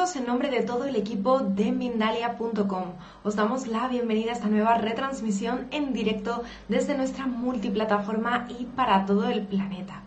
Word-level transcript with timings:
En 0.00 0.24
nombre 0.24 0.48
de 0.48 0.62
todo 0.62 0.86
el 0.86 0.96
equipo 0.96 1.40
de 1.40 1.72
Mindalia.com. 1.72 2.84
Os 3.22 3.36
damos 3.36 3.66
la 3.66 3.86
bienvenida 3.86 4.30
a 4.30 4.32
esta 4.32 4.48
nueva 4.48 4.78
retransmisión 4.78 5.66
en 5.72 5.92
directo 5.92 6.42
desde 6.68 6.96
nuestra 6.96 7.26
multiplataforma 7.26 8.48
y 8.58 8.64
para 8.64 9.04
todo 9.04 9.28
el 9.28 9.42
planeta. 9.42 10.00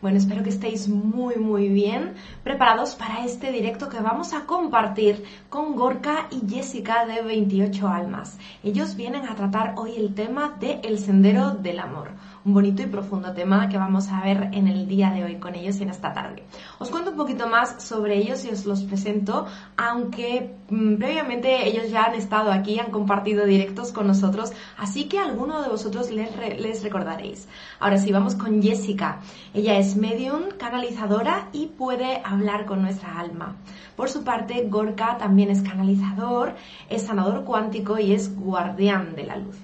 Bueno, 0.00 0.16
espero 0.16 0.42
que 0.42 0.48
estéis 0.48 0.88
muy 0.88 1.36
muy 1.36 1.68
bien 1.68 2.14
preparados 2.42 2.94
para 2.94 3.26
este 3.26 3.52
directo 3.52 3.90
que 3.90 4.00
vamos 4.00 4.32
a 4.32 4.46
compartir 4.46 5.22
con 5.50 5.76
Gorka 5.76 6.26
y 6.30 6.48
Jessica 6.48 7.04
de 7.04 7.20
28 7.20 7.86
Almas. 7.86 8.38
Ellos 8.62 8.96
vienen 8.96 9.28
a 9.28 9.34
tratar 9.34 9.74
hoy 9.76 9.92
el 9.96 10.14
tema 10.14 10.56
de 10.58 10.80
El 10.82 10.98
Sendero 10.98 11.50
del 11.50 11.80
Amor 11.80 12.12
un 12.44 12.52
bonito 12.52 12.82
y 12.82 12.86
profundo 12.86 13.32
tema 13.32 13.68
que 13.68 13.78
vamos 13.78 14.08
a 14.08 14.20
ver 14.20 14.50
en 14.52 14.68
el 14.68 14.86
día 14.86 15.10
de 15.10 15.24
hoy 15.24 15.36
con 15.36 15.54
ellos 15.54 15.80
en 15.80 15.88
esta 15.88 16.12
tarde. 16.12 16.42
Os 16.78 16.90
cuento 16.90 17.10
un 17.10 17.16
poquito 17.16 17.48
más 17.48 17.82
sobre 17.82 18.18
ellos 18.18 18.44
y 18.44 18.50
os 18.50 18.66
los 18.66 18.82
presento, 18.82 19.46
aunque 19.76 20.54
mm, 20.68 20.96
previamente 20.96 21.66
ellos 21.66 21.90
ya 21.90 22.04
han 22.04 22.14
estado 22.14 22.52
aquí, 22.52 22.78
han 22.78 22.90
compartido 22.90 23.46
directos 23.46 23.92
con 23.92 24.06
nosotros, 24.06 24.52
así 24.76 25.04
que 25.04 25.18
alguno 25.18 25.62
de 25.62 25.68
vosotros 25.68 26.10
les, 26.10 26.30
les 26.60 26.82
recordaréis. 26.82 27.48
Ahora 27.80 27.96
sí, 27.96 28.12
vamos 28.12 28.34
con 28.34 28.62
Jessica. 28.62 29.20
Ella 29.54 29.78
es 29.78 29.96
medium, 29.96 30.42
canalizadora 30.58 31.48
y 31.52 31.66
puede 31.66 32.20
hablar 32.24 32.66
con 32.66 32.82
nuestra 32.82 33.18
alma. 33.18 33.56
Por 33.96 34.10
su 34.10 34.22
parte, 34.22 34.66
Gorka 34.68 35.16
también 35.16 35.50
es 35.50 35.62
canalizador, 35.62 36.54
es 36.90 37.02
sanador 37.02 37.44
cuántico 37.44 37.98
y 37.98 38.12
es 38.12 38.36
guardián 38.36 39.14
de 39.14 39.24
la 39.24 39.36
luz. 39.36 39.56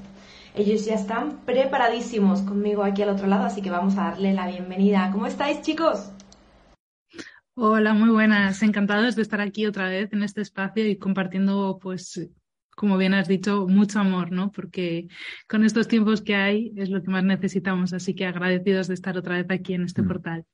Ellos 0.55 0.85
ya 0.85 0.95
están 0.95 1.45
preparadísimos 1.45 2.43
conmigo 2.43 2.83
aquí 2.83 3.03
al 3.03 3.11
otro 3.11 3.29
lado, 3.29 3.45
así 3.45 3.63
que 3.63 3.71
vamos 3.71 3.97
a 3.97 4.11
darle 4.11 4.35
la 4.35 4.49
bienvenida. 4.49 5.11
¿Cómo 5.13 5.27
estáis, 5.27 5.63
chicos? 5.63 6.11
Hola, 7.55 7.95
muy 7.95 8.11
buenas. 8.11 8.63
Encantados 8.63 9.17
de 9.17 9.23
estar 9.23 9.41
aquí 9.41 9.67
otra 9.67 9.89
vez 9.89 10.13
en 10.13 10.23
este 10.23 10.41
espacio 10.41 10.89
y 10.89 10.97
compartiendo, 10.97 11.79
pues, 11.81 12.29
como 12.75 12.97
bien 12.99 13.15
has 13.15 13.29
dicho, 13.29 13.67
mucho 13.69 14.01
amor, 14.01 14.33
¿no? 14.33 14.51
Porque 14.51 15.07
con 15.49 15.65
estos 15.65 15.87
tiempos 15.87 16.21
que 16.21 16.35
hay 16.35 16.73
es 16.77 16.91
lo 16.91 17.03
que 17.03 17.11
más 17.11 17.23
necesitamos. 17.23 17.93
Así 17.93 18.15
que 18.15 18.27
agradecidos 18.27 18.89
de 18.89 18.95
estar 18.95 19.17
otra 19.17 19.37
vez 19.37 19.47
aquí 19.51 19.75
en 19.75 19.85
este 19.85 20.03
mm. 20.03 20.09
portal. 20.09 20.45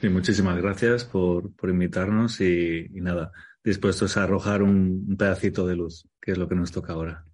Sí, 0.00 0.08
muchísimas 0.08 0.56
gracias 0.58 1.04
por, 1.04 1.52
por 1.54 1.70
invitarnos 1.70 2.40
y, 2.40 2.86
nada, 2.92 3.32
dispuestos 3.64 4.16
a 4.16 4.24
arrojar 4.24 4.62
un 4.62 5.16
pedacito 5.18 5.66
de 5.66 5.74
luz, 5.74 6.06
que 6.20 6.32
es 6.32 6.38
lo 6.38 6.48
que 6.48 6.54
nos 6.54 6.70
toca 6.70 6.92
ahora. 6.92 7.25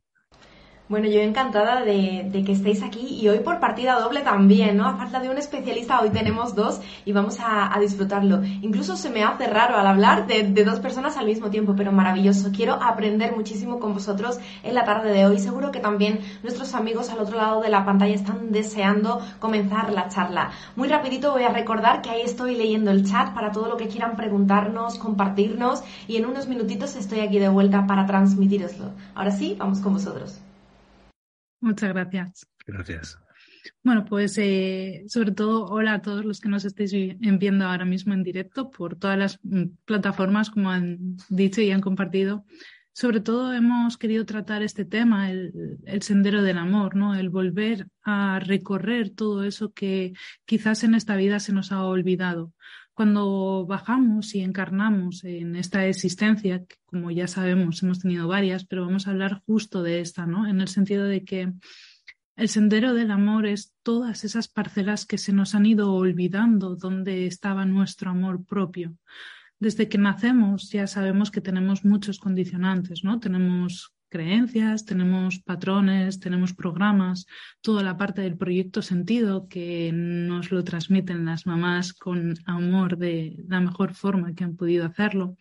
Bueno, 0.88 1.08
yo 1.08 1.20
encantada 1.20 1.84
de, 1.84 2.43
que 2.44 2.53
estéis 2.53 2.82
aquí 2.82 3.19
y 3.19 3.26
hoy 3.28 3.38
por 3.38 3.60
partida 3.60 3.98
doble 3.98 4.20
también, 4.20 4.76
¿no? 4.76 4.87
A 4.87 4.97
falta 4.97 5.20
de 5.20 5.31
un 5.31 5.38
especialista, 5.38 6.00
hoy 6.00 6.10
tenemos 6.10 6.54
dos 6.54 6.81
y 7.06 7.12
vamos 7.12 7.38
a, 7.41 7.75
disfrutarlo. 7.81 8.43
Incluso 8.60 8.97
se 8.97 9.09
me 9.09 9.25
hace 9.25 9.47
raro 9.47 9.76
al 9.76 9.87
hablar 9.87 10.26
de, 10.26 10.43
dos 10.65 10.81
personas 10.81 11.16
al 11.16 11.26
mismo 11.26 11.48
tiempo, 11.50 11.75
pero 11.76 11.93
maravilloso. 11.93 12.50
Quiero 12.54 12.75
aprender 12.75 13.34
muchísimo 13.34 13.78
con 13.78 13.94
vosotros 13.94 14.38
en 14.62 14.75
la 14.75 14.84
tarde 14.84 15.12
de 15.12 15.25
hoy. 15.25 15.38
Seguro 15.38 15.70
que 15.70 15.81
también 15.81 16.20
nuestros 16.43 16.75
amigos 16.75 17.09
al 17.10 17.20
otro 17.20 17.38
lado 17.38 17.62
de 17.62 17.70
la 17.70 17.87
pantalla 17.87 18.14
están 18.14 18.53
deseando 18.53 19.20
comenzar 19.38 19.93
la 19.93 20.09
charla. 20.09 20.50
Muy 20.76 20.88
rapidito 20.88 21.32
voy 21.32 21.44
a 21.44 21.49
recordar 21.49 22.03
que 22.03 22.10
ahí 22.10 22.20
estoy 22.20 22.54
leyendo 22.54 22.91
el 22.91 23.09
chat 23.09 23.32
para 23.32 23.50
todo 23.50 23.69
lo 23.69 23.78
que 23.78 23.88
quieran 23.88 24.16
preguntarnos, 24.16 24.99
compartirnos 24.99 25.82
y 26.06 26.16
en 26.16 26.26
unos 26.26 26.49
minutitos 26.49 26.97
estoy 26.97 27.20
aquí 27.20 27.38
de 27.38 27.49
vuelta 27.49 27.87
para 27.87 28.04
transmitiroslo. 28.04 28.91
Ahora 29.14 29.31
sí, 29.31 29.56
vamos 29.59 29.81
con 29.81 29.94
vosotros. 29.94 30.43
Muchas 31.62 31.91
gracias. 31.91 32.47
Gracias. 32.67 33.19
Bueno, 33.84 34.05
pues 34.05 34.37
eh, 34.39 35.05
sobre 35.06 35.31
todo 35.31 35.67
hola 35.67 35.95
a 35.95 36.03
todos 36.03 36.25
los 36.25 36.41
que 36.41 36.49
nos 36.49 36.65
estéis 36.65 36.93
viendo 36.93 37.65
ahora 37.65 37.84
mismo 37.84 38.12
en 38.12 38.25
directo 38.25 38.69
por 38.71 38.97
todas 38.97 39.17
las 39.17 39.39
mm, 39.45 39.77
plataformas, 39.84 40.50
como 40.50 40.71
han 40.71 41.17
dicho 41.28 41.61
y 41.61 41.71
han 41.71 41.81
compartido. 41.81 42.45
Sobre 42.93 43.21
todo 43.21 43.55
hemos 43.55 43.97
querido 43.97 44.27
tratar 44.27 44.62
este 44.62 44.84
tema, 44.84 45.31
el, 45.31 45.78
el, 45.87 46.03
sendero 46.03 46.43
del 46.43 46.59
amor, 46.59 46.97
¿no? 46.97 47.15
El 47.15 47.31
volver 47.31 47.87
a 48.03 48.41
recorrer 48.41 49.11
todo 49.11 49.44
eso 49.44 49.73
que 49.73 50.12
quizás 50.44 50.83
en 50.83 50.94
esta 50.94 51.17
vida 51.17 51.41
se 51.41 51.53
nos 51.53 51.73
ha 51.73 51.84
olvidado 51.84 52.53
cuando 52.94 53.64
bajamos 53.66 54.34
y 54.34 54.42
encarnamos 54.42 55.25
en 55.25 55.56
esta 55.56 55.86
existencia, 55.86 56.64
que 56.64 56.76
como 56.84 57.10
ya 57.10 57.26
sabemos 57.26 57.82
hemos 57.82 58.00
tenido 58.00 58.28
varias, 58.28 58.64
pero 58.64 58.84
vamos 58.84 59.06
a 59.06 59.10
hablar 59.10 59.42
justo 59.47 59.82
de 59.82 60.00
esta, 60.00 60.26
¿no? 60.26 60.47
En 60.47 60.60
el 60.60 60.69
sentido 60.69 61.04
de 61.04 61.25
que 61.25 61.52
el 62.36 62.48
sendero 62.48 62.94
del 62.94 63.10
amor 63.10 63.47
es 63.47 63.75
todas 63.82 64.25
esas 64.25 64.48
parcelas 64.48 65.06
que 65.06 65.19
se 65.19 65.32
nos 65.32 65.54
han 65.54 65.66
ido 65.66 65.92
olvidando 65.92 66.76
donde 66.76 67.26
estaba 67.26 67.64
nuestro 67.64 68.10
amor 68.10 68.44
propio. 68.44 68.94
Desde 69.58 69.88
que 69.88 69.98
nacemos 69.98 70.70
ya 70.70 70.86
sabemos 70.86 71.31
que 71.31 71.41
tenemos 71.41 71.84
muchos 71.84 72.19
condicionantes, 72.19 73.04
¿no? 73.04 73.20
Tenemos 73.20 73.94
creencias, 74.12 74.84
tenemos 74.84 75.39
patrones, 75.39 76.21
tenemos 76.21 76.53
programas, 76.53 77.27
toda 77.62 77.83
la 77.83 77.97
parte 77.97 78.21
del 78.21 78.37
proyecto 78.37 78.83
sentido 78.83 79.49
que 79.49 79.91
nos 79.95 80.53
lo 80.53 80.62
transmiten 80.62 81.25
las 81.25 81.47
mamás 81.47 81.95
con 81.95 82.34
amor 82.45 82.99
de 82.99 83.43
la 83.49 83.61
mejor 83.61 83.95
forma 83.95 84.34
que 84.34 84.45
han 84.45 84.55
podido 84.55 84.84
hacerlo. 84.84 85.37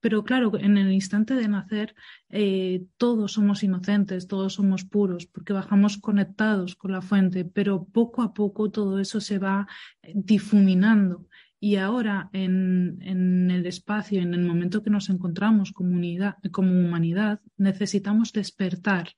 Pero 0.00 0.24
claro, 0.24 0.52
en 0.58 0.76
el 0.76 0.92
instante 0.92 1.34
de 1.34 1.48
nacer, 1.48 1.94
eh, 2.28 2.84
todos 2.98 3.32
somos 3.32 3.62
inocentes, 3.62 4.26
todos 4.26 4.52
somos 4.54 4.84
puros, 4.84 5.26
porque 5.26 5.54
bajamos 5.54 5.96
conectados 5.96 6.76
con 6.76 6.92
la 6.92 7.00
fuente, 7.00 7.46
pero 7.46 7.84
poco 7.84 8.20
a 8.20 8.34
poco 8.34 8.70
todo 8.70 8.98
eso 8.98 9.20
se 9.20 9.38
va 9.38 9.66
difuminando 10.12 11.28
y 11.64 11.76
ahora, 11.76 12.28
en, 12.32 13.48
el 13.48 13.66
espacio, 13.66 14.20
en 14.20 14.34
el 14.34 14.44
momento 14.44 14.82
que 14.82 14.90
nos 14.90 15.08
encontramos 15.08 15.70
como 15.70 15.92
humanidad, 15.92 17.40
necesitamos 17.56 18.32
despertar, 18.32 19.10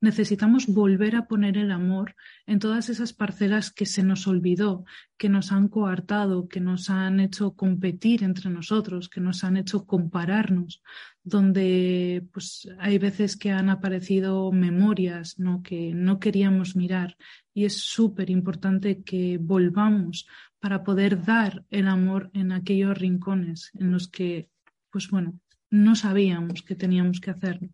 necesitamos 0.00 0.66
volver 0.66 1.14
a 1.14 1.28
poner 1.28 1.56
el 1.56 1.70
amor 1.70 2.16
en 2.44 2.58
todas 2.58 2.88
esas 2.88 3.12
parcelas 3.12 3.70
que 3.70 3.86
se 3.86 4.02
nos 4.02 4.26
olvidó, 4.26 4.84
que 5.16 5.28
nos 5.28 5.52
han 5.52 5.68
coartado, 5.68 6.48
que 6.48 6.58
nos 6.58 6.90
han 6.90 7.20
hecho 7.20 7.52
competir 7.52 8.24
entre 8.24 8.50
nosotros, 8.50 9.08
que 9.08 9.20
nos 9.20 9.44
han 9.44 9.56
hecho 9.56 9.86
compararnos, 9.86 10.82
donde 11.22 12.26
pues 12.32 12.68
hay 12.80 12.98
veces 12.98 13.36
que 13.36 13.52
han 13.52 13.70
aparecido 13.70 14.50
memorias 14.50 15.38
¿no? 15.38 15.62
que 15.62 15.94
no 15.94 16.18
queríamos 16.18 16.74
mirar 16.74 17.16
y 17.54 17.64
es 17.64 17.78
súper 17.78 18.28
importante 18.30 19.04
que 19.04 19.38
volvamos 19.38 20.26
para 20.62 20.84
poder 20.84 21.24
dar 21.24 21.64
el 21.70 21.88
amor 21.88 22.30
en 22.34 22.52
aquellos 22.52 22.96
rincones 22.96 23.72
en 23.74 23.90
los 23.90 24.06
que, 24.06 24.48
pues 24.90 25.10
bueno, 25.10 25.40
no 25.70 25.96
sabíamos 25.96 26.62
que 26.62 26.76
teníamos 26.76 27.20
que 27.20 27.32
hacerlo. 27.32 27.68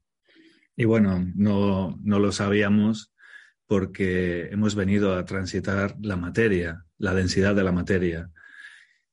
Y 0.75 0.87
bueno, 0.87 1.31
no, 1.35 1.99
no 2.03 2.19
lo 2.19 2.33
sabíamos 2.33 3.13
porque 3.67 4.49
hemos 4.51 4.75
venido 4.75 5.15
a 5.15 5.27
transitar 5.27 5.97
la 6.01 6.17
materia, 6.17 6.87
la 6.97 7.13
densidad 7.13 7.55
de 7.55 7.65
la 7.65 7.73
materia. 7.73 8.31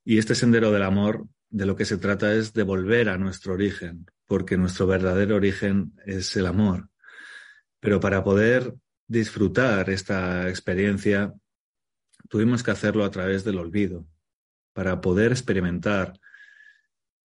Y 0.06 0.20
este 0.20 0.36
sendero 0.36 0.72
del 0.72 0.84
amor, 0.84 1.28
de 1.50 1.66
lo 1.66 1.76
que 1.76 1.84
se 1.84 1.98
trata 1.98 2.34
es 2.34 2.54
de 2.54 2.64
volver 2.64 3.10
a 3.10 3.18
nuestro 3.18 3.56
origen, 3.56 4.06
porque 4.26 4.56
nuestro 4.56 4.88
verdadero 4.88 5.36
origen 5.36 5.92
es 6.06 6.34
el 6.38 6.46
amor. 6.46 6.88
Pero 7.82 8.00
para 8.00 8.24
poder 8.24 8.74
disfrutar 9.06 9.90
esta 9.90 10.48
experiencia 10.48 11.34
tuvimos 12.30 12.63
que 12.63 12.72
hacerlo 12.72 13.04
a 13.06 13.12
través 13.12 13.44
del 13.44 13.57
olvido, 13.57 14.06
para 14.74 15.01
poder 15.01 15.31
experimentar 15.31 16.19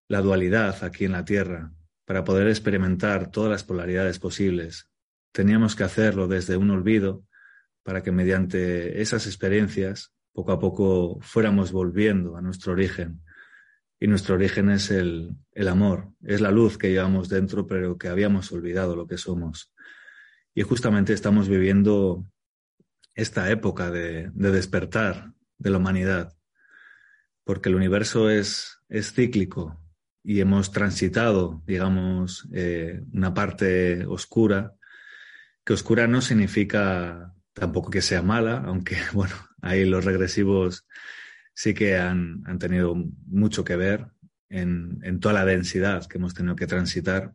la 0.08 0.20
dualidad 0.22 0.82
aquí 0.84 1.04
en 1.04 1.12
la 1.12 1.24
Tierra, 1.24 1.72
para 2.04 2.24
poder 2.24 2.48
experimentar 2.48 3.30
todas 3.30 3.50
las 3.50 3.64
polaridades 3.64 4.18
posibles. 4.18 4.88
Teníamos 5.32 5.76
que 5.76 5.84
hacerlo 5.84 6.26
desde 6.26 6.56
un 6.56 6.70
olvido 6.70 7.24
para 7.82 8.02
que 8.02 8.12
mediante 8.12 9.00
esas 9.00 9.26
experiencias 9.26 10.12
poco 10.32 10.52
a 10.52 10.58
poco 10.58 11.18
fuéramos 11.20 11.72
volviendo 11.72 12.36
a 12.36 12.40
nuestro 12.40 12.72
origen. 12.72 13.22
Y 13.98 14.06
nuestro 14.06 14.34
origen 14.34 14.70
es 14.70 14.90
el, 14.90 15.36
el 15.52 15.68
amor, 15.68 16.12
es 16.22 16.40
la 16.40 16.50
luz 16.50 16.78
que 16.78 16.90
llevamos 16.90 17.28
dentro, 17.28 17.66
pero 17.66 17.98
que 17.98 18.08
habíamos 18.08 18.50
olvidado 18.52 18.96
lo 18.96 19.06
que 19.06 19.18
somos. 19.18 19.72
Y 20.54 20.62
justamente 20.62 21.12
estamos 21.12 21.48
viviendo 21.48 22.24
esta 23.20 23.50
época 23.50 23.90
de, 23.90 24.30
de 24.32 24.50
despertar 24.50 25.32
de 25.58 25.70
la 25.70 25.76
humanidad, 25.76 26.34
porque 27.44 27.68
el 27.68 27.74
universo 27.74 28.30
es, 28.30 28.78
cíclico 29.02 29.80
y 30.22 30.40
hemos 30.40 30.72
transitado, 30.72 31.62
digamos, 31.66 32.48
eh, 32.52 33.02
una 33.12 33.32
parte 33.32 34.04
oscura, 34.06 34.74
que 35.64 35.74
oscura 35.74 36.06
no 36.06 36.20
significa 36.22 37.32
tampoco 37.52 37.90
que 37.90 38.02
sea 38.02 38.22
mala, 38.22 38.62
aunque, 38.66 38.96
bueno, 39.12 39.34
ahí 39.60 39.84
los 39.84 40.04
regresivos 40.04 40.86
sí 41.54 41.74
que 41.74 41.98
han, 41.98 42.42
tenido 42.58 42.94
mucho 43.26 43.64
que 43.64 43.76
ver 43.76 44.06
en, 44.48 44.98
en, 45.02 45.20
toda 45.20 45.34
la 45.34 45.44
densidad 45.44 46.06
que 46.06 46.18
hemos 46.18 46.34
tenido 46.34 46.56
que 46.56 46.66
transitar. 46.66 47.34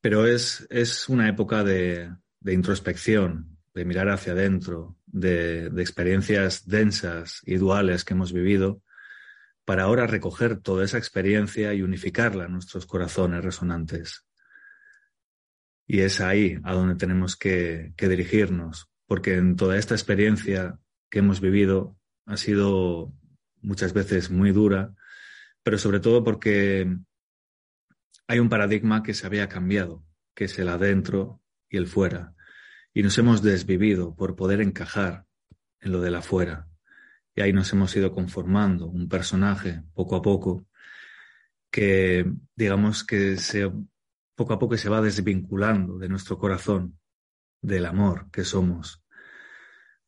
Pero 0.00 0.26
es, 0.26 0.66
es 0.68 1.08
una 1.08 1.28
época 1.28 1.64
de, 1.64 2.14
de 2.40 2.52
introspección, 2.52 3.53
de 3.74 3.84
mirar 3.84 4.08
hacia 4.08 4.32
adentro, 4.32 4.96
de, 5.06 5.66
experiencias 5.78 6.66
densas 6.66 7.40
y 7.44 7.56
duales 7.56 8.04
que 8.04 8.14
hemos 8.14 8.32
vivido, 8.32 8.82
para 9.64 9.84
ahora 9.84 10.06
recoger 10.06 10.60
toda 10.60 10.84
esa 10.84 10.98
experiencia 10.98 11.74
y 11.74 11.82
unificarla 11.82 12.44
en 12.44 12.52
nuestros 12.52 12.86
corazones 12.86 13.42
resonantes. 13.44 14.26
Y 15.86 16.00
es 16.00 16.20
ahí 16.20 16.58
a 16.62 16.72
donde 16.72 16.94
tenemos 16.94 17.36
que, 17.36 17.92
que 17.96 18.08
dirigirnos, 18.08 18.88
porque 19.06 19.34
en 19.34 19.56
toda 19.56 19.76
esta 19.76 19.94
experiencia 19.94 20.78
que 21.10 21.18
hemos 21.18 21.40
vivido 21.40 21.98
ha 22.26 22.36
sido 22.36 23.12
muchas 23.60 23.92
veces 23.92 24.30
muy 24.30 24.52
dura, 24.52 24.94
pero 25.62 25.78
sobre 25.78 25.98
todo 26.00 26.22
porque 26.22 26.96
hay 28.28 28.38
un 28.38 28.48
paradigma 28.48 29.02
que 29.02 29.14
se 29.14 29.26
había 29.26 29.48
cambiado, 29.48 30.04
que 30.34 30.44
es 30.44 30.58
el 30.58 30.68
adentro 30.68 31.42
y 31.68 31.76
el 31.76 31.86
fuera, 31.86 32.33
y 32.94 33.02
nos 33.02 33.18
hemos 33.18 33.42
desvivido 33.42 34.14
por 34.14 34.36
poder 34.36 34.60
encajar 34.60 35.26
en 35.80 35.92
lo 35.92 36.00
del 36.00 36.14
afuera. 36.14 36.68
Y 37.34 37.40
ahí 37.40 37.52
nos 37.52 37.72
hemos 37.72 37.94
ido 37.96 38.12
conformando 38.12 38.86
un 38.86 39.08
personaje 39.08 39.82
poco 39.92 40.14
a 40.14 40.22
poco 40.22 40.66
que, 41.72 42.24
digamos, 42.54 43.02
que 43.02 43.36
se, 43.36 43.70
poco 44.36 44.52
a 44.52 44.58
poco 44.60 44.76
se 44.76 44.88
va 44.88 45.02
desvinculando 45.02 45.98
de 45.98 46.08
nuestro 46.08 46.38
corazón, 46.38 47.00
del 47.60 47.86
amor 47.86 48.30
que 48.30 48.44
somos, 48.44 49.02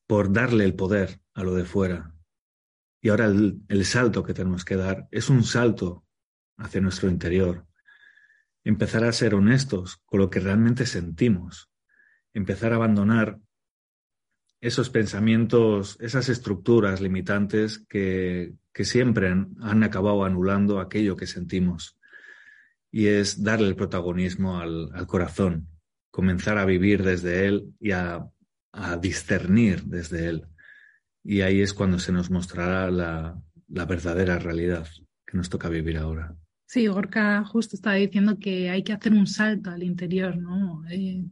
por 0.07 0.33
darle 0.33 0.65
el 0.65 0.77
poder 0.77 1.21
a 1.35 1.43
lo 1.43 1.55
de 1.55 1.65
fuera. 1.65 2.15
Y 3.01 3.09
ahora 3.09 3.27
el, 3.27 3.63
el 3.67 3.85
salto 3.85 4.23
que 4.23 4.35
tenemos 4.35 4.65
que 4.65 4.77
dar 4.77 5.09
es 5.11 5.29
un 5.29 5.43
salto 5.43 6.05
hacia 6.57 6.81
nuestro 6.81 7.09
interior. 7.09 7.67
Empezar 8.63 9.03
a 9.03 9.13
ser 9.13 9.35
honestos 9.35 10.01
con 10.05 10.21
lo 10.21 10.31
que 10.31 10.39
realmente 10.39 10.87
sentimos. 10.87 11.69
Empezar 12.37 12.75
a 12.75 12.77
abandonar 12.77 13.39
esos 14.61 14.91
pensamientos, 14.91 15.97
esas 16.01 16.29
estructuras 16.29 17.01
limitantes 17.01 17.79
que, 17.89 18.53
que 18.75 18.85
siempre 18.85 19.29
han, 19.29 19.83
acabado 19.83 20.23
anulando 20.23 20.79
aquello 20.79 21.17
que 21.17 21.27
sentimos. 21.27 21.99
Y 22.91 23.07
es 23.07 23.43
darle 23.43 23.69
el 23.69 23.75
protagonismo 23.75 24.61
al, 24.61 24.91
al 24.93 25.07
corazón, 25.07 25.69
comenzar 26.11 26.59
a 26.59 26.67
vivir 26.67 27.03
desde 27.05 27.47
él 27.47 27.73
y 27.81 27.93
a, 27.93 28.29
a, 28.73 28.97
discernir 28.99 29.85
desde 29.85 30.27
él. 30.29 30.47
Y 31.25 31.41
ahí 31.41 31.63
es 31.63 31.73
cuando 31.73 31.99
se 31.99 32.13
nos 32.13 32.31
mostrará 32.31 32.91
la, 32.91 33.41
la 33.69 33.87
verdadera 33.87 34.39
realidad 34.39 34.87
que 35.27 35.39
nos 35.39 35.49
toca 35.49 35.71
vivir 35.71 35.97
ahora. 35.97 36.37
Sí, 36.67 36.87
Gorka 36.87 37.45
justo 37.45 37.77
estaba 37.77 37.97
diciendo 37.97 38.39
que 38.39 38.69
hay 38.69 38.83
que 38.83 38.93
hacer 38.93 39.15
un 39.15 39.27
salto 39.27 39.71
al 39.71 39.83
interior, 39.83 40.37
¿no? 40.37 40.85
Eh, 40.91 41.25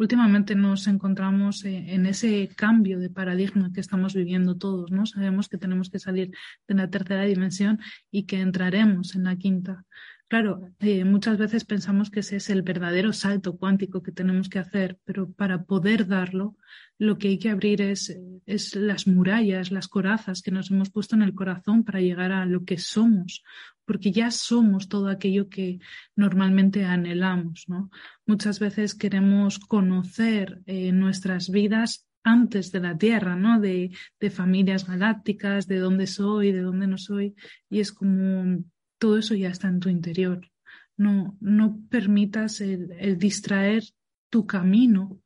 últimamente 0.00 0.54
nos 0.54 0.86
encontramos 0.86 1.64
en 1.66 2.06
ese 2.06 2.48
cambio 2.56 2.98
de 2.98 3.10
paradigma 3.10 3.70
que 3.72 3.80
estamos 3.80 4.14
viviendo 4.14 4.56
todos, 4.56 4.90
¿no? 4.90 5.04
Sabemos 5.04 5.48
que 5.48 5.58
tenemos 5.58 5.90
que 5.90 5.98
salir 5.98 6.30
de 6.66 6.74
la 6.74 6.88
tercera 6.88 7.24
dimensión 7.24 7.80
y 8.10 8.24
que 8.24 8.40
entraremos 8.40 9.14
en 9.14 9.24
la 9.24 9.36
quinta. 9.36 9.84
Claro, 10.26 10.62
eh, 10.78 11.04
muchas 11.04 11.36
veces 11.36 11.64
pensamos 11.64 12.08
que 12.08 12.20
ese 12.20 12.36
es 12.36 12.48
el 12.48 12.62
verdadero 12.62 13.12
salto 13.12 13.58
cuántico 13.58 14.02
que 14.02 14.12
tenemos 14.12 14.48
que 14.48 14.60
hacer, 14.60 14.96
pero 15.04 15.30
para 15.32 15.64
poder 15.64 16.06
darlo, 16.06 16.56
lo 16.98 17.18
que 17.18 17.28
hay 17.28 17.38
que 17.38 17.50
abrir 17.50 17.82
es, 17.82 18.16
es 18.46 18.76
las 18.76 19.06
murallas, 19.06 19.70
las 19.70 19.88
corazas 19.88 20.40
que 20.40 20.52
nos 20.52 20.70
hemos 20.70 20.88
puesto 20.88 21.14
en 21.16 21.22
el 21.22 21.34
corazón 21.34 21.84
para 21.84 22.00
llegar 22.00 22.32
a 22.32 22.46
lo 22.46 22.64
que 22.64 22.78
somos, 22.78 23.42
porque 23.90 24.12
ya 24.12 24.30
somos 24.30 24.88
todo 24.88 25.08
aquello 25.08 25.48
que 25.48 25.80
normalmente 26.14 26.84
anhelamos, 26.84 27.64
¿no? 27.66 27.90
Muchas 28.24 28.60
veces 28.60 28.94
queremos 28.94 29.58
conocer 29.58 30.62
eh, 30.66 30.92
nuestras 30.92 31.50
vidas 31.50 32.06
antes 32.22 32.70
de 32.70 32.78
la 32.78 32.96
Tierra, 32.96 33.34
¿no? 33.34 33.58
De, 33.58 33.90
familias 34.30 34.86
galácticas, 34.86 35.66
de 35.66 35.80
dónde 35.80 36.06
soy, 36.06 36.52
de 36.52 36.60
dónde 36.60 36.86
no 36.86 36.98
soy, 36.98 37.34
y 37.68 37.80
es 37.80 37.90
como 37.90 38.62
todo 38.98 39.18
eso 39.18 39.34
ya 39.34 39.48
está 39.48 39.66
en 39.66 39.80
tu 39.80 39.88
interior. 39.88 40.48
No, 40.96 41.36
no 41.40 41.80
permitas 41.90 42.60
el, 42.60 42.92
el 42.92 43.18
distraer 43.18 43.82
tu 44.28 44.46
camino 44.46 45.20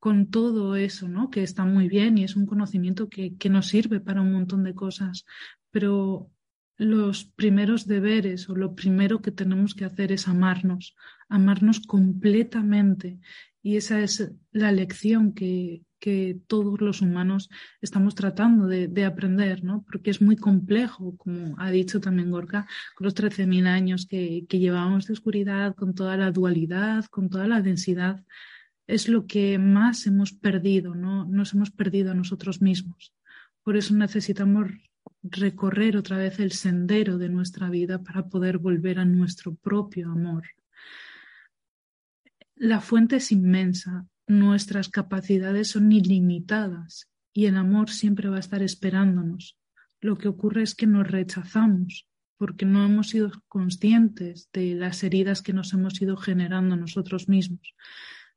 con 0.00 0.30
todo 0.32 0.74
eso, 0.74 1.08
¿no? 1.08 1.30
Que 1.30 1.44
está 1.44 1.64
muy 1.64 1.86
bien 1.86 2.18
y 2.18 2.24
es 2.24 2.34
un 2.34 2.46
conocimiento 2.46 3.08
que, 3.08 3.36
que 3.36 3.50
nos 3.50 3.68
sirve 3.68 4.00
para 4.00 4.20
un 4.20 4.32
montón 4.32 4.64
de 4.64 4.74
cosas, 4.74 5.24
pero 5.70 6.28
los 6.80 7.26
primeros 7.26 7.86
deberes 7.86 8.48
o 8.48 8.56
lo 8.56 8.74
primero 8.74 9.20
que 9.20 9.30
tenemos 9.30 9.74
que 9.74 9.84
hacer 9.84 10.12
es 10.12 10.28
amarnos, 10.28 10.96
amarnos 11.28 11.80
completamente. 11.80 13.20
Y 13.62 13.76
esa 13.76 14.00
es 14.00 14.32
la 14.50 14.72
lección 14.72 15.34
que, 15.34 15.82
que 15.98 16.40
todos 16.46 16.80
los 16.80 17.02
humanos 17.02 17.50
estamos 17.82 18.14
tratando 18.14 18.66
de, 18.66 18.88
de, 18.88 19.04
aprender, 19.04 19.62
¿no? 19.62 19.84
Porque 19.92 20.08
es 20.08 20.22
muy 20.22 20.36
complejo, 20.36 21.18
como 21.18 21.54
ha 21.58 21.70
dicho 21.70 22.00
también 22.00 22.30
Gorka, 22.30 22.66
con 22.94 23.04
los 23.04 23.14
13.000 23.14 23.66
años 23.66 24.06
que, 24.06 24.46
que 24.48 24.58
llevamos 24.58 25.06
de 25.06 25.12
oscuridad, 25.12 25.74
con 25.74 25.94
toda 25.94 26.16
la 26.16 26.32
dualidad, 26.32 27.04
con 27.10 27.28
toda 27.28 27.46
la 27.46 27.60
densidad. 27.60 28.24
Es 28.86 29.06
lo 29.06 29.26
que 29.26 29.58
más 29.58 30.06
hemos 30.06 30.32
perdido, 30.32 30.94
¿no? 30.94 31.26
Nos 31.26 31.52
hemos 31.52 31.70
perdido 31.70 32.12
a 32.12 32.14
nosotros 32.14 32.62
mismos. 32.62 33.12
Por 33.62 33.76
eso 33.76 33.94
necesitamos 33.94 34.70
recorrer 35.22 35.96
otra 35.96 36.16
vez 36.16 36.40
el 36.40 36.52
sendero 36.52 37.18
de 37.18 37.28
nuestra 37.28 37.68
vida 37.68 38.02
para 38.02 38.28
poder 38.28 38.58
volver 38.58 38.98
a 38.98 39.04
nuestro 39.04 39.54
propio 39.54 40.10
amor. 40.10 40.44
La 42.56 42.80
fuente 42.80 43.16
es 43.16 43.32
inmensa, 43.32 44.06
nuestras 44.26 44.88
capacidades 44.88 45.68
son 45.68 45.90
ilimitadas 45.92 47.08
y 47.32 47.46
el 47.46 47.56
amor 47.56 47.90
siempre 47.90 48.28
va 48.28 48.36
a 48.36 48.40
estar 48.40 48.62
esperándonos. 48.62 49.56
Lo 50.00 50.16
que 50.16 50.28
ocurre 50.28 50.62
es 50.62 50.74
que 50.74 50.86
nos 50.86 51.06
rechazamos 51.06 52.06
porque 52.36 52.64
no 52.64 52.84
hemos 52.84 53.08
sido 53.08 53.30
conscientes 53.48 54.48
de 54.52 54.74
las 54.74 55.02
heridas 55.02 55.42
que 55.42 55.52
nos 55.52 55.74
hemos 55.74 56.00
ido 56.00 56.16
generando 56.16 56.74
nosotros 56.74 57.28
mismos. 57.28 57.74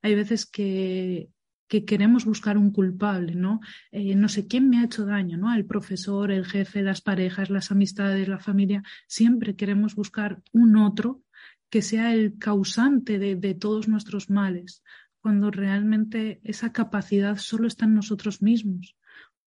Hay 0.01 0.13
veces 0.13 0.45
que 0.45 1.29
que 1.67 1.85
queremos 1.85 2.25
buscar 2.25 2.57
un 2.57 2.71
culpable, 2.71 3.35
¿no? 3.35 3.59
Eh, 3.91 4.15
no 4.15 4.29
sé 4.29 4.47
quién 4.47 4.69
me 4.69 4.79
ha 4.79 4.85
hecho 4.85 5.05
daño, 5.05 5.37
¿no? 5.37 5.53
El 5.53 5.65
profesor, 5.65 6.31
el 6.31 6.45
jefe, 6.45 6.81
las 6.81 7.01
parejas, 7.01 7.49
las 7.49 7.71
amistades, 7.71 8.27
la 8.27 8.39
familia. 8.39 8.83
Siempre 9.07 9.55
queremos 9.55 9.95
buscar 9.95 10.41
un 10.51 10.77
otro 10.77 11.21
que 11.69 11.81
sea 11.81 12.13
el 12.13 12.37
causante 12.37 13.17
de, 13.17 13.35
de 13.35 13.55
todos 13.55 13.87
nuestros 13.87 14.29
males, 14.29 14.83
cuando 15.19 15.51
realmente 15.51 16.41
esa 16.43 16.71
capacidad 16.71 17.37
solo 17.37 17.67
está 17.67 17.85
en 17.85 17.95
nosotros 17.95 18.41
mismos 18.41 18.95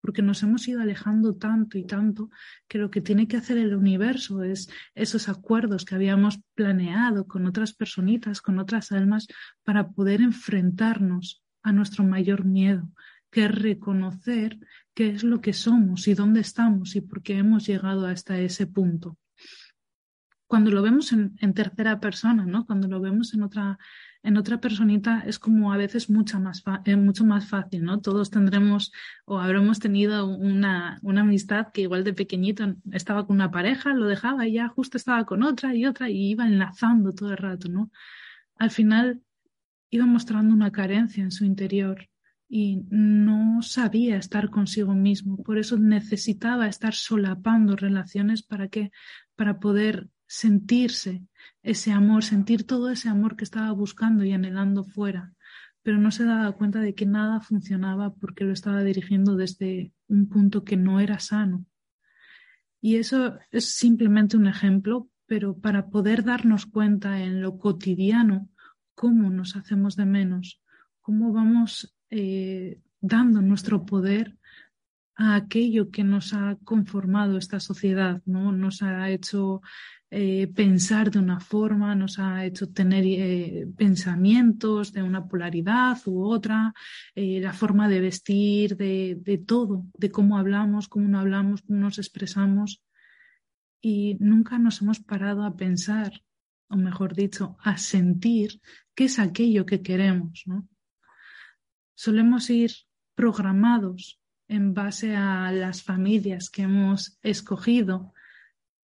porque 0.06 0.22
nos 0.22 0.44
hemos 0.44 0.68
ido 0.68 0.80
alejando 0.80 1.34
tanto 1.34 1.78
y 1.78 1.84
tanto 1.84 2.30
que 2.68 2.78
lo 2.78 2.92
que 2.92 3.00
tiene 3.00 3.26
que 3.26 3.36
hacer 3.36 3.58
el 3.58 3.74
universo 3.74 4.44
es 4.44 4.68
esos 4.94 5.28
acuerdos 5.28 5.84
que 5.84 5.96
habíamos 5.96 6.38
planeado 6.54 7.26
con 7.26 7.44
otras 7.44 7.74
personitas, 7.74 8.40
con 8.40 8.60
otras 8.60 8.92
almas, 8.92 9.26
para 9.64 9.88
poder 9.88 10.20
enfrentarnos 10.20 11.42
a 11.66 11.72
nuestro 11.72 12.04
mayor 12.04 12.44
miedo, 12.44 12.88
que 13.28 13.44
es 13.44 13.52
reconocer 13.52 14.58
qué 14.94 15.10
es 15.10 15.24
lo 15.24 15.40
que 15.40 15.52
somos 15.52 16.06
y 16.06 16.14
dónde 16.14 16.40
estamos 16.40 16.94
y 16.94 17.00
por 17.00 17.22
qué 17.22 17.38
hemos 17.38 17.66
llegado 17.66 18.06
hasta 18.06 18.38
ese 18.38 18.68
punto. 18.68 19.18
Cuando 20.46 20.70
lo 20.70 20.80
vemos 20.80 21.12
en, 21.12 21.54
tercera 21.54 21.98
persona, 21.98 22.46
¿no? 22.46 22.66
Cuando 22.66 22.86
lo 22.86 23.00
vemos 23.00 23.34
en 23.34 23.42
otra, 23.42 23.78
en 24.22 24.36
otra 24.36 24.60
personita 24.60 25.24
es 25.26 25.40
como 25.40 25.72
a 25.72 25.76
veces 25.76 26.08
mucho 26.08 26.38
más, 26.38 26.62
eh, 26.84 26.94
mucho 26.94 27.24
más 27.24 27.48
fácil, 27.48 27.82
¿no? 27.82 28.00
Todos 28.00 28.30
tendremos 28.30 28.92
o 29.24 29.40
habremos 29.40 29.80
tenido 29.80 30.24
una, 30.24 31.00
una 31.02 31.22
amistad 31.22 31.72
que 31.74 31.80
igual 31.80 32.04
de 32.04 32.14
pequeñito 32.14 32.76
estaba 32.92 33.26
con 33.26 33.34
una 33.36 33.50
pareja, 33.50 33.92
lo 33.92 34.06
dejaba 34.06 34.46
y 34.46 34.52
ya 34.52 34.68
justo 34.68 34.96
estaba 34.98 35.26
con 35.26 35.42
otra 35.42 35.74
y 35.74 35.84
otra 35.84 36.10
y 36.10 36.30
iba 36.30 36.46
enlazando 36.46 37.12
todo 37.12 37.32
el 37.32 37.38
rato, 37.38 37.68
¿no? 37.68 37.90
Al 38.54 38.70
final 38.70 39.20
iba 39.90 40.06
mostrando 40.06 40.54
una 40.54 40.72
carencia 40.72 41.22
en 41.22 41.30
su 41.30 41.44
interior 41.44 42.08
y 42.48 42.84
no 42.90 43.60
sabía 43.62 44.16
estar 44.16 44.50
consigo 44.50 44.94
mismo. 44.94 45.42
Por 45.42 45.58
eso 45.58 45.78
necesitaba 45.78 46.68
estar 46.68 46.94
solapando 46.94 47.76
relaciones 47.76 48.42
para 48.42 48.68
que 48.68 48.90
para 49.34 49.58
poder 49.58 50.08
sentirse 50.26 51.24
ese 51.62 51.92
amor, 51.92 52.24
sentir 52.24 52.64
todo 52.64 52.90
ese 52.90 53.08
amor 53.08 53.36
que 53.36 53.44
estaba 53.44 53.70
buscando 53.72 54.24
y 54.24 54.32
anhelando 54.32 54.84
fuera, 54.84 55.32
pero 55.82 55.98
no 55.98 56.10
se 56.10 56.24
daba 56.24 56.52
cuenta 56.52 56.80
de 56.80 56.94
que 56.94 57.06
nada 57.06 57.40
funcionaba 57.40 58.14
porque 58.14 58.44
lo 58.44 58.52
estaba 58.52 58.82
dirigiendo 58.82 59.36
desde 59.36 59.92
un 60.08 60.28
punto 60.28 60.64
que 60.64 60.76
no 60.76 61.00
era 61.00 61.18
sano. 61.20 61.64
Y 62.80 62.96
eso 62.96 63.38
es 63.50 63.74
simplemente 63.74 64.36
un 64.36 64.46
ejemplo, 64.46 65.08
pero 65.26 65.58
para 65.58 65.88
poder 65.88 66.24
darnos 66.24 66.66
cuenta 66.66 67.22
en 67.22 67.40
lo 67.40 67.58
cotidiano 67.58 68.48
cómo 68.96 69.30
nos 69.30 69.54
hacemos 69.54 69.94
de 69.94 70.06
menos, 70.06 70.60
cómo 71.02 71.32
vamos 71.32 71.94
eh, 72.10 72.80
dando 73.00 73.42
nuestro 73.42 73.84
poder 73.84 74.36
a 75.14 75.36
aquello 75.36 75.90
que 75.90 76.02
nos 76.02 76.32
ha 76.32 76.56
conformado 76.64 77.38
esta 77.38 77.60
sociedad, 77.60 78.22
¿no? 78.24 78.52
Nos 78.52 78.82
ha 78.82 79.10
hecho 79.10 79.60
eh, 80.10 80.46
pensar 80.48 81.10
de 81.10 81.18
una 81.18 81.40
forma, 81.40 81.94
nos 81.94 82.18
ha 82.18 82.44
hecho 82.44 82.72
tener 82.72 83.04
eh, 83.06 83.66
pensamientos 83.76 84.92
de 84.92 85.02
una 85.02 85.26
polaridad 85.28 85.98
u 86.06 86.24
otra, 86.24 86.72
la 87.14 87.52
forma 87.52 87.88
de 87.88 88.00
vestir, 88.00 88.76
de, 88.76 89.18
de, 89.20 89.38
todo, 89.38 89.86
de 89.94 90.10
cómo 90.10 90.38
hablamos, 90.38 90.88
cómo 90.88 91.06
no 91.06 91.18
hablamos, 91.20 91.62
cómo 91.62 91.80
nos 91.80 91.98
expresamos. 91.98 92.82
Y 93.80 94.16
nunca 94.20 94.58
nos 94.58 94.80
hemos 94.80 95.00
parado 95.00 95.44
a 95.44 95.54
pensar, 95.54 96.22
o 96.68 96.76
mejor 96.76 97.14
dicho, 97.14 97.56
a 97.62 97.76
sentir 97.78 98.60
qué 98.94 99.04
es 99.04 99.18
aquello 99.18 99.66
que 99.66 99.82
queremos, 99.82 100.42
¿no? 100.46 100.68
Solemos 101.94 102.50
ir 102.50 102.72
programados 103.14 104.20
en 104.48 104.74
base 104.74 105.16
a 105.16 105.50
las 105.52 105.82
familias 105.82 106.50
que 106.50 106.62
hemos 106.62 107.18
escogido 107.22 108.12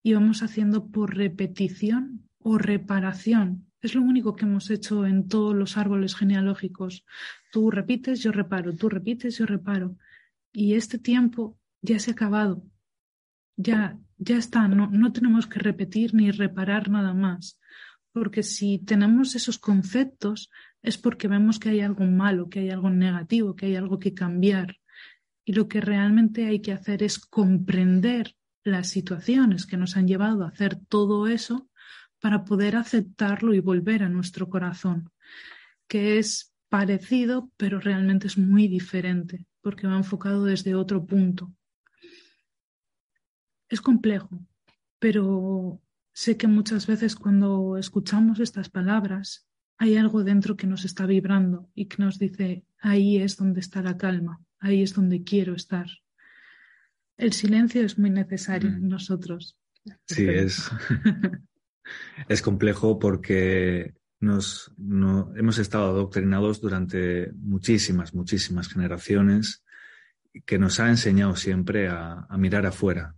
y 0.03 0.15
vamos 0.15 0.43
haciendo 0.43 0.89
por 0.89 1.17
repetición 1.17 2.29
o 2.39 2.59
reparación. 2.59 3.67
Es 3.81 3.95
lo 3.95 4.03
único 4.03 4.35
que 4.35 4.45
hemos 4.45 4.71
hecho 4.71 5.07
en 5.07 5.29
todos 5.29 5.55
los 5.55 5.77
árboles 5.77 6.15
genealógicos. 6.15 7.05
Tú 7.53 7.71
repites, 7.71 8.21
yo 8.21 8.33
reparo, 8.33 8.75
tú 8.75 8.89
repites, 8.89 9.39
yo 9.39 9.47
reparo. 9.47 9.97
Y 10.53 10.75
este 10.75 10.99
tiempo 10.99 11.59
ya 11.81 11.99
se 11.99 12.11
ha 12.11 12.15
acabado. 12.15 12.65
Ya, 13.57 13.99
ya 14.23 14.37
está, 14.37 14.69
no, 14.69 14.89
no 14.91 15.13
tenemos 15.13 15.47
que 15.47 15.59
repetir 15.59 16.15
ni 16.15 16.31
reparar 16.31 16.91
nada 16.91 17.15
más. 17.15 17.59
Porque 18.13 18.43
si 18.43 18.79
tenemos 18.79 19.35
esos 19.35 19.59
conceptos 19.59 20.51
es 20.83 20.99
porque 20.99 21.29
vemos 21.29 21.59
que 21.59 21.71
hay 21.71 21.81
algo 21.81 22.05
malo, 22.05 22.49
que 22.49 22.61
hay 22.61 22.71
algo 22.71 22.91
negativo, 22.91 23.55
que 23.55 23.67
hay 23.67 23.77
algo 23.77 23.99
que 23.99 24.15
cambiar. 24.15 24.77
Y 25.45 25.55
lo 25.55 25.69
que 25.69 25.81
realmente 25.81 26.47
hay 26.47 26.61
que 26.61 26.73
hacer 26.73 27.03
es 27.03 27.19
comprender 27.19 28.37
las 28.65 28.89
situaciones 28.89 29.67
que 29.67 29.77
nos 29.77 29.97
han 29.97 30.07
llevado 30.07 30.45
a 30.45 30.49
hacer 30.49 30.77
todo 30.89 31.27
eso 31.27 31.69
para 32.21 32.45
poder 32.45 32.77
aceptarlo 32.77 33.55
y 33.55 33.61
volver 33.61 34.05
a 34.05 34.09
nuestro 34.09 34.49
corazón, 34.49 35.11
que 35.89 36.19
es 36.19 36.55
parecido, 36.69 37.51
pero 37.57 37.81
realmente 37.81 38.29
es 38.29 38.39
muy 38.39 38.69
diferente, 38.69 39.45
porque 39.61 39.89
va 39.89 39.97
enfocado 39.97 40.45
desde 40.45 40.77
otro 40.77 41.05
punto. 41.05 41.53
Es 43.73 43.81
complejo, 43.81 44.29
pero 44.99 45.81
sé 46.13 46.37
que 46.37 46.47
muchas 46.47 46.87
veces 46.87 47.17
cuando 47.17 47.79
escuchamos 47.79 48.39
estas 48.39 48.69
palabras 48.69 49.49
hay 49.79 49.97
algo 49.97 50.25
dentro 50.25 50.59
que 50.59 50.67
nos 50.67 50.85
está 50.85 51.07
vibrando 51.07 51.71
y 51.75 51.87
que 51.87 52.03
nos 52.03 52.19
dice, 52.19 52.67
ahí 52.81 53.17
es 53.17 53.39
donde 53.39 53.61
está 53.61 53.81
la 53.81 53.97
calma, 53.97 54.43
ahí 54.61 54.83
es 54.83 54.93
donde 54.93 55.25
quiero 55.25 55.55
estar. 55.55 55.87
El 57.17 57.33
silencio 57.33 57.83
es 57.83 57.99
muy 57.99 58.11
necesario 58.11 58.69
en 58.69 58.85
mm. 58.85 58.89
nosotros. 58.89 59.57
Sí, 60.07 60.29
es, 60.29 60.71
es 62.29 62.43
complejo 62.43 62.99
porque 62.99 63.95
nos, 64.21 64.71
hemos 65.35 65.57
estado 65.57 65.87
adoctrinados 65.87 66.61
durante 66.61 67.33
muchísimas, 67.33 68.13
muchísimas 68.13 68.69
generaciones 68.69 69.65
que 70.45 70.59
nos 70.59 70.79
ha 70.79 70.91
enseñado 70.91 71.37
siempre 71.37 71.89
a, 71.89 72.27
a 72.29 72.37
mirar 72.37 72.67
afuera 72.67 73.17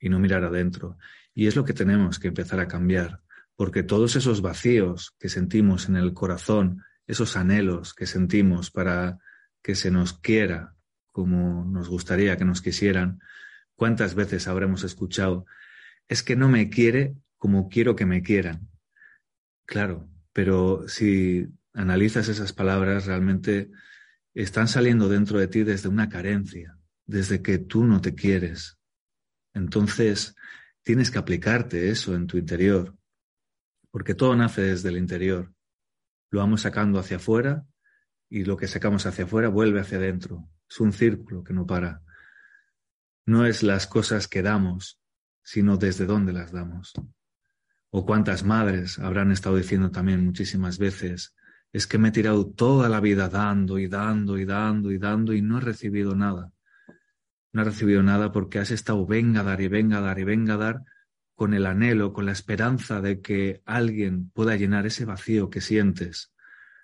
y 0.00 0.08
no 0.08 0.18
mirar 0.18 0.42
adentro. 0.44 0.98
Y 1.34 1.46
es 1.46 1.54
lo 1.54 1.64
que 1.64 1.74
tenemos 1.74 2.18
que 2.18 2.28
empezar 2.28 2.58
a 2.58 2.66
cambiar, 2.66 3.20
porque 3.54 3.82
todos 3.82 4.16
esos 4.16 4.40
vacíos 4.40 5.14
que 5.18 5.28
sentimos 5.28 5.88
en 5.88 5.96
el 5.96 6.14
corazón, 6.14 6.82
esos 7.06 7.36
anhelos 7.36 7.94
que 7.94 8.06
sentimos 8.06 8.70
para 8.70 9.18
que 9.62 9.74
se 9.74 9.90
nos 9.90 10.14
quiera, 10.14 10.74
como 11.12 11.64
nos 11.64 11.88
gustaría 11.88 12.36
que 12.36 12.44
nos 12.44 12.62
quisieran, 12.62 13.20
¿cuántas 13.76 14.14
veces 14.14 14.48
habremos 14.48 14.82
escuchado? 14.84 15.44
Es 16.08 16.22
que 16.22 16.36
no 16.36 16.48
me 16.48 16.70
quiere 16.70 17.14
como 17.36 17.68
quiero 17.68 17.96
que 17.96 18.06
me 18.06 18.22
quieran. 18.22 18.68
Claro, 19.66 20.08
pero 20.32 20.88
si 20.88 21.46
analizas 21.74 22.28
esas 22.28 22.52
palabras, 22.52 23.06
realmente 23.06 23.70
están 24.34 24.68
saliendo 24.68 25.08
dentro 25.08 25.38
de 25.38 25.48
ti 25.48 25.62
desde 25.62 25.88
una 25.88 26.08
carencia, 26.08 26.76
desde 27.06 27.42
que 27.42 27.58
tú 27.58 27.84
no 27.84 28.00
te 28.00 28.14
quieres. 28.14 28.79
Entonces, 29.54 30.34
tienes 30.82 31.10
que 31.10 31.18
aplicarte 31.18 31.90
eso 31.90 32.14
en 32.14 32.26
tu 32.26 32.38
interior, 32.38 32.96
porque 33.90 34.14
todo 34.14 34.34
nace 34.36 34.62
desde 34.62 34.88
el 34.88 34.98
interior. 34.98 35.52
Lo 36.30 36.40
vamos 36.40 36.62
sacando 36.62 36.98
hacia 36.98 37.16
afuera 37.16 37.66
y 38.28 38.44
lo 38.44 38.56
que 38.56 38.68
sacamos 38.68 39.06
hacia 39.06 39.24
afuera 39.24 39.48
vuelve 39.48 39.80
hacia 39.80 39.98
adentro. 39.98 40.48
Es 40.68 40.80
un 40.80 40.92
círculo 40.92 41.42
que 41.42 41.52
no 41.52 41.66
para. 41.66 42.02
No 43.26 43.44
es 43.44 43.62
las 43.62 43.86
cosas 43.86 44.28
que 44.28 44.42
damos, 44.42 45.00
sino 45.42 45.76
desde 45.76 46.06
dónde 46.06 46.32
las 46.32 46.52
damos. 46.52 46.92
O 47.90 48.06
cuántas 48.06 48.44
madres 48.44 49.00
habrán 49.00 49.32
estado 49.32 49.56
diciendo 49.56 49.90
también 49.90 50.24
muchísimas 50.24 50.78
veces, 50.78 51.34
es 51.72 51.86
que 51.86 51.98
me 51.98 52.08
he 52.08 52.12
tirado 52.12 52.46
toda 52.48 52.88
la 52.88 53.00
vida 53.00 53.28
dando 53.28 53.78
y 53.78 53.88
dando 53.88 54.38
y 54.38 54.44
dando 54.44 54.90
y 54.92 54.98
dando 54.98 55.32
y 55.32 55.42
no 55.42 55.58
he 55.58 55.60
recibido 55.60 56.14
nada. 56.14 56.52
No 57.52 57.62
he 57.62 57.64
recibido 57.64 58.02
nada 58.02 58.32
porque 58.32 58.58
has 58.58 58.70
estado 58.70 59.06
venga 59.06 59.40
a 59.40 59.44
dar 59.44 59.60
y 59.60 59.68
venga 59.68 59.98
a 59.98 60.00
dar 60.00 60.18
y 60.18 60.24
venga 60.24 60.54
a 60.54 60.58
dar 60.58 60.84
con 61.34 61.54
el 61.54 61.66
anhelo, 61.66 62.12
con 62.12 62.26
la 62.26 62.32
esperanza 62.32 63.00
de 63.00 63.20
que 63.20 63.62
alguien 63.64 64.30
pueda 64.30 64.56
llenar 64.56 64.86
ese 64.86 65.04
vacío 65.04 65.48
que 65.48 65.60
sientes. 65.60 66.32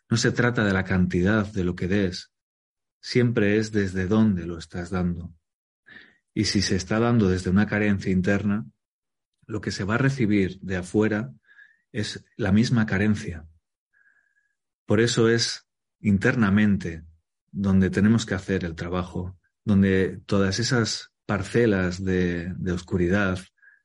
No 0.08 0.16
se 0.16 0.32
trata 0.32 0.64
de 0.64 0.72
la 0.72 0.84
cantidad 0.84 1.46
de 1.46 1.62
lo 1.62 1.76
que 1.76 1.88
des, 1.88 2.32
siempre 3.00 3.58
es 3.58 3.70
desde 3.70 4.06
dónde 4.06 4.46
lo 4.46 4.56
estás 4.58 4.90
dando. 4.90 5.34
Y 6.32 6.44
si 6.44 6.62
se 6.62 6.76
está 6.76 6.98
dando 6.98 7.28
desde 7.28 7.50
una 7.50 7.66
carencia 7.66 8.10
interna, 8.10 8.66
lo 9.46 9.60
que 9.60 9.70
se 9.70 9.84
va 9.84 9.94
a 9.94 9.98
recibir 9.98 10.58
de 10.60 10.76
afuera 10.76 11.32
es 11.92 12.24
la 12.36 12.52
misma 12.52 12.86
carencia. 12.86 13.46
Por 14.86 15.00
eso 15.00 15.28
es 15.28 15.66
internamente 16.00 17.04
donde 17.50 17.90
tenemos 17.90 18.26
que 18.26 18.34
hacer 18.34 18.64
el 18.64 18.74
trabajo, 18.74 19.38
donde 19.66 20.22
todas 20.24 20.60
esas 20.60 21.12
parcelas 21.26 22.02
de, 22.02 22.54
de 22.56 22.72
oscuridad, 22.72 23.40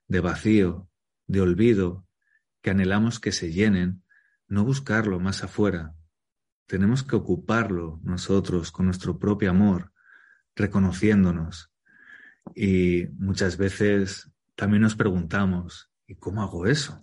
de 0.08 0.20
vacío, 0.22 0.88
de 1.26 1.42
olvido, 1.42 2.08
que 2.62 2.70
anhelamos 2.70 3.20
que 3.20 3.32
se 3.32 3.52
llenen, 3.52 4.04
no 4.48 4.64
buscarlo 4.64 5.20
más 5.20 5.44
afuera, 5.44 5.96
tenemos 6.68 7.04
que 7.04 7.16
ocuparlo 7.16 8.00
nosotros 8.04 8.72
con 8.72 8.86
nuestro 8.86 9.18
propio 9.18 9.50
amor, 9.50 9.92
reconociéndonos. 10.56 11.72
Y 12.56 13.08
muchas 13.18 13.58
veces 13.58 14.32
también 14.56 14.84
nos 14.84 14.96
preguntamos, 14.96 15.90
¿y 16.06 16.16
cómo 16.16 16.44
hago 16.44 16.68
eso? 16.68 17.02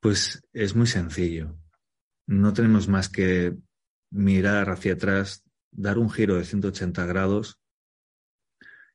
Pues 0.00 0.42
es 0.54 0.74
muy 0.74 0.86
sencillo. 0.86 1.58
No 2.26 2.54
tenemos 2.54 2.88
más 2.88 3.10
que 3.10 3.54
mirar 4.10 4.70
hacia 4.70 4.94
atrás, 4.94 5.44
dar 5.72 5.98
un 5.98 6.10
giro 6.10 6.36
de 6.36 6.44
180 6.44 7.06
grados 7.06 7.60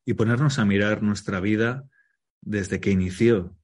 y 0.06 0.14
ponernos 0.14 0.60
a 0.60 0.66
mirar 0.66 1.02
nuestra 1.02 1.40
vida 1.40 1.88
desde 2.42 2.80
que 2.80 2.92
inició 2.92 3.58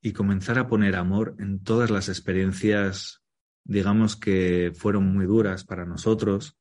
y 0.00 0.12
comenzar 0.12 0.58
a 0.58 0.68
poner 0.68 0.96
amor 0.96 1.36
en 1.38 1.62
todas 1.62 1.90
las 1.90 2.08
experiencias 2.08 3.24
digamos 3.64 4.16
que 4.16 4.72
fueron 4.74 5.12
muy 5.12 5.26
duras 5.26 5.64
para 5.64 5.86
nosotros, 5.86 6.58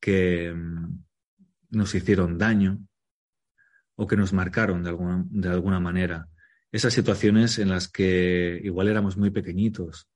que 0.00 0.52
mm, 0.52 1.04
nos 1.70 1.94
hicieron 1.94 2.38
daño 2.38 2.78
o 3.94 4.06
que 4.06 4.16
nos 4.16 4.32
marcaron 4.32 4.82
de 4.82 4.88
alguna, 4.88 5.24
de 5.28 5.48
alguna 5.48 5.80
manera. 5.80 6.28
Esas 6.72 6.94
situaciones 6.94 7.58
en 7.58 7.68
las 7.68 7.88
que 7.88 8.58
igual 8.64 8.88
éramos 8.88 9.18
muy 9.18 9.30
pequeñitos 9.30 10.08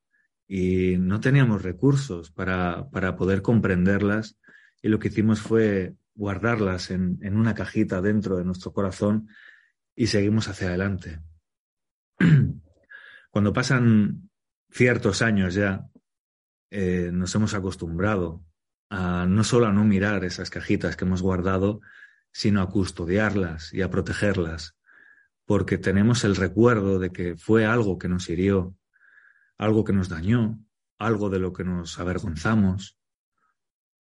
y 0.47 0.97
no 0.99 1.21
teníamos 1.21 1.63
recursos 1.63 2.31
para, 2.31 2.89
para 2.91 3.17
poder 3.17 3.43
comprenderlas 3.43 4.37
y 4.83 4.89
lo 4.89 4.99
que 4.99 5.09
hicimos 5.09 5.41
fue 5.41 5.95
guardarlas 6.15 6.91
en, 6.91 7.19
en 7.23 7.37
una 7.37 7.55
cajita 7.55 8.01
dentro 8.01 8.37
de 8.37 8.45
nuestro 8.45 8.73
corazón 8.73 9.29
y 9.95 10.07
seguimos 10.07 10.49
hacia 10.49 10.69
adelante. 10.69 11.21
Cuando 13.31 13.53
pasan 13.53 14.31
ciertos 14.71 15.23
años 15.23 15.55
ya 15.55 15.87
eh, 16.71 17.11
nos 17.13 17.35
hemos 17.35 17.55
acostumbrado 17.55 18.45
a 18.91 19.27
no 19.27 19.45
solo 19.45 19.67
a 19.67 19.73
no 19.73 19.85
mirar 19.85 20.25
esas 20.25 20.51
cajitas 20.51 20.97
que 20.97 21.05
hemos 21.05 21.23
guardado, 21.23 21.81
sino 22.33 22.61
a 22.61 22.69
custodiarlas 22.69 23.73
y 23.73 23.83
a 23.83 23.91
protegerlas, 23.91 24.77
porque 25.45 25.79
tenemos 25.79 26.25
el 26.25 26.37
recuerdo 26.37 26.99
de 26.99 27.11
que 27.11 27.37
fue 27.37 27.65
algo 27.65 27.99
que 27.99 28.09
nos 28.09 28.29
hirió, 28.29 28.75
algo 29.59 29.85
que 29.85 29.93
nos 29.93 30.09
dañó, 30.09 30.59
algo 30.99 31.31
de 31.31 31.39
lo 31.39 31.53
que 31.53 31.65
nos 31.65 31.99
avergonzamos 31.99 32.99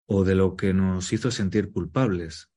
o 0.06 0.24
de 0.24 0.36
lo 0.36 0.56
que 0.56 0.74
nos 0.74 1.12
hizo 1.14 1.32
sentir 1.32 1.72
culpables. 1.72 2.52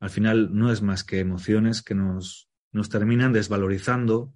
Al 0.00 0.10
final 0.10 0.56
no 0.56 0.72
es 0.72 0.82
más 0.82 1.04
que 1.04 1.20
emociones 1.20 1.82
que 1.82 1.94
nos, 1.94 2.50
nos 2.72 2.88
terminan 2.88 3.32
desvalorizando 3.32 4.34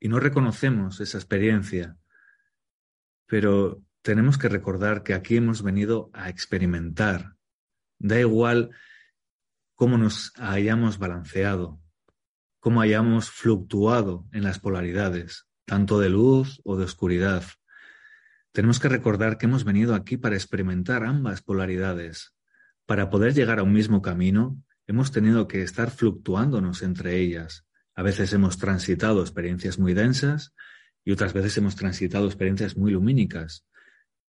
y 0.00 0.08
no 0.08 0.18
reconocemos 0.18 1.00
esa 1.00 1.18
experiencia. 1.18 1.96
Pero 3.26 3.84
tenemos 4.02 4.36
que 4.36 4.48
recordar 4.48 5.02
que 5.02 5.14
aquí 5.14 5.36
hemos 5.36 5.62
venido 5.62 6.10
a 6.12 6.28
experimentar. 6.28 7.36
Da 7.98 8.18
igual 8.18 8.70
cómo 9.74 9.98
nos 9.98 10.32
hayamos 10.38 10.98
balanceado, 10.98 11.80
cómo 12.58 12.80
hayamos 12.80 13.30
fluctuado 13.30 14.26
en 14.32 14.42
las 14.42 14.58
polaridades, 14.58 15.46
tanto 15.64 16.00
de 16.00 16.08
luz 16.08 16.60
o 16.64 16.76
de 16.76 16.84
oscuridad. 16.84 17.44
Tenemos 18.52 18.80
que 18.80 18.88
recordar 18.88 19.38
que 19.38 19.46
hemos 19.46 19.64
venido 19.64 19.94
aquí 19.94 20.16
para 20.16 20.36
experimentar 20.36 21.04
ambas 21.04 21.42
polaridades. 21.42 22.34
Para 22.86 23.10
poder 23.10 23.34
llegar 23.34 23.58
a 23.58 23.62
un 23.62 23.72
mismo 23.72 24.02
camino, 24.02 24.62
hemos 24.86 25.12
tenido 25.12 25.48
que 25.48 25.62
estar 25.62 25.90
fluctuándonos 25.90 26.82
entre 26.82 27.18
ellas, 27.18 27.66
a 27.94 28.02
veces 28.02 28.32
hemos 28.32 28.58
transitado 28.58 29.20
experiencias 29.20 29.78
muy 29.78 29.92
densas 29.92 30.54
y 31.04 31.12
otras 31.12 31.32
veces 31.32 31.56
hemos 31.58 31.76
transitado 31.76 32.26
experiencias 32.26 32.76
muy 32.76 32.92
lumínicas. 32.92 33.66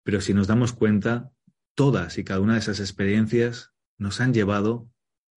Pero 0.03 0.21
si 0.21 0.35
nos 0.35 0.49
damos 0.49 0.73
cuenta, 0.73 1.31
todas 1.75 2.19
y 2.19 2.25
cada 2.25 2.41
una 2.41 2.55
de 2.55 2.59
esas 2.59 2.81
experiencias 2.81 3.71
nos 3.99 4.21
han 4.21 4.35
llevado 4.35 4.89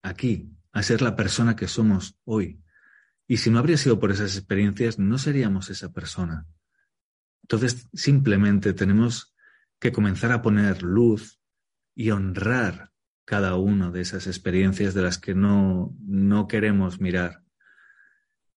aquí, 0.02 0.52
a 0.72 0.82
ser 0.82 1.02
la 1.02 1.16
persona 1.16 1.56
que 1.56 1.68
somos 1.68 2.18
hoy. 2.24 2.62
Y 3.28 3.38
si 3.38 3.50
no 3.50 3.60
habría 3.60 3.78
sido 3.78 4.00
por 4.00 4.12
esas 4.12 4.36
experiencias, 4.36 5.00
no 5.00 5.18
seríamos 5.18 5.70
esa 5.70 5.92
persona. 5.92 6.46
Entonces, 7.44 7.88
simplemente 7.94 8.74
tenemos 8.74 9.36
que 9.80 9.92
comenzar 9.92 10.32
a 10.32 10.42
poner 10.42 10.84
luz 10.84 11.40
y 11.96 12.12
honrar 12.12 12.92
cada 13.26 13.56
una 13.56 13.90
de 13.92 14.02
esas 14.02 14.28
experiencias 14.28 14.94
de 14.94 15.02
las 15.02 15.18
que 15.18 15.34
no, 15.34 15.96
no 16.02 16.48
queremos 16.48 17.02
mirar 17.02 17.46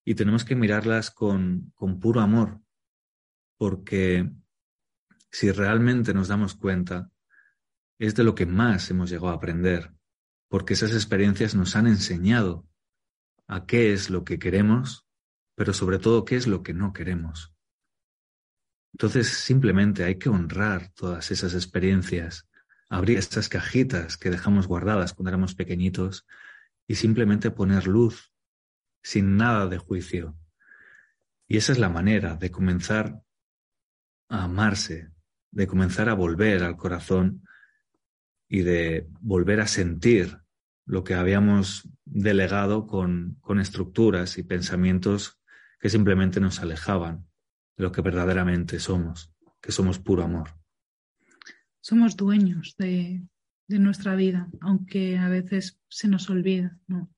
y 0.08 0.14
tenemos 0.14 0.42
que 0.46 0.56
mirarlas 0.56 1.10
con, 1.10 1.70
con 1.74 2.00
puro 2.00 2.22
amor, 2.22 2.62
porque 3.58 4.32
si 5.30 5.52
realmente 5.52 6.14
nos 6.14 6.28
damos 6.28 6.54
cuenta, 6.54 7.10
es 7.98 8.14
de 8.14 8.24
lo 8.24 8.34
que 8.34 8.46
más 8.46 8.90
hemos 8.90 9.10
llegado 9.10 9.28
a 9.28 9.34
aprender, 9.34 9.92
porque 10.48 10.72
esas 10.72 10.92
experiencias 10.92 11.54
nos 11.54 11.76
han 11.76 11.86
enseñado 11.86 12.66
a 13.48 13.66
qué 13.66 13.92
es 13.92 14.10
lo 14.10 14.24
que 14.24 14.38
queremos, 14.38 15.06
pero 15.56 15.72
sobre 15.72 15.98
todo 15.98 16.24
qué 16.24 16.36
es 16.36 16.46
lo 16.46 16.62
que 16.62 16.74
no 16.74 16.92
queremos. 16.92 17.54
Entonces 18.92 19.28
simplemente 19.28 20.04
hay 20.04 20.18
que 20.18 20.28
honrar 20.28 20.92
todas 20.94 21.30
esas 21.30 21.54
experiencias, 21.54 22.48
abrir 22.88 23.18
estas 23.18 23.48
cajitas 23.48 24.16
que 24.16 24.30
dejamos 24.30 24.66
guardadas 24.66 25.14
cuando 25.14 25.30
éramos 25.30 25.54
pequeñitos 25.54 26.26
y 26.86 26.94
simplemente 26.94 27.50
poner 27.50 27.86
luz 27.86 28.32
sin 29.02 29.36
nada 29.36 29.66
de 29.66 29.78
juicio. 29.78 30.36
Y 31.46 31.56
esa 31.56 31.72
es 31.72 31.78
la 31.78 31.88
manera 31.88 32.36
de 32.36 32.50
comenzar 32.50 33.22
a 34.28 34.44
amarse, 34.44 35.10
de 35.50 35.66
comenzar 35.66 36.08
a 36.08 36.14
volver 36.14 36.62
al 36.62 36.76
corazón 36.76 37.46
y 38.48 38.60
de 38.60 39.08
volver 39.20 39.60
a 39.60 39.66
sentir 39.66 40.38
lo 40.88 41.04
que 41.04 41.14
habíamos 41.14 41.88
delegado 42.04 42.86
con, 42.86 43.36
con 43.40 43.60
estructuras 43.60 44.38
y 44.38 44.42
pensamientos 44.42 45.38
que 45.78 45.90
simplemente 45.90 46.40
nos 46.40 46.60
alejaban 46.60 47.28
de 47.76 47.84
lo 47.84 47.92
que 47.92 48.00
verdaderamente 48.00 48.80
somos, 48.80 49.32
que 49.60 49.70
somos 49.70 49.98
puro 49.98 50.24
amor. 50.24 50.48
Somos 51.80 52.16
dueños 52.16 52.74
de, 52.78 53.22
nuestra 53.68 54.16
vida, 54.16 54.48
aunque 54.60 55.18
a 55.18 55.28
veces 55.28 55.78
se 55.88 56.08
nos 56.08 56.30
olvida, 56.30 56.78
¿no? 56.86 57.10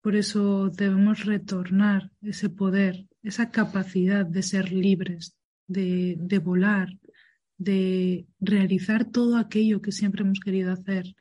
Por 0.00 0.16
eso 0.16 0.70
debemos 0.70 1.26
retornar 1.26 2.10
ese 2.22 2.48
poder, 2.48 3.06
esa 3.22 3.50
capacidad 3.50 4.24
de 4.26 4.42
ser 4.42 4.72
libres, 4.72 5.36
de 5.68 6.40
volar, 6.42 6.88
de 7.56 8.26
realizar 8.40 9.04
todo 9.04 9.36
aquello 9.36 9.80
que 9.82 9.92
siempre 9.92 10.22
hemos 10.22 10.40
querido 10.40 10.72
hacer. 10.72 11.14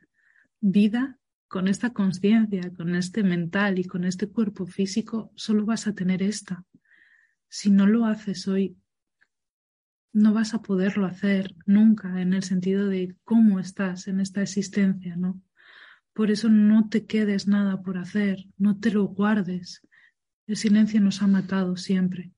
Vida 0.62 1.21
con 1.52 1.68
esta 1.68 1.90
conciencia, 1.92 2.72
con 2.78 2.96
este 2.96 3.24
mental 3.24 3.78
y 3.78 3.84
con 3.84 4.06
este 4.06 4.30
cuerpo 4.30 4.66
físico, 4.66 5.34
solo 5.36 5.66
vas 5.66 5.86
a 5.86 5.94
tener 5.94 6.24
esta. 6.24 6.64
Si 7.50 7.70
no 7.70 7.88
lo 7.88 8.06
haces 8.06 8.48
hoy, 8.48 8.78
no 10.14 10.34
vas 10.34 10.54
a 10.54 10.62
poderlo 10.62 11.06
hacer 11.06 11.54
nunca 11.66 12.22
en 12.22 12.34
el 12.34 12.44
sentido 12.44 12.88
de 12.88 13.18
cómo 13.26 13.60
estás 13.60 14.08
en 14.08 14.22
esta 14.22 14.42
existencia, 14.42 15.18
¿no? 15.18 15.42
Por 16.14 16.32
eso 16.32 16.48
no 16.48 16.88
te 16.88 17.06
quedes 17.06 17.50
nada 17.50 17.82
por 17.82 17.98
hacer, 17.98 18.46
no 18.58 18.80
te 18.80 18.90
lo 18.90 19.08
guardes. 19.08 19.86
El 20.48 20.56
silencio 20.56 21.02
nos 21.02 21.22
ha 21.22 21.28
matado 21.28 21.76
siempre. 21.76 22.32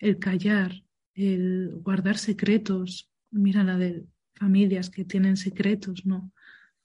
El 0.00 0.18
callar, 0.18 0.82
el 1.14 1.70
guardar 1.84 2.18
secretos, 2.18 3.12
mira 3.30 3.62
la 3.62 3.78
de 3.78 4.06
familias 4.34 4.90
que 4.90 5.04
tienen 5.04 5.36
secretos, 5.36 6.04
¿no? 6.04 6.32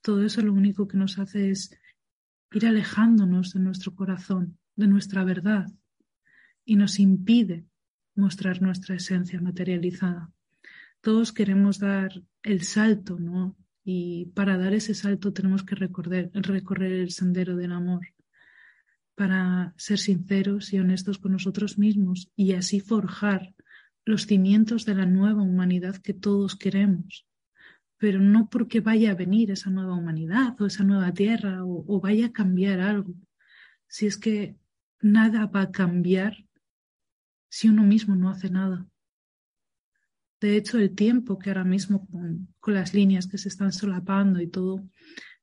Todo 0.02 0.26
eso 0.26 0.42
lo 0.42 0.54
único 0.54 0.88
que 0.88 0.98
nos 0.98 1.20
hace 1.20 1.52
es 1.52 1.78
ir 2.52 2.66
alejándonos 2.66 3.54
de 3.54 3.60
nuestro 3.60 3.96
corazón, 3.96 4.58
de 4.76 4.88
nuestra 4.88 5.24
verdad, 5.24 5.68
y 6.66 6.76
nos 6.76 7.00
impide 7.00 7.66
mostrar 8.16 8.62
nuestra 8.62 8.96
esencia 8.96 9.40
materializada. 9.40 10.32
Todos 11.02 11.32
queremos 11.32 11.80
dar 11.80 12.22
el 12.44 12.64
salto, 12.64 13.20
¿no? 13.20 13.56
Y 13.84 14.28
para 14.36 14.58
dar 14.58 14.74
ese 14.74 14.94
salto 14.94 15.34
tenemos 15.34 15.64
que 15.64 15.76
recorrer, 15.76 16.30
recorrer 16.34 16.94
el 16.94 17.12
sendero 17.12 17.56
del 17.56 17.72
amor, 17.72 18.08
para 19.16 19.74
ser 19.78 19.98
sinceros 19.98 20.74
y 20.74 20.80
honestos 20.80 21.18
con 21.18 21.32
nosotros 21.32 21.78
mismos 21.78 22.32
y 22.36 22.54
así 22.54 22.80
forjar 22.80 23.54
los 24.06 24.26
cimientos 24.26 24.86
de 24.86 24.96
la 24.96 25.06
nueva 25.06 25.42
humanidad 25.42 25.98
que 25.98 26.14
todos 26.14 26.56
queremos. 26.56 27.26
Pero 28.02 28.20
no 28.20 28.50
porque 28.50 28.80
vaya 28.80 29.12
a 29.12 29.16
venir 29.16 29.52
esa 29.52 29.70
nueva 29.70 29.94
humanidad 29.96 30.60
o 30.60 30.66
esa 30.66 30.84
nueva 30.84 31.14
tierra 31.14 31.64
o, 31.64 32.02
vaya 32.02 32.26
a 32.26 32.32
cambiar 32.32 32.80
algo. 32.80 33.14
Si 33.88 34.08
es 34.08 34.18
que 34.18 34.58
nada 35.02 35.46
va 35.46 35.62
a 35.62 35.72
cambiar 35.72 36.34
si 37.48 37.70
uno 37.70 37.84
mismo 37.84 38.16
no 38.16 38.32
hace 38.32 38.50
nada. 38.50 38.88
De 40.40 40.58
hecho, 40.58 40.80
el 40.80 40.96
tiempo 40.96 41.38
que 41.38 41.52
ahora 41.52 41.64
mismo 41.64 42.08
con, 42.08 42.74
las 42.74 42.96
líneas 42.96 43.28
que 43.28 43.38
se 43.38 43.50
están 43.50 43.72
solapando 43.72 44.42
y 44.42 44.48
todo, 44.48 44.84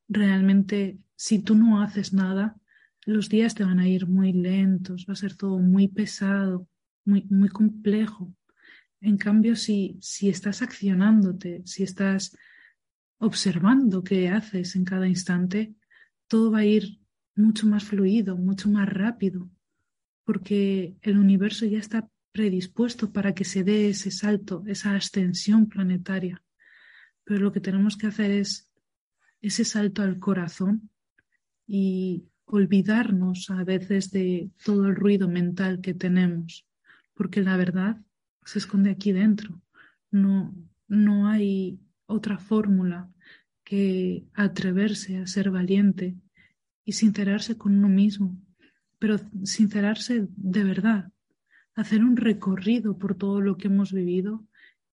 realmente 0.09 0.99
si 1.15 1.39
tú 1.39 1.55
no 1.55 1.81
haces 1.81 2.11
nada, 2.11 2.57
los 3.05 3.29
días 3.29 3.55
te 3.55 3.63
van 3.63 3.79
a 3.79 3.87
ir 3.87 4.05
muy 4.05 4.33
lentos, 4.33 5.05
va 5.07 5.13
a 5.13 5.23
ser 5.23 5.33
todo 5.37 5.59
muy 5.59 5.87
pesado, 5.87 6.67
muy, 7.05 7.25
muy 7.29 7.47
complejo. 7.47 8.33
En 8.99 9.15
cambio, 9.15 9.55
si, 9.55 9.97
si 10.01 10.27
estás 10.27 10.61
accionándote, 10.61 11.61
si 11.63 11.83
estás 11.83 12.35
observando 13.19 14.03
qué 14.03 14.29
haces 14.29 14.75
en 14.75 14.85
cada 14.85 15.07
instante, 15.07 15.75
todo 16.27 16.51
va 16.51 16.59
a 16.59 16.65
ir 16.65 16.99
mucho 17.35 17.67
más 17.67 17.83
fluido, 17.83 18.37
mucho 18.37 18.69
más 18.69 18.89
rápido, 18.89 19.49
porque 20.23 20.95
el 21.01 21.17
universo 21.17 21.65
ya 21.65 21.79
está 21.79 22.09
predispuesto 22.31 23.11
para 23.11 23.33
que 23.33 23.45
se 23.45 23.63
dé 23.63 23.89
ese 23.89 24.11
salto, 24.11 24.63
esa 24.67 24.95
ascensión 24.95 25.67
planetaria. 25.67 26.41
Pero 27.23 27.41
lo 27.41 27.51
que 27.51 27.59
tenemos 27.59 27.97
que 27.97 28.07
hacer 28.07 28.31
es 28.31 28.69
ese 29.41 29.65
salto 29.65 30.01
al 30.01 30.19
corazón 30.19 30.89
y 31.67 32.25
olvidarnos 32.45 33.49
a 33.49 33.63
veces 33.63 34.11
de 34.11 34.49
todo 34.63 34.87
el 34.87 34.95
ruido 34.95 35.27
mental 35.27 35.81
que 35.81 35.93
tenemos, 35.93 36.65
porque 37.13 37.41
la 37.41 37.57
verdad 37.57 38.01
se 38.43 38.59
esconde 38.59 38.91
aquí 38.91 39.11
dentro. 39.11 39.61
No, 40.11 40.55
no 40.87 41.27
hay 41.27 41.79
otra 42.09 42.39
fórmula 42.39 43.09
que 43.63 44.25
atreverse 44.33 45.17
a 45.19 45.27
ser 45.27 45.51
valiente 45.51 46.17
y 46.83 46.93
sincerarse 46.93 47.55
con 47.55 47.77
uno 47.77 47.87
mismo, 47.87 48.35
pero 48.97 49.17
sincerarse 49.43 50.27
de 50.35 50.63
verdad, 50.63 51.11
hacer 51.75 52.03
un 52.03 52.17
recorrido 52.17 52.97
por 52.97 53.15
todo 53.15 53.41
lo 53.41 53.57
que 53.57 53.67
hemos 53.67 53.93
vivido 53.93 54.43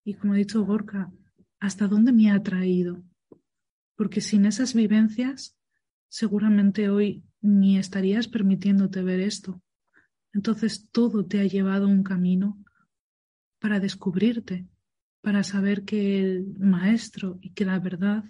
y, 0.04 0.14
como 0.14 0.34
ha 0.34 0.36
dicho 0.36 0.62
Gorka, 0.64 1.10
hasta 1.58 1.88
dónde 1.88 2.12
me 2.12 2.30
ha 2.30 2.42
traído. 2.42 3.02
Porque 3.96 4.20
sin 4.20 4.44
esas 4.44 4.74
vivencias, 4.74 5.56
seguramente 6.08 6.90
hoy 6.90 7.24
ni 7.40 7.78
estarías 7.78 8.28
permitiéndote 8.28 9.02
ver 9.02 9.20
esto. 9.20 9.62
Entonces 10.34 10.90
todo 10.92 11.24
te 11.24 11.40
ha 11.40 11.44
llevado 11.44 11.88
un 11.88 12.02
camino 12.02 12.62
para 13.58 13.80
descubrirte, 13.80 14.68
para 15.26 15.42
saber 15.42 15.82
que 15.82 16.20
el 16.20 16.54
maestro 16.56 17.40
y 17.42 17.50
que 17.50 17.64
la 17.64 17.80
verdad 17.80 18.22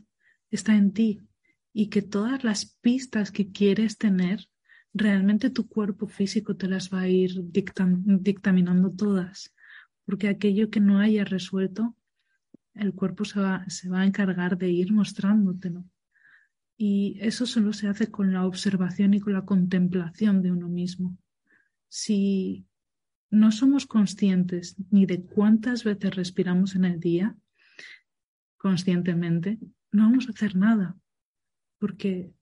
está 0.50 0.74
en 0.76 0.94
ti 0.94 1.20
y 1.74 1.90
que 1.90 2.00
todas 2.00 2.42
las 2.42 2.64
pistas 2.80 3.30
que 3.30 3.52
quieres 3.52 3.98
tener 3.98 4.48
realmente 4.94 5.50
tu 5.50 5.68
cuerpo 5.68 6.08
físico 6.08 6.56
te 6.56 6.68
las 6.68 6.90
va 6.90 7.00
a 7.00 7.08
ir 7.08 7.32
dictaminando 7.50 8.92
todas, 8.92 9.54
porque 10.06 10.28
aquello 10.28 10.70
que 10.70 10.80
no 10.80 10.98
haya 10.98 11.26
resuelto, 11.26 11.94
el 12.72 12.94
cuerpo 12.94 13.26
se 13.26 13.40
va, 13.40 13.68
se 13.68 13.90
va 13.90 14.00
a 14.00 14.06
encargar 14.06 14.56
de 14.56 14.70
ir 14.70 14.90
mostrándotelo. 14.90 15.84
Y 16.78 17.18
eso 17.20 17.44
solo 17.44 17.74
se 17.74 17.88
hace 17.88 18.10
con 18.10 18.32
la 18.32 18.46
observación 18.46 19.12
y 19.12 19.20
con 19.20 19.34
la 19.34 19.44
contemplación 19.44 20.40
de 20.40 20.50
uno 20.50 20.70
mismo. 20.70 21.18
Si 21.90 22.64
no 23.36 23.52
somos 23.52 23.86
conscientes 23.86 24.76
ni 24.90 25.04
de 25.04 25.22
cuántas 25.22 25.84
veces 25.84 26.16
respiramos 26.16 26.74
en 26.74 26.86
el 26.86 27.00
día, 27.00 27.36
conscientemente, 28.56 29.58
no 29.92 30.04
vamos 30.04 30.26
a 30.26 30.30
hacer 30.30 30.56
nada, 30.56 30.96
porque 31.78 32.32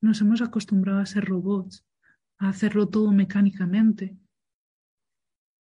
nos 0.00 0.22
hemos 0.22 0.40
acostumbrado 0.40 1.00
a 1.00 1.04
ser 1.06 1.26
robots, 1.26 1.84
a 2.38 2.48
hacerlo 2.48 2.88
todo 2.88 3.12
mecánicamente. 3.12 4.16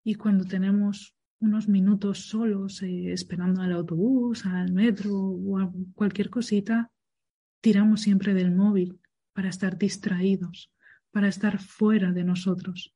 Y 0.05 0.15
cuando 0.15 0.45
tenemos 0.45 1.17
unos 1.41 1.69
minutos 1.69 2.29
solos 2.29 2.81
eh, 2.83 3.13
esperando 3.13 3.63
al 3.63 3.73
autobús, 3.73 4.47
al 4.47 4.73
metro 4.73 5.13
o 5.13 5.59
a 5.59 5.73
cualquier 5.97 6.31
cosita, 6.31 6.93
tiramos 7.61 8.03
siempre 8.03 8.33
del 8.33 8.55
móvil 8.55 9.01
para 9.33 9.49
estar 9.49 9.77
distraídos, 9.77 10.73
para 11.11 11.27
estar 11.27 11.59
fuera 11.59 12.13
de 12.13 12.23
nosotros. 12.23 12.95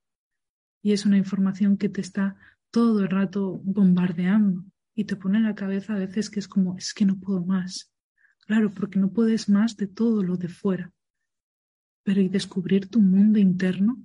Y 0.83 0.93
es 0.93 1.07
una 1.07 1.17
información 1.17 1.77
que 1.77 1.89
te 1.89 2.01
está 2.01 2.37
todo 2.71 3.01
el 3.01 3.09
rato 3.09 3.61
bombardeando 3.65 4.65
y 4.95 5.05
te 5.05 5.17
pone 5.17 5.39
en 5.39 5.45
la 5.45 5.55
cabeza 5.55 5.95
a 5.95 5.99
veces 5.99 6.29
que 6.29 6.41
es 6.41 6.49
como, 6.49 6.77
es 6.77 6.93
que 6.93 7.05
no 7.05 7.21
puedo 7.21 7.45
más. 7.45 7.93
Claro, 8.47 8.71
porque 8.71 8.99
no 8.99 9.13
puedes 9.13 9.49
más 9.49 9.77
de 9.77 9.87
todo 9.87 10.23
lo 10.23 10.37
de 10.37 10.49
fuera. 10.49 10.93
Pero 12.03 12.21
y 12.21 12.29
descubrir 12.29 12.89
tu 12.89 13.01
mundo 13.01 13.39
interno, 13.39 14.05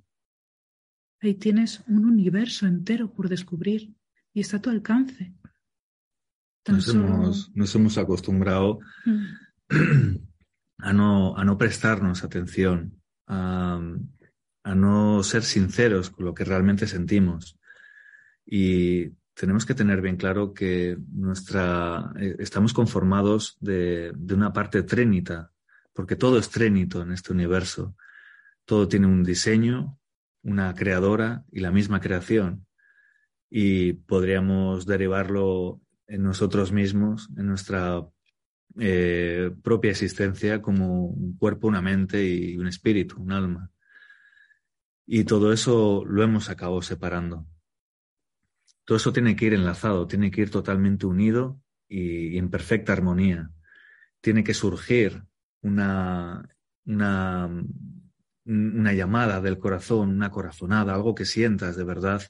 ahí 1.20 1.34
tienes 1.34 1.82
un 1.88 2.04
universo 2.04 2.66
entero 2.66 3.12
por 3.12 3.28
descubrir 3.28 3.92
y 4.32 4.40
está 4.40 4.58
a 4.58 4.62
tu 4.62 4.70
alcance. 4.70 5.34
Nos, 6.68 7.74
hemos, 7.74 7.98
acostumbrado 7.98 8.78
mm. 9.06 9.24
a, 10.78 10.92
no, 10.92 11.36
a 11.36 11.44
no 11.44 11.56
prestarnos 11.56 12.22
atención, 12.22 13.00
a, 13.26 13.80
a 14.68 14.74
no 14.74 15.22
ser 15.22 15.44
sinceros 15.44 16.10
con 16.10 16.26
lo 16.26 16.34
que 16.34 16.44
realmente 16.44 16.86
sentimos. 16.86 17.58
Y 18.44 19.08
tenemos 19.32 19.64
que 19.64 19.74
tener 19.74 20.02
bien 20.02 20.16
claro 20.16 20.52
que 20.52 20.98
nuestra, 21.10 22.12
eh, 22.20 22.36
estamos 22.38 22.74
conformados 22.74 23.56
de, 23.60 24.12
de, 24.14 24.34
una 24.34 24.52
parte 24.52 24.82
trénita, 24.82 25.52
porque 25.94 26.16
todo 26.16 26.38
es 26.38 26.50
trénito 26.50 27.00
en 27.00 27.12
este 27.12 27.32
universo. 27.32 27.96
Todo 28.66 28.88
tiene 28.88 29.06
un 29.06 29.24
diseño, 29.24 29.98
una 30.42 30.74
creadora 30.74 31.44
y 31.50 31.60
la 31.60 31.70
misma 31.70 32.00
creación. 32.00 32.66
Y 33.48 33.94
podríamos 33.94 34.84
derivarlo 34.84 35.80
en 36.06 36.24
nosotros 36.24 36.72
mismos, 36.72 37.30
en 37.38 37.46
nuestra 37.46 38.06
eh, 38.78 39.50
propia 39.62 39.92
existencia 39.92 40.60
como 40.60 41.06
un 41.06 41.38
cuerpo, 41.38 41.68
una 41.68 41.80
mente 41.80 42.22
y 42.22 42.58
un 42.58 42.66
espíritu, 42.66 43.22
un 43.22 43.32
alma. 43.32 43.70
Y 45.10 45.24
todo 45.24 45.54
eso 45.54 46.04
lo 46.04 46.22
hemos 46.22 46.50
acabado 46.50 46.82
separando. 46.82 47.46
Todo 48.84 48.98
eso 48.98 49.10
tiene 49.10 49.36
que 49.36 49.46
ir 49.46 49.54
enlazado, 49.54 50.06
tiene 50.06 50.30
que 50.30 50.42
ir 50.42 50.50
totalmente 50.50 51.06
unido 51.06 51.58
y, 51.88 52.36
en 52.36 52.50
perfecta 52.50 52.92
armonía. 52.92 53.50
Tiene 54.20 54.44
que 54.44 54.52
surgir 54.52 55.24
una, 55.62 56.46
una, 56.84 57.48
llamada 58.44 59.40
del 59.40 59.56
corazón, 59.58 60.10
una 60.10 60.30
corazonada, 60.30 60.94
algo 60.94 61.14
que 61.14 61.24
sientas 61.24 61.74
de 61.74 61.84
verdad 61.84 62.22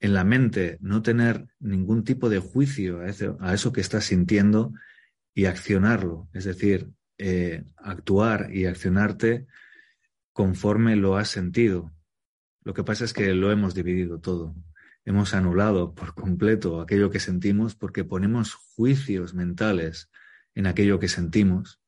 en 0.00 0.14
la 0.14 0.24
mente, 0.24 0.78
no 0.80 1.02
tener 1.02 1.48
ningún 1.60 2.02
tipo 2.02 2.30
de 2.30 2.38
juicio 2.38 3.00
a 3.00 3.52
eso, 3.52 3.72
que 3.74 3.82
estás 3.82 4.06
sintiendo 4.06 4.72
y 5.34 5.44
accionarlo, 5.44 6.30
es 6.32 6.44
decir, 6.44 6.88
eh, 7.18 7.64
actuar 7.76 8.54
y 8.54 8.64
accionarte 8.64 9.46
conforme 10.38 10.94
lo 10.94 11.16
has 11.16 11.30
sentido. 11.30 11.92
Lo 12.62 12.72
que 12.72 12.84
pasa 12.84 13.04
es 13.04 13.12
que 13.12 13.34
lo 13.34 13.50
hemos 13.50 13.74
dividido 13.74 14.20
todo 14.20 14.54
hemos 15.04 15.34
anulado 15.34 15.96
por 15.96 16.14
completo 16.14 16.80
aquello 16.80 17.10
que 17.10 17.18
sentimos 17.18 17.74
porque 17.74 18.04
ponemos 18.04 18.54
juicios 18.54 19.34
mentales 19.34 20.10
en 20.54 20.68
aquello 20.68 21.00
que 21.00 21.08
sentimos, 21.08 21.80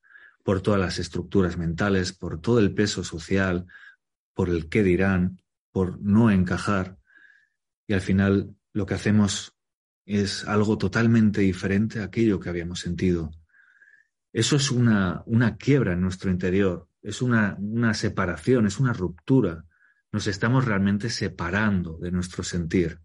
por 0.42 0.62
todas 0.62 0.80
las 0.80 0.98
estructuras 0.98 1.56
mentales, 1.56 2.12
por 2.12 2.40
todo 2.40 2.58
el 2.58 2.74
peso 2.74 3.04
social, 3.04 3.66
por 4.34 4.48
el 4.48 4.68
qué 4.68 4.82
dirán, 4.82 5.42
por 5.70 6.00
no 6.00 6.32
encajar. 6.32 6.98
Y 7.86 7.92
al 7.92 8.00
final 8.00 8.56
lo 8.72 8.84
que 8.84 8.94
hacemos 8.94 9.54
es 10.06 10.44
algo 10.48 10.76
totalmente 10.76 11.40
diferente 11.42 12.00
a 12.00 12.04
aquello 12.04 12.40
que 12.40 12.48
habíamos 12.48 12.80
sentido. 12.80 13.30
Eso 14.32 14.56
es 14.56 14.72
una, 14.72 15.22
una 15.26 15.56
quiebra 15.56 15.92
en 15.92 16.00
nuestro 16.00 16.32
interior, 16.32 16.88
es 17.02 17.22
una, 17.22 17.56
una 17.58 17.94
separación, 17.94 18.66
es 18.66 18.78
una 18.78 18.92
ruptura. 18.92 19.64
Nos 20.12 20.26
estamos 20.26 20.64
realmente 20.64 21.10
separando 21.10 21.98
de 21.98 22.10
nuestro 22.10 22.42
sentir. 22.42 23.00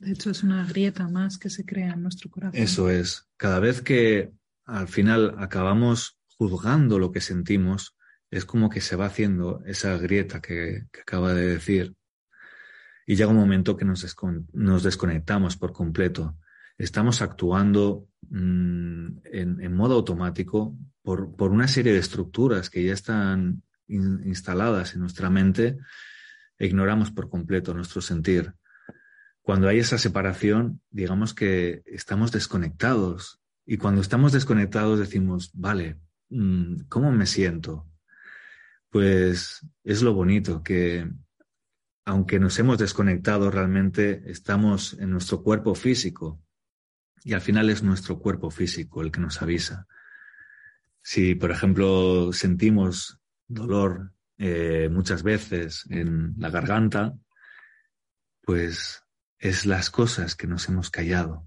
De 0.00 0.12
hecho, 0.12 0.30
es 0.30 0.42
una 0.42 0.64
grieta 0.64 1.08
más 1.08 1.38
que 1.38 1.50
se 1.50 1.64
crea 1.64 1.94
en 1.94 2.02
nuestro 2.02 2.30
corazón. 2.30 2.60
Eso 2.60 2.88
es. 2.90 3.28
Cada 3.36 3.58
vez 3.58 3.82
que 3.82 4.32
al 4.64 4.86
final 4.86 5.34
acabamos 5.38 6.18
juzgando 6.36 6.98
lo 6.98 7.10
que 7.10 7.20
sentimos, 7.20 7.96
es 8.30 8.44
como 8.44 8.68
que 8.68 8.80
se 8.80 8.94
va 8.94 9.06
haciendo 9.06 9.62
esa 9.64 9.96
grieta 9.96 10.40
que, 10.40 10.86
acaba 11.00 11.34
de 11.34 11.46
decir. 11.46 11.94
Y 13.06 13.16
llega 13.16 13.30
un 13.30 13.36
momento 13.36 13.76
que 13.76 13.86
nos, 13.86 14.02
desconectamos 14.82 15.56
por 15.56 15.72
completo. 15.72 16.36
Estamos 16.76 17.22
actuando 17.22 18.06
mm, 18.28 19.18
en, 19.24 19.74
modo 19.74 19.94
automático 19.94 20.76
por, 21.08 21.36
por, 21.36 21.52
una 21.52 21.68
serie 21.68 21.94
de 21.94 22.00
estructuras 22.00 22.68
que 22.68 22.84
ya 22.84 22.92
están 22.92 23.62
instaladas 23.86 24.92
en 24.92 25.00
nuestra 25.00 25.30
mente 25.30 25.78
ignoramos 26.58 27.10
por 27.10 27.30
completo 27.30 27.72
nuestro 27.72 28.02
sentir 28.02 28.52
cuando 29.48 29.66
hay 29.66 29.78
esa 29.78 29.96
separación, 29.96 30.82
digamos 30.90 31.32
que 31.32 31.80
estamos 31.86 32.32
desconectados. 32.32 33.40
Y 33.64 33.78
cuando 33.78 34.02
estamos 34.02 34.32
desconectados 34.32 34.98
decimos, 34.98 35.52
vale, 35.54 35.98
mm, 36.28 36.80
¿cómo 36.90 37.10
me 37.12 37.24
siento? 37.24 37.90
Pues 38.90 39.66
es 39.84 40.02
lo 40.02 40.12
bonito, 40.12 40.62
que 40.62 41.10
aunque 42.04 42.38
nos 42.38 42.58
hemos 42.58 42.76
desconectado, 42.76 43.50
realmente 43.50 44.22
estamos 44.30 44.92
en 45.00 45.12
nuestro 45.12 45.42
cuerpo 45.42 45.74
físico. 45.74 46.42
Y 47.24 47.32
al 47.32 47.40
final 47.40 47.70
es 47.70 47.82
nuestro 47.82 48.18
cuerpo 48.18 48.50
físico 48.50 49.00
el 49.00 49.10
que 49.10 49.20
nos 49.20 49.40
avisa. 49.40 49.86
Si, 51.02 51.34
por 51.34 51.50
ejemplo, 51.50 52.32
sentimos 52.32 53.18
dolor 53.46 54.12
eh, 54.36 54.88
muchas 54.90 55.22
veces 55.22 55.84
en 55.90 56.34
la 56.38 56.50
garganta, 56.50 57.14
pues 58.42 59.04
es 59.38 59.66
las 59.66 59.90
cosas 59.90 60.36
que 60.36 60.46
nos 60.46 60.68
hemos 60.68 60.90
callado. 60.90 61.46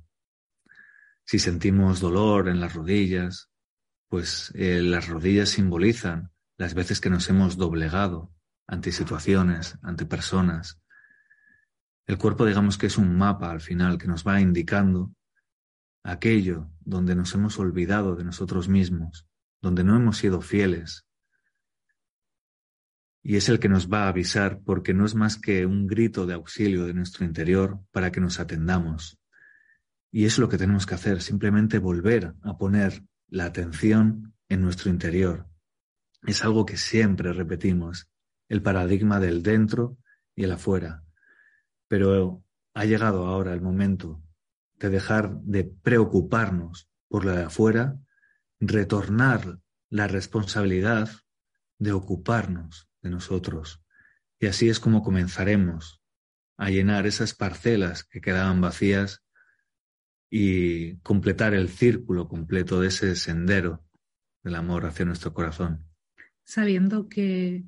Si 1.26 1.40
sentimos 1.40 2.00
dolor 2.00 2.50
en 2.50 2.60
las 2.60 2.74
rodillas, 2.74 3.50
pues 4.08 4.52
eh, 4.56 4.82
las 4.82 5.08
rodillas 5.08 5.50
simbolizan 5.50 6.32
las 6.58 6.74
veces 6.74 7.00
que 7.00 7.10
nos 7.10 7.30
hemos 7.30 7.58
doblegado 7.58 8.34
ante 8.68 8.92
situaciones, 8.92 9.78
ante 9.82 10.06
personas. 10.06 10.82
El 12.06 12.18
cuerpo 12.18 12.46
digamos 12.46 12.78
que 12.78 12.88
es 12.88 12.98
un 12.98 13.18
mapa 13.18 13.52
al 13.52 13.62
final 13.62 13.98
que 13.98 14.08
nos 14.08 14.28
va 14.28 14.42
indicando 14.42 15.14
aquello 16.04 16.70
donde 16.82 17.16
nos 17.16 17.34
hemos 17.36 17.58
olvidado 17.60 18.16
de 18.16 18.24
nosotros 18.24 18.68
mismos, 18.68 19.28
donde 19.62 19.84
no 19.84 19.96
hemos 19.96 20.18
sido 20.18 20.42
fieles, 20.42 21.06
y 23.24 23.36
es 23.36 23.50
el 23.50 23.60
que 23.60 23.70
nos 23.70 23.92
va 23.92 24.06
a 24.06 24.10
avisar 24.10 24.62
porque 24.66 24.94
no 24.94 25.06
es 25.06 25.16
más 25.16 25.38
que 25.38 25.66
un 25.66 25.86
grito 25.86 26.26
de 26.26 26.34
auxilio 26.34 26.86
de 26.86 26.94
nuestro 26.94 27.26
interior 27.26 27.80
para 27.92 28.12
que 28.12 28.20
nos 28.20 28.40
atendamos. 28.40 29.20
Y 30.12 30.26
es 30.26 30.40
lo 30.40 30.50
que 30.50 30.58
tenemos 30.58 30.86
que 30.86 30.96
hacer, 30.96 31.22
simplemente 31.22 31.78
volver 31.78 32.34
a 32.42 32.58
poner 32.58 33.04
la 33.28 33.46
atención 33.46 34.34
en 34.50 34.62
nuestro 34.62 34.90
interior. 34.90 35.48
Es 36.24 36.44
algo 36.44 36.66
que 36.66 36.78
siempre 36.78 37.32
repetimos, 37.32 38.10
el 38.50 38.62
paradigma 38.62 39.20
del 39.20 39.44
dentro 39.44 39.98
y 40.36 40.44
el 40.44 40.52
afuera. 40.52 41.04
Pero 41.88 42.44
ha 42.74 42.86
llegado 42.86 43.28
ahora 43.28 43.54
el 43.54 43.62
momento 43.62 44.22
de 44.80 44.90
dejar 44.90 45.40
de 45.42 45.64
preocuparnos 45.64 46.90
por 47.08 47.24
lo 47.24 47.32
de 47.32 47.44
afuera, 47.44 47.98
retornar 48.62 49.60
la 49.90 50.08
responsabilidad 50.08 51.10
de 51.80 51.92
ocuparnos 51.92 52.88
de 53.02 53.10
nosotros. 53.10 53.84
Y 54.40 54.46
así 54.46 54.70
es 54.70 54.80
como 54.80 55.04
comenzaremos 55.04 56.02
a 56.58 56.70
llenar 56.70 57.08
esas 57.08 57.34
parcelas 57.34 58.04
que 58.04 58.22
quedaban 58.22 58.62
vacías 58.62 59.24
y 60.30 60.98
completar 60.98 61.56
el 61.56 61.70
círculo 61.70 62.28
completo 62.30 62.80
de 62.80 62.90
ese 62.90 63.16
sendero 63.16 63.84
del 64.44 64.56
amor 64.56 64.86
hacia 64.86 65.06
nuestro 65.06 65.34
corazón. 65.34 65.86
Sabiendo 66.44 67.10
que 67.10 67.66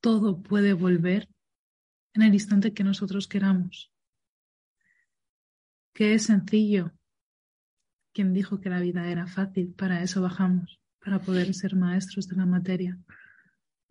todo 0.00 0.42
puede 0.42 0.72
volver 0.72 1.28
en 2.14 2.22
el 2.22 2.34
instante 2.34 2.74
que 2.74 2.84
nosotros 2.84 3.28
queramos. 3.28 3.92
Que 5.94 6.14
es 6.14 6.24
sencillo. 6.24 6.92
Quien 8.12 8.32
dijo 8.32 8.60
que 8.60 8.70
la 8.70 8.80
vida 8.80 9.10
era 9.10 9.26
fácil, 9.26 9.72
para 9.72 10.02
eso 10.02 10.20
bajamos, 10.20 10.80
para 10.98 11.20
poder 11.20 11.54
ser 11.54 11.76
maestros 11.76 12.28
de 12.28 12.36
la 12.36 12.46
materia. 12.46 12.98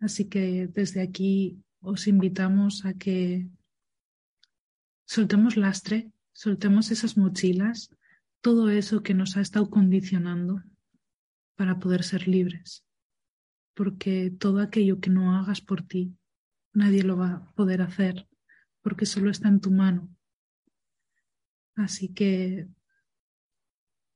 Así 0.00 0.28
que 0.28 0.68
desde 0.68 1.00
aquí 1.00 1.62
os 1.80 2.06
invitamos 2.06 2.84
a 2.84 2.94
que 2.94 3.48
soltemos 5.04 5.56
lastre, 5.56 6.12
soltemos 6.32 6.90
esas 6.90 7.16
mochilas, 7.16 7.90
todo 8.40 8.70
eso 8.70 9.02
que 9.02 9.14
nos 9.14 9.36
ha 9.36 9.40
estado 9.40 9.68
condicionando 9.70 10.62
para 11.56 11.78
poder 11.78 12.02
ser 12.02 12.28
libres. 12.28 12.84
Porque 13.74 14.30
todo 14.30 14.60
aquello 14.60 15.00
que 15.00 15.10
no 15.10 15.36
hagas 15.36 15.60
por 15.60 15.82
ti, 15.82 16.16
nadie 16.72 17.02
lo 17.02 17.16
va 17.16 17.30
a 17.32 17.52
poder 17.54 17.82
hacer, 17.82 18.28
porque 18.82 19.06
solo 19.06 19.30
está 19.30 19.48
en 19.48 19.60
tu 19.60 19.70
mano. 19.70 20.14
Así 21.74 22.08
que 22.08 22.68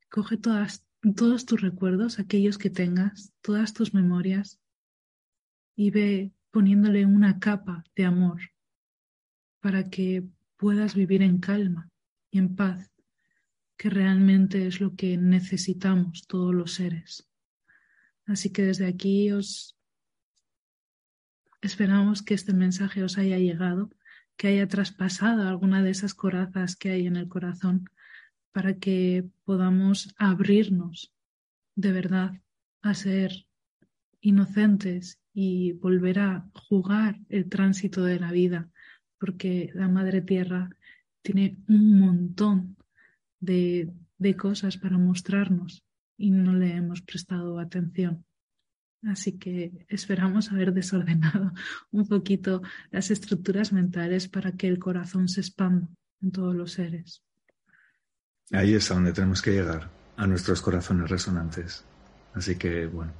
coge 0.09 0.37
todas, 0.37 0.85
todos 1.15 1.45
tus 1.45 1.61
recuerdos, 1.61 2.19
aquellos 2.19 2.57
que 2.57 2.69
tengas, 2.69 3.33
todas 3.41 3.73
tus 3.73 3.93
memorias, 3.93 4.59
y 5.75 5.91
ve 5.91 6.33
poniéndole 6.51 7.05
una 7.05 7.39
capa 7.39 7.83
de 7.95 8.05
amor 8.05 8.41
para 9.59 9.89
que 9.89 10.27
puedas 10.55 10.95
vivir 10.95 11.21
en 11.21 11.39
calma 11.39 11.89
y 12.31 12.39
en 12.39 12.55
paz, 12.55 12.91
que 13.77 13.89
realmente 13.89 14.65
es 14.65 14.81
lo 14.81 14.95
que 14.95 15.17
necesitamos 15.17 16.25
todos 16.27 16.53
los 16.53 16.73
seres. 16.73 17.29
Así 18.25 18.51
que 18.51 18.63
desde 18.63 18.87
aquí 18.87 19.31
os 19.31 19.77
esperamos 21.61 22.23
que 22.23 22.33
este 22.33 22.53
mensaje 22.53 23.03
os 23.03 23.17
haya 23.17 23.37
llegado, 23.37 23.91
que 24.35 24.47
haya 24.47 24.67
traspasado 24.67 25.47
alguna 25.47 25.81
de 25.83 25.91
esas 25.91 26.13
corazas 26.13 26.75
que 26.75 26.91
hay 26.91 27.07
en 27.07 27.15
el 27.15 27.27
corazón, 27.27 27.89
para 28.57 28.79
que 28.79 29.23
podamos 29.45 30.15
abrirnos 30.17 31.13
de 31.75 31.91
verdad 31.91 32.41
a 32.81 32.95
ser 32.95 33.45
inocentes 34.19 35.19
y 35.31 35.73
volver 35.73 36.17
a 36.17 36.49
jugar 36.55 37.19
el 37.29 37.49
tránsito 37.49 38.03
de 38.03 38.19
la 38.19 38.31
vida, 38.31 38.67
porque 39.19 39.69
la 39.75 39.89
Madre 39.89 40.23
Tierra 40.23 40.71
tiene 41.21 41.59
un 41.67 41.99
montón 41.99 42.77
de, 43.39 43.93
de 44.17 44.35
cosas 44.35 44.77
para 44.77 44.97
mostrarnos 44.97 45.83
y 46.17 46.31
no 46.31 46.55
le 46.55 46.73
hemos 46.73 47.03
prestado 47.03 47.59
atención. 47.59 48.25
Así 49.03 49.37
que 49.37 49.85
esperamos 49.87 50.51
haber 50.51 50.73
desordenado 50.73 51.53
un 51.91 52.07
poquito 52.07 52.63
las 52.89 53.11
estructuras 53.11 53.71
mentales 53.71 54.27
para 54.27 54.53
que 54.53 54.67
el 54.67 54.79
corazón 54.79 55.27
se 55.27 55.41
expanda 55.41 55.87
en 56.23 56.31
todos 56.31 56.55
los 56.55 56.71
seres. 56.71 57.21
Ahí 58.51 58.75
es 58.75 58.89
a 58.91 58.93
donde 58.93 59.13
tenemos 59.13 59.41
que 59.41 59.51
llegar, 59.51 59.89
a 60.15 60.27
nuestros 60.27 60.61
corazones 60.61 61.09
resonantes. 61.09 61.83
Así 62.33 62.55
que, 62.55 62.87
bueno, 62.87 63.11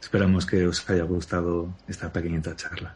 Esperamos 0.00 0.46
que 0.46 0.66
os 0.66 0.88
haya 0.88 1.02
gustado 1.02 1.74
esta 1.86 2.12
pequeñita 2.12 2.54
charla. 2.54 2.94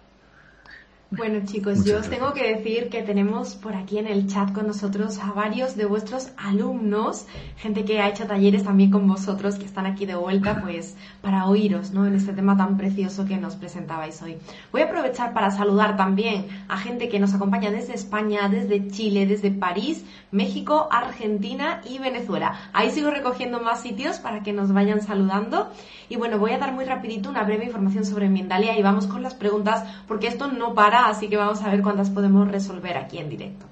Bueno 1.15 1.41
chicos, 1.45 1.85
yo 1.85 1.99
os 1.99 2.09
tengo 2.09 2.33
que 2.33 2.55
decir 2.55 2.89
que 2.89 3.03
tenemos 3.03 3.55
por 3.57 3.77
aquí 3.77 3.99
en 3.99 4.07
el 4.07 4.29
chat 4.29 4.51
con 4.51 4.67
nosotros 4.67 5.19
a 5.19 5.31
varios 5.33 5.77
de 5.77 5.85
vuestros 5.85 6.31
alumnos, 6.39 7.27
gente 7.59 7.85
que 7.85 8.01
ha 8.01 8.09
hecho 8.09 8.27
talleres 8.27 8.65
también 8.65 8.91
con 8.91 9.07
vosotros, 9.07 9.57
que 9.57 9.67
están 9.67 9.85
aquí 9.85 10.07
de 10.07 10.15
vuelta, 10.15 10.63
pues 10.63 10.97
para 11.21 11.45
oíros, 11.45 11.91
¿no? 11.91 12.07
En 12.07 12.15
este 12.15 12.33
tema 12.33 12.57
tan 12.57 12.79
precioso 12.79 13.27
que 13.27 13.37
nos 13.37 13.57
presentabais 13.57 14.23
hoy. 14.23 14.39
Voy 14.73 14.81
a 14.81 14.85
aprovechar 14.87 15.35
para 15.35 15.51
saludar 15.51 15.99
también 15.99 16.47
a 16.67 16.79
gente 16.79 17.11
que 17.11 17.21
nos 17.21 17.35
acompaña 17.35 17.71
desde 17.71 17.93
España, 17.93 18.49
desde 18.49 18.89
Chile, 18.89 19.27
desde 19.27 19.51
París, 19.51 20.07
México, 20.31 20.89
Argentina 20.91 21.83
y 21.85 21.99
Venezuela. 21.99 22.71
Ahí 22.73 22.91
sigo 22.91 23.11
recogiendo 23.11 23.61
más 23.61 23.83
sitios 23.83 24.19
para 24.19 24.43
que 24.43 24.55
nos 24.55 24.73
vayan 24.73 25.03
saludando. 25.03 25.71
Y 26.09 26.17
bueno, 26.17 26.39
voy 26.39 26.53
a 26.53 26.59
dar 26.59 26.73
muy 26.73 26.87
rapidito 26.87 27.29
una 27.29 27.45
breve 27.45 27.67
información 27.67 28.07
sobre 28.07 28.31
Mindalia 28.31 28.79
y 28.79 28.83
vamos 28.83 29.07
con 29.07 29.23
las 29.23 29.35
preguntas 29.35 29.85
porque 30.09 30.27
esto 30.27 30.49
no 30.49 30.73
para 30.75 31.02
así 31.09 31.29
que 31.29 31.37
vamos 31.37 31.63
a 31.63 31.71
ver 31.71 31.83
cuántas 31.83 32.11
podemos 32.11 32.49
resolver 32.49 32.97
aquí 32.97 33.19
en 33.19 33.29
directo. 33.29 33.67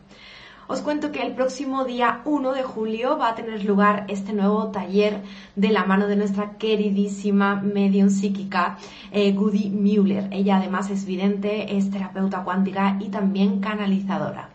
Os 0.71 0.83
cuento 0.83 1.11
que 1.11 1.23
el 1.23 1.33
próximo 1.35 1.85
día 1.85 2.21
1 2.25 2.53
de 2.53 2.63
julio 2.63 3.19
va 3.19 3.31
a 3.31 3.35
tener 3.35 3.65
lugar 3.65 4.05
este 4.07 4.33
nuevo 4.33 4.69
taller 4.69 5.21
de 5.57 5.71
la 5.71 5.85
mano 5.85 6.07
de 6.07 6.15
nuestra 6.15 6.59
queridísima 6.59 7.57
medium 7.57 8.09
psíquica 8.09 8.79
eh, 9.11 9.33
Goody 9.33 9.69
Mueller. 9.71 10.29
Ella 10.31 10.59
además 10.59 10.89
es 10.91 11.07
vidente, 11.07 11.77
es 11.77 11.91
terapeuta 11.91 12.45
cuántica 12.45 12.99
y 13.01 13.09
también 13.09 13.59
canalizadora. 13.59 14.51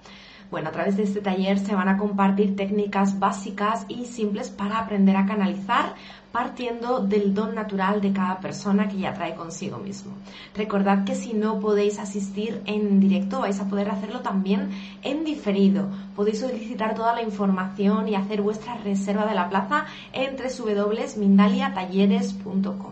Bueno, 0.50 0.70
a 0.70 0.72
través 0.72 0.96
de 0.96 1.04
este 1.04 1.20
taller 1.20 1.60
se 1.60 1.76
van 1.76 1.90
a 1.90 1.98
compartir 1.98 2.56
técnicas 2.56 3.20
básicas 3.20 3.86
y 3.90 4.06
simples 4.06 4.50
para 4.50 4.80
aprender 4.80 5.18
a 5.18 5.26
canalizar, 5.26 5.96
partiendo 6.36 7.00
del 7.00 7.34
don 7.34 7.56
natural 7.56 8.02
de 8.02 8.12
cada 8.12 8.42
persona 8.42 8.90
que 8.90 8.98
ya 8.98 9.14
trae 9.14 9.36
consigo 9.36 9.78
mismo. 9.78 10.12
Recordad 10.54 11.06
que 11.06 11.16
si 11.16 11.34
no 11.34 11.62
podéis 11.62 11.98
asistir 11.98 12.62
en 12.66 13.00
directo, 13.00 13.40
vais 13.40 13.62
a 13.62 13.70
poder 13.70 13.90
hacerlo 13.90 14.20
también 14.20 14.72
en 15.02 15.24
diferido. 15.24 15.88
Podéis 16.14 16.42
solicitar 16.42 16.94
toda 16.94 17.16
la 17.16 17.22
información 17.22 18.10
y 18.10 18.16
hacer 18.16 18.42
vuestra 18.42 18.76
reserva 18.76 19.26
de 19.26 19.34
la 19.34 19.48
plaza 19.48 19.86
en 20.12 20.36
www.mindaliatalleres.com. 20.36 22.92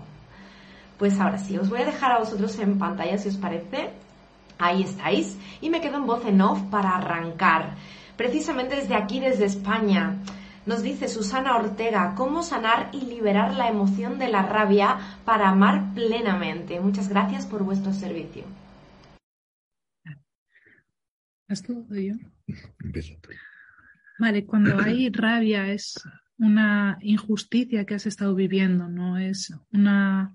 Pues 0.97 1.19
ahora 1.19 1.37
sí, 1.37 1.57
os 1.57 1.69
voy 1.69 1.81
a 1.81 1.85
dejar 1.85 2.13
a 2.13 2.19
vosotros 2.19 2.57
en 2.59 2.79
pantalla 2.79 3.17
si 3.17 3.27
os 3.27 3.35
parece. 3.35 3.89
Ahí 4.57 4.83
estáis. 4.83 5.37
Y 5.59 5.69
me 5.69 5.81
quedo 5.81 5.97
en 5.97 6.05
voz 6.05 6.25
en 6.25 6.39
off 6.39 6.61
para 6.71 6.95
arrancar. 6.95 7.75
Precisamente 8.15 8.77
desde 8.77 8.95
aquí, 8.95 9.19
desde 9.19 9.43
España. 9.43 10.15
Nos 10.65 10.81
dice 10.81 11.09
Susana 11.09 11.57
Ortega, 11.57 12.15
¿cómo 12.15 12.41
sanar 12.41 12.89
y 12.93 13.01
liberar 13.01 13.53
la 13.55 13.67
emoción 13.67 14.17
de 14.17 14.29
la 14.29 14.43
rabia 14.43 14.97
para 15.25 15.49
amar 15.49 15.93
plenamente? 15.93 16.79
Muchas 16.79 17.09
gracias 17.09 17.45
por 17.45 17.63
vuestro 17.63 17.91
servicio. 17.91 18.43
¿Esto 21.49 21.73
yo? 21.89 22.13
Vale, 24.19 24.45
cuando 24.45 24.79
hay 24.79 25.09
rabia 25.09 25.69
es 25.71 25.95
una 26.37 26.97
injusticia 27.01 27.85
que 27.85 27.95
has 27.95 28.05
estado 28.05 28.33
viviendo, 28.33 28.87
no 28.87 29.17
es 29.17 29.53
una, 29.73 30.33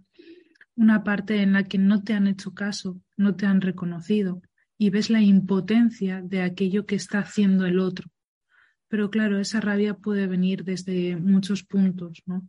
una 0.76 1.04
parte 1.04 1.42
en 1.42 1.54
la 1.54 1.64
que 1.64 1.78
no 1.78 2.02
te 2.02 2.12
han 2.12 2.26
hecho 2.26 2.52
caso, 2.52 3.00
no 3.16 3.34
te 3.34 3.46
han 3.46 3.62
reconocido 3.62 4.42
y 4.76 4.90
ves 4.90 5.08
la 5.08 5.22
impotencia 5.22 6.20
de 6.22 6.42
aquello 6.42 6.84
que 6.84 6.96
está 6.96 7.20
haciendo 7.20 7.64
el 7.64 7.78
otro. 7.78 8.10
Pero 8.88 9.11
claro, 9.11 9.38
esa 9.38 9.61
rabia 9.61 9.94
puede 9.94 10.27
venir 10.27 10.64
desde 10.64 11.16
muchos 11.16 11.62
puntos, 11.62 12.22
¿no? 12.27 12.48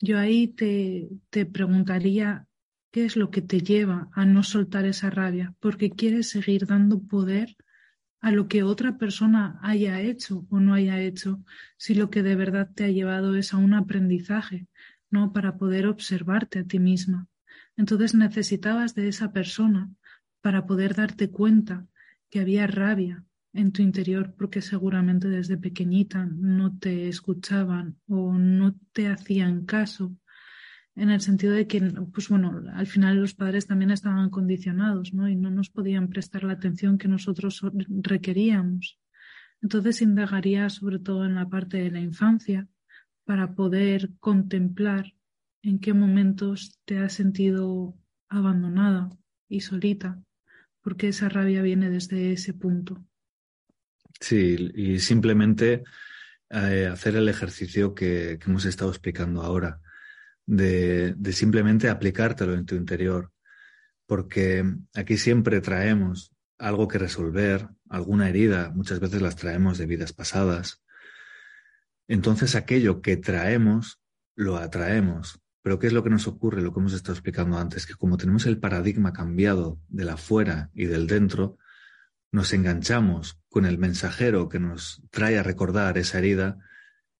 Yo 0.00 0.18
ahí 0.18 0.48
te, 0.48 1.08
te 1.30 1.46
preguntaría 1.46 2.46
qué 2.90 3.04
es 3.04 3.16
lo 3.16 3.30
que 3.30 3.42
te 3.42 3.60
lleva 3.60 4.08
a 4.12 4.24
no 4.24 4.42
soltar 4.42 4.84
esa 4.84 5.10
rabia, 5.10 5.54
porque 5.60 5.90
quieres 5.90 6.30
seguir 6.30 6.66
dando 6.66 7.02
poder 7.02 7.56
a 8.20 8.30
lo 8.32 8.48
que 8.48 8.62
otra 8.62 8.98
persona 8.98 9.58
haya 9.62 10.00
hecho 10.00 10.46
o 10.50 10.60
no 10.60 10.74
haya 10.74 11.00
hecho, 11.00 11.42
si 11.76 11.94
lo 11.94 12.10
que 12.10 12.22
de 12.22 12.34
verdad 12.34 12.70
te 12.74 12.84
ha 12.84 12.90
llevado 12.90 13.36
es 13.36 13.54
a 13.54 13.58
un 13.58 13.74
aprendizaje, 13.74 14.66
¿no? 15.10 15.32
Para 15.32 15.56
poder 15.56 15.86
observarte 15.86 16.60
a 16.60 16.64
ti 16.64 16.78
misma. 16.78 17.28
Entonces 17.76 18.14
necesitabas 18.14 18.94
de 18.94 19.08
esa 19.08 19.32
persona 19.32 19.90
para 20.40 20.66
poder 20.66 20.94
darte 20.94 21.30
cuenta 21.30 21.86
que 22.30 22.40
había 22.40 22.66
rabia, 22.66 23.24
en 23.58 23.72
tu 23.72 23.82
interior 23.82 24.34
porque 24.38 24.62
seguramente 24.62 25.28
desde 25.28 25.56
pequeñita 25.56 26.26
no 26.26 26.78
te 26.78 27.08
escuchaban 27.08 27.96
o 28.06 28.32
no 28.34 28.76
te 28.92 29.08
hacían 29.08 29.66
caso 29.66 30.16
en 30.94 31.10
el 31.10 31.20
sentido 31.20 31.52
de 31.52 31.66
que, 31.66 31.80
pues 32.12 32.28
bueno, 32.28 32.62
al 32.74 32.86
final 32.86 33.20
los 33.20 33.34
padres 33.34 33.66
también 33.66 33.90
estaban 33.90 34.30
condicionados, 34.30 35.12
¿no? 35.14 35.28
Y 35.28 35.36
no 35.36 35.50
nos 35.50 35.70
podían 35.70 36.08
prestar 36.08 36.42
la 36.44 36.54
atención 36.54 36.98
que 36.98 37.06
nosotros 37.06 37.62
requeríamos. 37.88 38.98
Entonces 39.60 40.02
indagaría 40.02 40.68
sobre 40.70 40.98
todo 40.98 41.24
en 41.24 41.34
la 41.34 41.48
parte 41.48 41.78
de 41.78 41.90
la 41.90 42.00
infancia 42.00 42.68
para 43.24 43.54
poder 43.54 44.10
contemplar 44.18 45.14
en 45.62 45.78
qué 45.78 45.94
momentos 45.94 46.80
te 46.84 46.98
has 46.98 47.12
sentido 47.12 47.96
abandonada 48.28 49.10
y 49.48 49.60
solita, 49.60 50.20
porque 50.80 51.08
esa 51.08 51.28
rabia 51.28 51.62
viene 51.62 51.90
desde 51.90 52.32
ese 52.32 52.54
punto. 52.54 53.07
Sí, 54.20 54.70
y 54.74 54.98
simplemente 54.98 55.84
eh, 56.50 56.88
hacer 56.90 57.16
el 57.16 57.28
ejercicio 57.28 57.94
que, 57.94 58.38
hemos 58.44 58.64
estado 58.64 58.90
explicando 58.90 59.42
ahora, 59.42 59.80
de, 60.46 61.14
de, 61.14 61.32
simplemente 61.32 61.88
aplicártelo 61.88 62.54
en 62.54 62.66
tu 62.66 62.74
interior, 62.74 63.30
porque 64.06 64.64
aquí 64.94 65.18
siempre 65.18 65.60
traemos 65.60 66.32
algo 66.58 66.88
que 66.88 66.98
resolver, 66.98 67.68
alguna 67.88 68.28
herida, 68.28 68.72
muchas 68.74 69.00
veces 69.00 69.22
las 69.22 69.36
traemos 69.36 69.78
de 69.78 69.86
vidas 69.86 70.12
pasadas. 70.12 70.82
Entonces 72.08 72.54
aquello 72.54 73.02
que 73.02 73.16
traemos, 73.16 74.00
lo 74.34 74.56
atraemos. 74.56 75.40
Pero 75.62 75.78
¿qué 75.78 75.88
es 75.88 75.92
lo 75.92 76.02
que 76.02 76.10
nos 76.10 76.26
ocurre? 76.26 76.62
Lo 76.62 76.72
que 76.72 76.80
hemos 76.80 76.94
estado 76.94 77.12
explicando 77.12 77.58
antes, 77.58 77.86
que 77.86 77.94
como 77.94 78.16
tenemos 78.16 78.46
el 78.46 78.58
paradigma 78.58 79.12
cambiado 79.12 79.78
de 79.88 80.04
la 80.04 80.16
fuera 80.16 80.70
y 80.72 80.86
del 80.86 81.06
dentro, 81.06 81.58
nos 82.30 82.52
enganchamos 82.52 83.40
con 83.48 83.64
el 83.64 83.78
mensajero 83.78 84.48
que 84.48 84.58
nos 84.58 85.02
trae 85.10 85.38
a 85.38 85.42
recordar 85.42 85.98
esa 85.98 86.18
herida 86.18 86.58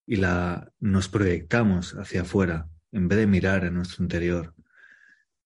y 0.06 0.16
la 0.16 0.72
nos 0.80 1.08
proyectamos 1.08 1.94
hacia 1.94 2.22
afuera 2.22 2.68
en 2.92 3.08
vez 3.08 3.18
de 3.18 3.26
mirar 3.26 3.64
en 3.64 3.74
nuestro 3.74 4.02
interior. 4.02 4.54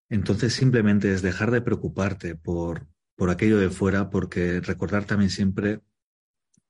Entonces 0.09 0.53
simplemente 0.53 1.13
es 1.13 1.23
dejar 1.23 1.51
de 1.51 1.63
preocuparte 1.63 2.35
por, 2.37 2.87
por 3.17 3.31
aquello 3.31 3.59
de 3.59 3.71
fuera, 3.71 4.11
porque 4.11 4.61
recordar 4.61 5.05
también 5.05 5.31
siempre 5.31 5.81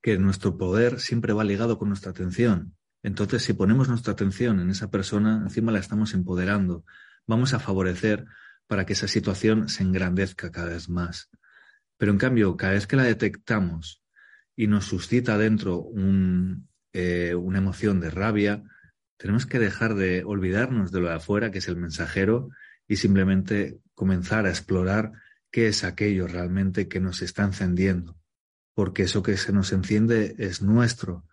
que 0.03 0.19
nuestro 0.19 0.59
poder 0.59 1.01
siempre 1.01 1.33
va 1.33 1.45
ligado 1.45 1.79
con 1.79 1.89
nuestra 1.89 2.11
atención. 2.11 2.77
Entonces, 3.03 3.43
si 3.43 3.53
ponemos 3.53 3.89
nuestra 3.89 4.13
atención 4.13 4.61
en 4.61 4.71
esa 4.71 4.91
persona, 4.91 5.41
encima 5.43 5.73
la 5.73 5.81
estamos 5.81 6.15
empoderando, 6.15 6.85
vamos 7.27 7.53
a 7.53 7.59
favorecer 7.59 8.27
para 8.67 8.87
que 8.87 8.93
esa 8.93 9.09
situación 9.09 9.69
se 9.69 9.83
engrandezca 9.83 10.51
cada 10.53 10.69
vez 10.71 10.89
más. 10.89 11.31
Pero 12.03 12.11
en 12.11 12.19
cambio, 12.19 12.57
cada 12.57 12.73
vez 12.73 12.89
que 12.89 12.97
la 12.97 13.05
detectamos 13.05 14.03
y 14.57 14.67
nos 14.67 14.87
suscita 14.87 15.39
dentro 15.39 15.87
eh, 16.93 17.33
una 17.37 17.59
emoción 17.59 18.01
de 18.01 18.11
rabia, 18.11 18.65
tenemos 19.17 19.47
que 19.47 19.61
dejar 19.61 19.95
de 19.95 20.25
olvidarnos 20.25 20.91
de 20.91 21.01
lo 21.01 21.07
de 21.11 21.15
afuera, 21.15 21.53
que 21.53 21.59
es 21.59 21.69
el 21.69 21.77
mensajero, 21.77 22.49
y 22.89 22.97
simplemente 22.97 23.79
comenzar 23.95 24.47
a 24.47 24.51
explorar 24.51 25.13
qué 25.53 25.69
es 25.69 25.85
aquello 25.85 26.27
realmente 26.27 26.89
que 26.89 26.99
nos 26.99 27.23
está 27.23 27.45
encendiendo, 27.45 28.19
porque 28.75 29.05
eso 29.05 29.23
que 29.23 29.37
se 29.37 29.53
nos 29.53 29.71
enciende 29.71 30.35
es 30.39 30.61
nuestro. 30.61 31.25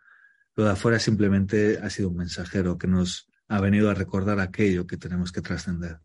Lo 0.55 0.65
de 0.65 0.73
afuera 0.73 0.99
simplemente 0.99 1.79
ha 1.81 1.89
sido 1.89 2.09
un 2.09 2.17
mensajero 2.17 2.77
que 2.77 2.85
nos 2.85 3.27
ha 3.47 3.59
venido 3.59 3.89
a 3.89 3.95
recordar 3.95 4.39
aquello 4.39 4.85
que 4.85 4.97
tenemos 4.97 5.31
que 5.31 5.41
trascender. 5.41 5.99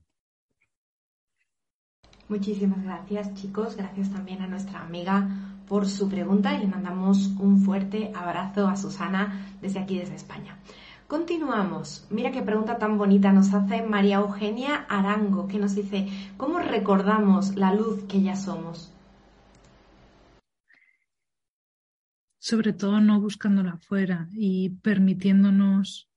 Muchísimas 2.28 2.82
gracias 2.82 3.34
chicos, 3.34 3.76
gracias 3.76 4.10
también 4.10 4.40
a 4.40 4.46
nuestra 4.46 4.80
amiga 4.80 5.28
por 5.68 5.87
su 5.87 6.08
pregunta 6.08 6.54
y 6.54 6.60
le 6.60 6.66
mandamos 6.66 7.28
un 7.38 7.62
fuerte 7.62 8.12
abrazo 8.14 8.66
a 8.66 8.76
Susana 8.76 9.56
desde 9.60 9.80
aquí, 9.80 9.98
desde 9.98 10.14
España. 10.14 10.58
Continuamos. 11.06 12.06
Mira 12.10 12.32
qué 12.32 12.42
pregunta 12.42 12.78
tan 12.78 12.96
bonita 12.96 13.30
nos 13.30 13.52
hace 13.52 13.82
María 13.82 14.16
Eugenia 14.16 14.87
Arango, 14.88 15.48
que 15.48 15.58
nos 15.58 15.74
dice, 15.74 16.08
¿cómo 16.38 16.60
recordamos 16.60 17.56
la 17.56 17.74
luz 17.74 18.04
que 18.04 18.22
ya 18.22 18.37
somos? 18.37 18.90
Sobre 22.38 22.72
todo 22.72 23.00
no 23.00 23.20
buscándola 23.20 23.72
afuera 23.72 24.28
y 24.32 24.70
permitiéndonos 24.70 26.08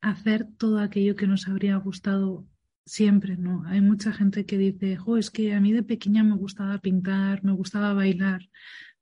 hacer 0.00 0.46
todo 0.58 0.80
aquello 0.80 1.14
que 1.14 1.26
nos 1.26 1.46
habría 1.48 1.76
gustado 1.76 2.46
siempre, 2.86 3.36
¿no? 3.36 3.64
Hay 3.66 3.80
mucha 3.80 4.12
gente 4.12 4.46
que 4.46 4.58
dice, 4.58 4.96
jo, 4.96 5.16
es 5.16 5.30
que 5.30 5.54
a 5.54 5.60
mí 5.60 5.72
de 5.72 5.82
pequeña 5.82 6.22
me 6.24 6.36
gustaba 6.36 6.78
pintar, 6.78 7.42
me 7.44 7.52
gustaba 7.52 7.94
bailar, 7.94 8.48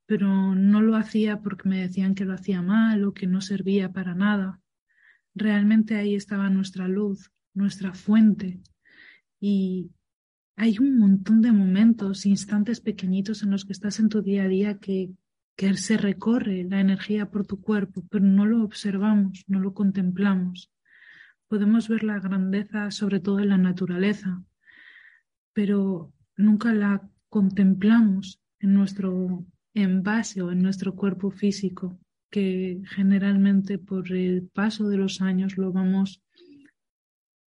pero 0.05 0.55
no 0.55 0.81
lo 0.81 0.95
hacía 0.95 1.41
porque 1.41 1.69
me 1.69 1.81
decían 1.81 2.15
que 2.15 2.25
lo 2.25 2.33
hacía 2.33 2.61
mal 2.61 3.03
o 3.03 3.13
que 3.13 3.27
no 3.27 3.41
servía 3.41 3.91
para 3.91 4.15
nada 4.15 4.61
realmente 5.35 5.95
ahí 5.95 6.15
estaba 6.15 6.49
nuestra 6.49 6.87
luz, 6.87 7.31
nuestra 7.53 7.93
fuente. 7.93 8.61
Y 9.39 9.91
hay 10.55 10.77
un 10.79 10.97
montón 10.97 11.41
de 11.41 11.51
momentos, 11.51 12.25
instantes 12.25 12.79
pequeñitos 12.79 13.43
en 13.43 13.51
los 13.51 13.65
que 13.65 13.73
estás 13.73 13.99
en 13.99 14.09
tu 14.09 14.21
día 14.21 14.43
a 14.43 14.47
día 14.47 14.77
que, 14.79 15.11
que 15.55 15.75
se 15.75 15.97
recorre 15.97 16.63
la 16.63 16.79
energía 16.79 17.29
por 17.29 17.45
tu 17.45 17.61
cuerpo, 17.61 18.03
pero 18.09 18.25
no 18.25 18.45
lo 18.45 18.63
observamos, 18.63 19.43
no 19.47 19.59
lo 19.59 19.73
contemplamos. 19.73 20.71
Podemos 21.53 21.87
ver 21.87 22.03
la 22.03 22.19
grandeza 22.19 22.89
sobre 22.89 23.19
todo 23.19 23.39
en 23.39 23.49
la 23.49 23.59
naturaleza, 23.59 24.43
pero 25.53 26.11
nunca 26.35 26.73
la 26.73 27.07
contemplamos 27.29 28.41
en 28.59 28.73
nuestro 28.73 29.45
envase 29.75 30.41
o 30.41 30.51
en 30.51 30.63
nuestro 30.63 30.95
cuerpo 30.95 31.29
físico 31.29 31.99
que 32.31 32.81
generalmente 32.87 33.77
por 33.77 34.11
el 34.11 34.49
paso 34.51 34.89
de 34.89 34.97
los 34.97 35.21
años 35.21 35.59
lo 35.59 35.71
vamos 35.71 36.23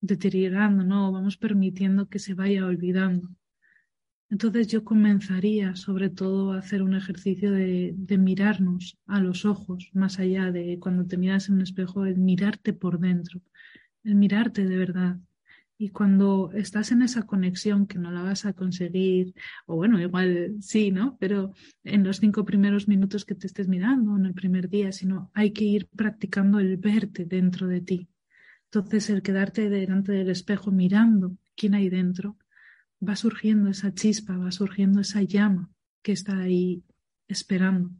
deteriorando, 0.02 0.84
¿no? 0.84 1.12
Vamos 1.12 1.38
permitiendo 1.38 2.08
que 2.08 2.20
se 2.20 2.36
vaya 2.36 2.68
olvidando. 2.68 3.32
Entonces 4.30 4.68
yo 4.68 4.84
comenzaría 4.84 5.76
sobre 5.76 6.12
todo 6.12 6.52
a 6.52 6.60
hacer 6.60 6.84
un 6.84 6.94
ejercicio 6.94 7.52
de, 7.52 7.96
de, 7.98 8.18
mirarnos 8.20 9.00
a 9.08 9.20
los 9.20 9.46
ojos, 9.46 9.90
más 9.94 10.20
allá 10.20 10.52
de 10.52 10.78
cuando 10.80 11.08
te 11.08 11.18
miras 11.18 11.50
en 11.50 11.56
un 11.56 11.62
espejo, 11.62 12.06
el 12.06 12.18
mirarte 12.18 12.72
por 12.72 13.00
dentro, 13.00 13.42
el 14.06 14.16
mirarte 14.16 14.66
de 14.66 14.78
verdad, 14.78 15.18
y 15.78 15.90
cuando 15.90 16.52
estás 16.54 16.92
en 16.92 17.02
esa 17.02 17.24
conexión 17.24 17.86
que 17.86 18.00
no 18.00 18.10
la 18.12 18.22
vas 18.22 18.46
a 18.46 18.54
conseguir, 18.54 19.34
o 19.66 19.76
bueno, 19.76 20.00
igual 20.00 20.56
sí, 20.62 20.92
¿no? 20.92 21.18
Pero 21.20 21.54
en 21.84 22.04
los 22.04 22.20
cinco 22.20 22.46
primeros 22.46 22.88
minutos 22.88 23.26
que 23.26 23.36
te 23.36 23.48
estés 23.48 23.68
mirando, 23.68 24.16
en 24.16 24.26
el 24.26 24.34
primer 24.34 24.70
día, 24.70 24.94
sino 24.94 25.32
hay 25.34 25.52
que 25.52 25.66
ir 25.66 25.90
practicando 25.94 26.60
el 26.60 26.78
verte 26.78 27.26
dentro 27.26 27.68
de 27.68 27.82
ti. 27.82 28.08
Entonces, 28.72 29.10
el 29.10 29.22
quedarte 29.22 29.70
delante 29.70 30.14
del 30.14 30.30
espejo 30.30 30.72
mirando 30.72 31.38
quién 31.58 31.74
hay 31.74 31.90
dentro, 31.90 32.38
va 33.06 33.16
surgiendo 33.18 33.70
esa 33.70 33.94
chispa, 33.94 34.38
va 34.38 34.52
surgiendo 34.52 35.02
esa 35.02 35.22
llama 35.24 35.70
que 36.02 36.14
está 36.14 36.38
ahí 36.38 36.84
esperando. 37.28 37.92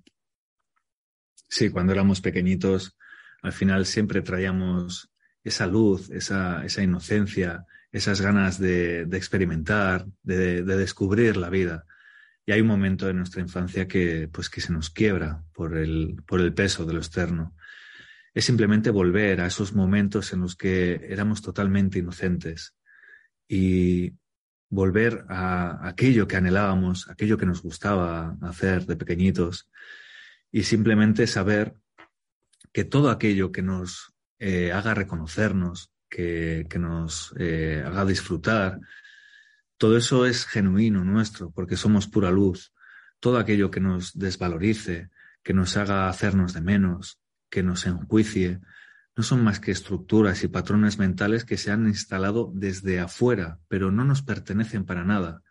Sí, 1.50 1.70
cuando 1.70 1.92
éramos 1.92 2.22
pequeñitos, 2.22 2.98
al 3.42 3.52
final 3.52 3.86
siempre 3.86 4.22
traíamos 4.22 5.12
esa 5.46 5.68
luz, 5.68 6.10
esa, 6.10 6.66
esa 6.66 6.82
inocencia, 6.82 7.66
esas 7.92 8.20
ganas 8.20 8.60
de, 8.60 9.04
experimentar, 9.14 10.06
de, 10.24 10.64
descubrir 10.64 11.38
la 11.38 11.50
vida. 11.50 11.86
Y 12.46 12.52
hay 12.52 12.62
un 12.62 12.68
momento 12.68 13.08
en 13.10 13.18
nuestra 13.18 13.42
infancia 13.42 13.88
que, 13.88 14.28
pues, 14.28 14.50
que 14.50 14.60
se 14.60 14.74
nos 14.74 14.90
quiebra 14.90 15.44
por 15.54 15.78
el, 15.78 16.22
por 16.26 16.42
el 16.42 16.54
peso 16.54 16.86
de 16.86 16.94
lo 16.94 17.00
externo. 17.00 17.56
Es 18.34 18.46
simplemente 18.46 18.90
volver 18.90 19.40
a 19.40 19.46
esos 19.46 19.74
momentos 19.74 20.34
en 20.34 20.42
los 20.42 20.56
que 20.56 21.08
éramos 21.10 21.42
totalmente 21.42 22.00
inocentes 22.00 22.76
y 23.48 24.14
volver 24.70 25.26
a 25.30 25.88
aquello 25.88 26.28
que 26.28 26.38
anhelábamos, 26.38 27.08
aquello 27.08 27.38
que 27.38 27.46
nos 27.46 27.62
gustaba 27.62 28.36
hacer 28.42 28.86
de 28.88 28.98
pequeñitos 28.98 29.70
y 30.52 30.64
simplemente 30.64 31.28
saber 31.28 31.76
que 32.74 32.84
todo 32.84 33.10
aquello 33.10 33.52
que 33.52 33.62
nos 33.62 34.15
eh, 34.40 34.72
haga 34.72 34.94
reconocernos, 34.94 35.92
que, 36.10 36.68
nos 36.80 37.34
eh, 37.38 37.84
haga 37.86 38.06
disfrutar. 38.06 38.80
Todo 39.78 39.98
eso 39.98 40.26
es 40.26 40.46
genuino 40.46 41.04
nuestro, 41.04 41.52
porque 41.52 41.76
somos 41.76 42.08
pura 42.08 42.32
luz. 42.32 42.74
Todo 43.20 43.38
aquello 43.38 43.72
que 43.72 43.82
nos 43.82 44.18
desvalorice, 44.18 45.10
que 45.44 45.54
nos 45.54 45.78
haga 45.78 46.10
hacernos 46.10 46.54
de 46.54 46.62
menos, 46.62 47.20
que 47.50 47.64
nos 47.64 47.86
enjuicie, 47.86 48.62
no 49.16 49.24
son 49.24 49.44
más 49.44 49.60
que 49.60 49.72
estructuras 49.72 50.44
y 50.44 50.48
patrones 50.48 51.00
mentales 51.00 51.46
que 51.46 51.58
se 51.58 51.72
han 51.72 51.88
instalado 51.88 52.52
desde 52.54 53.00
afuera, 53.00 53.60
pero 53.68 53.92
no 53.92 54.04
nos 54.04 54.22
pertenecen 54.22 54.86
para 54.86 55.06
nada. 55.06 55.42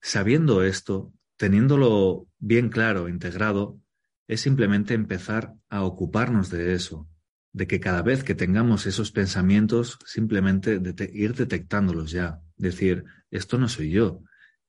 Sabiendo 0.00 0.62
esto, 0.62 1.12
teniéndolo 1.36 2.28
bien 2.38 2.68
claro, 2.68 3.08
integrado, 3.08 3.80
es 4.26 4.42
simplemente 4.42 4.94
empezar 4.94 5.54
a 5.68 5.82
ocuparnos 5.82 6.50
de 6.50 6.74
eso, 6.74 7.08
de 7.54 7.68
que 7.68 7.78
cada 7.78 8.02
vez 8.02 8.24
que 8.24 8.34
tengamos 8.34 8.84
esos 8.84 9.12
pensamientos, 9.12 9.98
simplemente 10.04 10.80
ir 11.14 11.34
detectándolos 11.36 12.10
ya. 12.10 12.40
Decir, 12.56 13.04
esto 13.30 13.58
no 13.58 13.68
soy 13.68 13.90
yo. 13.90 14.24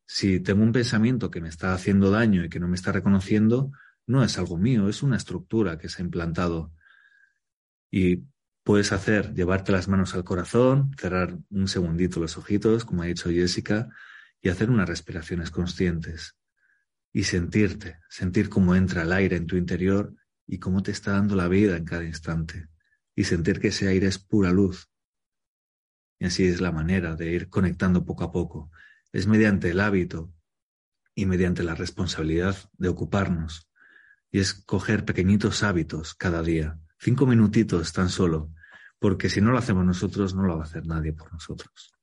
Si 0.06 0.40
tengo 0.40 0.62
un 0.62 0.72
pensamiento 0.72 1.32
que 1.32 1.42
me 1.42 1.50
está 1.50 1.74
haciendo 1.74 2.12
daño 2.12 2.46
y 2.46 2.50
que 2.50 2.60
no 2.60 2.68
me 2.68 2.76
está 2.76 2.92
reconociendo, 2.92 3.72
no 4.06 4.24
es 4.24 4.38
algo 4.38 4.60
mío, 4.60 4.88
es 4.88 5.02
una 5.02 5.18
estructura 5.18 5.80
que 5.80 5.90
se 5.90 6.04
ha 6.04 6.06
implantado. 6.06 6.72
Y 7.90 8.26
puedes 8.64 8.92
hacer, 8.92 9.34
llevarte 9.34 9.72
las 9.72 9.88
manos 9.88 10.14
al 10.14 10.24
corazón, 10.24 10.92
cerrar 10.96 11.40
un 11.50 11.68
segundito 11.68 12.20
los 12.20 12.38
ojitos, 12.38 12.86
como 12.86 13.02
ha 13.02 13.08
dicho 13.08 13.32
Jessica, 13.32 13.90
y 14.44 14.50
hacer 14.50 14.70
unas 14.70 14.88
respiraciones 14.88 15.50
conscientes. 15.50 16.36
Y 17.12 17.24
sentirte, 17.24 17.98
sentir 18.10 18.48
cómo 18.48 18.76
entra 18.76 19.02
el 19.02 19.12
aire 19.12 19.38
en 19.38 19.48
tu 19.48 19.56
interior 19.56 20.14
y 20.46 20.60
cómo 20.60 20.84
te 20.84 20.92
está 20.92 21.14
dando 21.14 21.36
la 21.36 21.48
vida 21.48 21.78
en 21.78 21.86
cada 21.86 22.04
instante 22.04 22.70
y 23.16 23.24
sentir 23.24 23.60
que 23.60 23.70
ese 23.70 23.88
aire 23.88 24.08
es 24.08 24.20
pura 24.20 24.52
luz. 24.52 24.90
Y 26.20 26.26
así 26.26 26.46
es 26.46 26.62
la 26.62 26.72
manera 26.72 27.16
de 27.16 27.32
ir 27.32 27.50
conectando 27.50 28.06
poco 28.06 28.24
a 28.26 28.32
poco. 28.32 28.72
Es 29.12 29.28
mediante 29.28 29.72
el 29.72 29.80
hábito 29.80 30.34
y 31.16 31.26
mediante 31.26 31.64
la 31.64 31.76
responsabilidad 31.76 32.58
de 32.74 32.90
ocuparnos. 32.90 33.70
Y 34.32 34.40
es 34.40 34.54
coger 34.54 35.06
pequeñitos 35.06 35.64
hábitos 35.64 36.14
cada 36.14 36.42
día, 36.42 36.78
cinco 37.00 37.26
minutitos 37.26 37.94
tan 37.94 38.10
solo, 38.10 38.52
porque 39.00 39.30
si 39.30 39.40
no 39.40 39.52
lo 39.52 39.58
hacemos 39.58 39.86
nosotros, 39.86 40.36
no 40.36 40.44
lo 40.44 40.58
va 40.58 40.64
a 40.64 40.66
hacer 40.66 40.86
nadie 40.86 41.14
por 41.14 41.32
nosotros. 41.32 41.94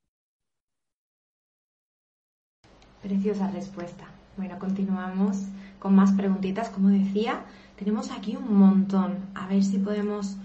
Preciosa 3.03 3.51
respuesta. 3.51 4.07
Bueno, 4.37 4.59
continuamos 4.59 5.43
con 5.79 5.95
más 5.95 6.13
preguntitas. 6.13 6.71
Como 6.71 6.89
decía, 6.89 7.45
tenemos 7.77 8.11
aquí 8.11 8.37
un 8.37 8.57
montón. 8.57 9.19
A 9.35 9.47
ver 9.49 9.63
si 9.63 9.79
podemos 9.79 10.37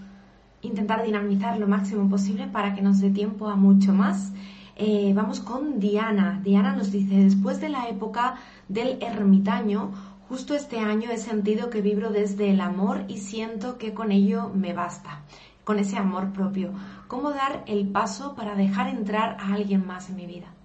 intentar 0.67 1.03
dinamizar 1.03 1.57
lo 1.57 1.67
máximo 1.67 2.09
posible 2.09 2.47
para 2.47 2.73
que 2.75 2.81
nos 2.81 2.99
dé 2.99 3.09
tiempo 3.09 3.47
a 3.47 3.55
mucho 3.55 3.93
más. 3.93 4.33
Eh, 4.75 5.11
vamos 5.15 5.39
con 5.39 5.79
Diana. 5.79 6.39
Diana 6.43 6.75
nos 6.75 6.91
dice, 6.91 7.15
después 7.15 7.59
de 7.59 7.69
la 7.69 7.87
época 7.89 8.35
del 8.67 9.01
ermitaño, 9.01 9.91
justo 10.29 10.53
este 10.53 10.79
año 10.79 11.09
he 11.09 11.17
sentido 11.17 11.69
que 11.69 11.81
vibro 11.81 12.11
desde 12.11 12.51
el 12.51 12.61
amor 12.61 13.05
y 13.07 13.17
siento 13.17 13.77
que 13.77 13.93
con 13.93 14.11
ello 14.11 14.51
me 14.53 14.73
basta, 14.73 15.21
con 15.63 15.79
ese 15.79 15.97
amor 15.97 16.31
propio. 16.31 16.71
¿Cómo 17.07 17.31
dar 17.31 17.63
el 17.65 17.87
paso 17.87 18.35
para 18.35 18.55
dejar 18.55 18.89
entrar 18.89 19.37
a 19.39 19.53
alguien 19.53 19.87
más 19.87 20.09
en 20.09 20.17
mi 20.17 20.27
vida? 20.27 20.56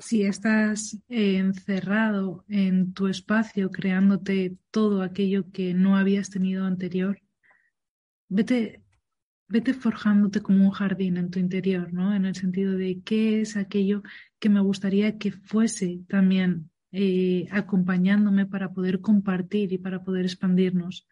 Si 0.00 0.22
estás 0.22 0.96
encerrado 1.08 2.44
en 2.48 2.92
tu 2.92 3.08
espacio 3.08 3.70
creándote 3.72 4.56
todo 4.70 5.02
aquello 5.02 5.50
que 5.50 5.74
no 5.74 5.96
habías 5.96 6.30
tenido 6.30 6.66
anterior, 6.66 7.20
vete, 8.28 8.84
vete 9.48 9.74
forjándote 9.74 10.40
como 10.40 10.64
un 10.64 10.70
jardín 10.70 11.16
en 11.16 11.30
tu 11.30 11.40
interior, 11.40 11.92
¿no? 11.92 12.14
En 12.14 12.26
el 12.26 12.36
sentido 12.36 12.76
de 12.76 13.00
qué 13.04 13.40
es 13.40 13.56
aquello 13.56 14.04
que 14.38 14.48
me 14.48 14.60
gustaría 14.60 15.18
que 15.18 15.32
fuese 15.32 16.00
también 16.08 16.70
eh, 16.92 17.48
acompañándome 17.50 18.46
para 18.46 18.72
poder 18.72 19.00
compartir 19.00 19.72
y 19.72 19.78
para 19.78 20.04
poder 20.04 20.26
expandirnos. 20.26 21.08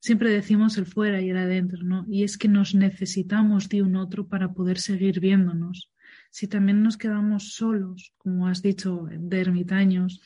Siempre 0.00 0.32
decimos 0.32 0.76
el 0.76 0.86
fuera 0.86 1.20
y 1.20 1.30
el 1.30 1.36
adentro, 1.36 1.84
¿no? 1.84 2.04
Y 2.08 2.24
es 2.24 2.36
que 2.36 2.48
nos 2.48 2.74
necesitamos 2.74 3.68
de 3.68 3.82
un 3.82 3.94
otro 3.94 4.26
para 4.26 4.52
poder 4.54 4.80
seguir 4.80 5.20
viéndonos 5.20 5.92
si 6.30 6.48
también 6.48 6.82
nos 6.82 6.96
quedamos 6.96 7.54
solos, 7.54 8.12
como 8.18 8.48
has 8.48 8.62
dicho, 8.62 9.08
de 9.10 9.40
ermitaños, 9.40 10.20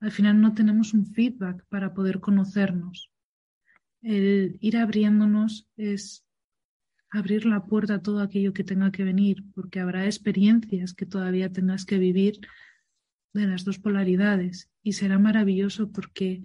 al 0.00 0.10
final 0.10 0.40
no 0.40 0.54
tenemos 0.54 0.94
un 0.94 1.06
feedback 1.06 1.64
para 1.68 1.94
poder 1.94 2.20
conocernos. 2.20 3.10
El 4.02 4.58
ir 4.60 4.76
abriéndonos 4.76 5.68
es 5.76 6.24
abrir 7.10 7.46
la 7.46 7.64
puerta 7.64 7.94
a 7.94 8.02
todo 8.02 8.20
aquello 8.20 8.52
que 8.52 8.64
tenga 8.64 8.92
que 8.92 9.04
venir, 9.04 9.44
porque 9.54 9.80
habrá 9.80 10.04
experiencias 10.04 10.92
que 10.92 11.06
todavía 11.06 11.52
tengas 11.52 11.86
que 11.86 11.98
vivir 11.98 12.40
de 13.32 13.46
las 13.46 13.64
dos 13.64 13.78
polaridades 13.78 14.70
y 14.82 14.92
será 14.92 15.18
maravilloso 15.18 15.90
porque 15.90 16.44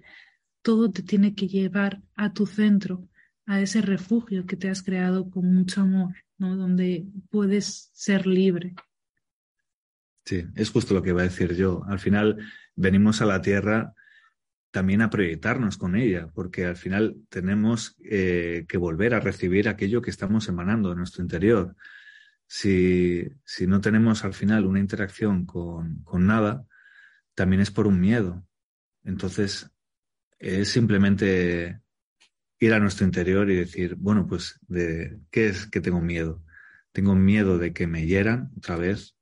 todo 0.62 0.92
te 0.92 1.04
tiene 1.04 1.36
que 1.36 1.48
llevar 1.48 2.02
a 2.16 2.34
tu 2.34 2.46
centro, 2.46 3.08
a 3.46 3.62
ese 3.62 3.82
refugio 3.82 4.46
que 4.46 4.56
te 4.56 4.70
has 4.70 4.84
creado 4.84 5.30
con 5.30 5.54
mucho 5.54 5.82
amor, 5.82 6.16
¿no? 6.38 6.56
donde 6.56 7.06
puedes 7.30 7.90
ser 7.94 8.28
libre. 8.28 8.76
Sí, 10.26 10.46
es 10.56 10.70
justo 10.70 10.94
lo 10.94 11.02
que 11.02 11.10
iba 11.10 11.22
a 11.22 11.26
decir 11.26 11.56
yo. 11.56 11.84
Al 11.88 12.00
final 12.00 12.38
venimos 12.76 13.22
a 13.22 13.26
la 13.26 13.42
Tierra 13.42 13.94
también 14.72 15.02
a 15.02 15.10
proyectarnos 15.10 15.78
con 15.78 15.96
ella, 15.96 16.30
porque 16.34 16.66
al 16.66 16.78
final 16.78 17.18
tenemos 17.30 17.96
eh, 18.04 18.66
que 18.68 18.78
volver 18.78 19.14
a 19.14 19.20
recibir 19.20 19.68
aquello 19.68 20.02
que 20.02 20.10
estamos 20.10 20.48
emanando 20.48 20.92
en 20.92 20.98
nuestro 20.98 21.22
interior. 21.22 21.76
Si, 22.48 23.28
si 23.46 23.68
no 23.68 23.82
tenemos 23.82 24.24
al 24.24 24.34
final 24.34 24.66
una 24.66 24.80
interacción 24.80 25.46
con, 25.46 26.04
con, 26.04 26.26
nada, 26.26 26.66
también 27.36 27.62
es 27.62 27.72
por 27.72 27.86
un 27.86 28.00
miedo. 28.00 28.46
Entonces, 29.04 29.70
es 30.40 30.70
simplemente 30.70 31.82
ir 32.60 32.74
a 32.74 32.80
nuestro 32.80 33.06
interior 33.06 33.50
y 33.50 33.56
decir, 33.56 33.96
bueno, 33.96 34.26
pues, 34.28 34.60
de, 34.68 35.20
¿qué 35.32 35.48
es 35.48 35.68
que 35.68 35.82
tengo 35.82 36.02
miedo? 36.02 36.44
Tengo 36.94 37.16
miedo 37.16 37.58
de 37.58 37.74
que 37.74 37.88
me 37.88 38.06
hieran 38.06 38.52
otra 38.58 38.78
vez, 38.78 39.16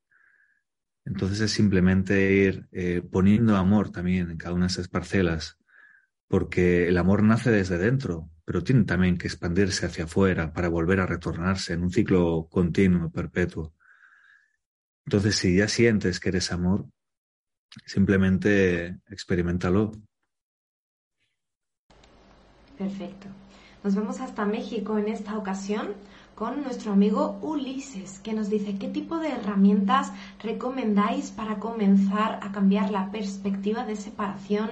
entonces 1.05 1.41
es 1.41 1.51
simplemente 1.51 2.31
ir 2.33 2.67
eh, 2.71 3.01
poniendo 3.01 3.55
amor 3.55 3.91
también 3.91 4.29
en 4.29 4.37
cada 4.37 4.53
una 4.53 4.65
de 4.65 4.71
esas 4.71 4.87
parcelas, 4.87 5.57
porque 6.27 6.87
el 6.87 6.97
amor 6.97 7.23
nace 7.23 7.51
desde 7.51 7.77
dentro, 7.77 8.29
pero 8.45 8.63
tiene 8.63 8.83
también 8.83 9.17
que 9.17 9.27
expandirse 9.27 9.85
hacia 9.85 10.05
afuera 10.05 10.53
para 10.53 10.69
volver 10.69 10.99
a 10.99 11.05
retornarse 11.05 11.73
en 11.73 11.83
un 11.83 11.91
ciclo 11.91 12.47
continuo, 12.49 13.11
perpetuo. 13.11 13.73
Entonces, 15.05 15.35
si 15.35 15.55
ya 15.55 15.67
sientes 15.67 16.19
que 16.19 16.29
eres 16.29 16.51
amor, 16.51 16.85
simplemente 17.85 18.99
experimentalo. 19.07 19.91
Perfecto. 22.77 23.27
Nos 23.83 23.95
vemos 23.95 24.19
hasta 24.19 24.45
México 24.45 24.97
en 24.97 25.07
esta 25.07 25.37
ocasión 25.37 25.93
con 26.39 26.63
nuestro 26.63 26.93
amigo 26.93 27.37
Ulises, 27.41 28.19
que 28.19 28.31
nos 28.31 28.49
dice 28.49 28.77
qué 28.79 28.87
tipo 28.87 29.19
de 29.19 29.27
herramientas 29.27 30.13
recomendáis 30.41 31.31
para 31.31 31.59
comenzar 31.59 32.39
a 32.41 32.53
cambiar 32.53 32.91
la 32.91 33.11
perspectiva 33.11 33.85
de 33.85 33.97
separación 33.97 34.69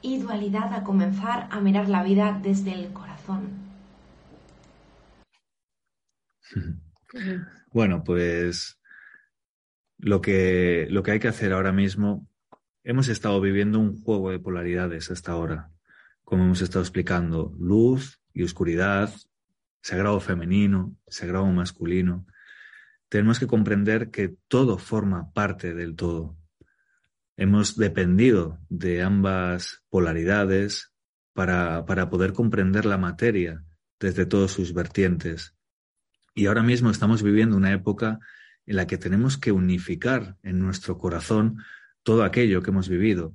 y 0.00 0.18
dualidad, 0.18 0.72
a 0.72 0.82
comenzar 0.82 1.46
a 1.50 1.60
mirar 1.60 1.90
la 1.90 2.02
vida 2.02 2.40
desde 2.42 2.72
el 2.72 2.92
corazón. 2.92 3.50
Bueno, 7.72 8.02
pues 8.02 8.80
lo 9.98 10.20
que, 10.20 10.88
lo 10.90 11.04
que 11.04 11.12
hay 11.12 11.20
que 11.20 11.28
hacer 11.28 11.52
ahora 11.52 11.70
mismo, 11.70 12.26
hemos 12.82 13.06
estado 13.06 13.40
viviendo 13.40 13.78
un 13.78 14.00
juego 14.02 14.30
de 14.30 14.40
polaridades 14.40 15.08
hasta 15.10 15.30
ahora, 15.32 15.70
como 16.24 16.42
hemos 16.42 16.62
estado 16.62 16.82
explicando, 16.82 17.54
luz 17.58 18.20
y 18.32 18.42
oscuridad, 18.42 19.12
sagrado 19.82 20.20
femenino, 20.20 20.96
sagrado 21.08 21.46
masculino. 21.46 22.26
Tenemos 23.08 23.38
que 23.38 23.46
comprender 23.46 24.10
que 24.10 24.36
todo 24.48 24.78
forma 24.78 25.32
parte 25.32 25.74
del 25.74 25.96
todo. 25.96 26.36
Hemos 27.36 27.76
dependido 27.76 28.58
de 28.68 29.02
ambas 29.02 29.82
polaridades 29.88 30.92
para, 31.32 31.84
para 31.86 32.10
poder 32.10 32.32
comprender 32.32 32.84
la 32.84 32.98
materia 32.98 33.64
desde 33.98 34.26
todos 34.26 34.52
sus 34.52 34.74
vertientes. 34.74 35.54
Y 36.34 36.46
ahora 36.46 36.62
mismo 36.62 36.90
estamos 36.90 37.22
viviendo 37.22 37.56
una 37.56 37.72
época 37.72 38.20
en 38.66 38.76
la 38.76 38.86
que 38.86 38.98
tenemos 38.98 39.36
que 39.36 39.52
unificar 39.52 40.36
en 40.42 40.60
nuestro 40.60 40.98
corazón 40.98 41.58
todo 42.02 42.24
aquello 42.24 42.62
que 42.62 42.70
hemos 42.70 42.88
vivido, 42.88 43.34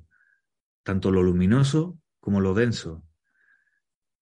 tanto 0.82 1.10
lo 1.10 1.22
luminoso 1.22 1.98
como 2.20 2.40
lo 2.40 2.54
denso, 2.54 3.04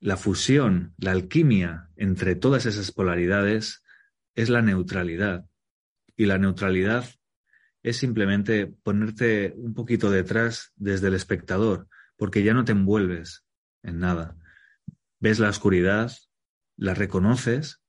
la 0.01 0.17
fusión, 0.17 0.95
la 0.99 1.13
alquimia 1.13 1.91
entre 1.97 2.35
todas 2.35 2.67
esas 2.67 2.93
polaridades 2.93 3.83
es 4.35 4.51
la 4.51 4.63
neutralidad. 4.63 5.47
Y 6.17 6.27
la 6.27 6.39
neutralidad 6.39 7.07
es 7.83 7.97
simplemente 7.99 8.67
ponerte 8.67 9.55
un 9.57 9.75
poquito 9.75 10.11
detrás 10.11 10.73
desde 10.77 11.09
el 11.09 11.15
espectador, 11.15 11.89
porque 12.17 12.43
ya 12.43 12.55
no 12.55 12.65
te 12.65 12.73
envuelves 12.73 13.45
en 13.83 13.99
nada. 13.99 14.37
Ves 15.21 15.39
la 15.39 15.51
oscuridad, 15.51 16.13
la 16.77 16.95
reconoces, 16.95 17.83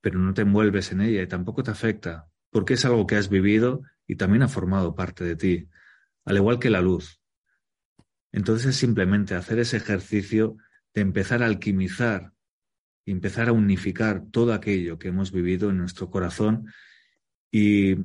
pero 0.00 0.18
no 0.18 0.34
te 0.34 0.42
envuelves 0.42 0.92
en 0.92 1.00
ella 1.00 1.22
y 1.22 1.26
tampoco 1.26 1.62
te 1.62 1.70
afecta, 1.70 2.28
porque 2.50 2.74
es 2.74 2.84
algo 2.84 3.06
que 3.06 3.16
has 3.16 3.28
vivido 3.28 3.82
y 4.06 4.16
también 4.16 4.42
ha 4.42 4.48
formado 4.48 4.94
parte 4.94 5.24
de 5.24 5.36
ti, 5.36 5.68
al 6.24 6.36
igual 6.36 6.58
que 6.58 6.70
la 6.70 6.82
luz. 6.82 7.20
Entonces 8.30 8.66
es 8.66 8.76
simplemente 8.76 9.34
hacer 9.34 9.58
ese 9.58 9.78
ejercicio 9.78 10.56
de 10.94 11.02
empezar 11.02 11.42
a 11.42 11.46
alquimizar 11.46 12.34
empezar 13.06 13.48
a 13.48 13.52
unificar 13.52 14.24
todo 14.30 14.52
aquello 14.52 14.98
que 14.98 15.08
hemos 15.08 15.32
vivido 15.32 15.70
en 15.70 15.78
nuestro 15.78 16.10
corazón. 16.10 16.72
Y 17.50 17.96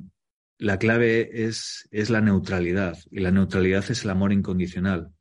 la 0.58 0.78
clave 0.78 1.46
es, 1.46 1.88
es 1.90 2.10
la 2.10 2.20
neutralidad, 2.20 2.98
y 3.10 3.20
la 3.20 3.30
neutralidad 3.30 3.90
es 3.90 4.04
el 4.04 4.10
amor 4.10 4.32
incondicional. 4.32 5.12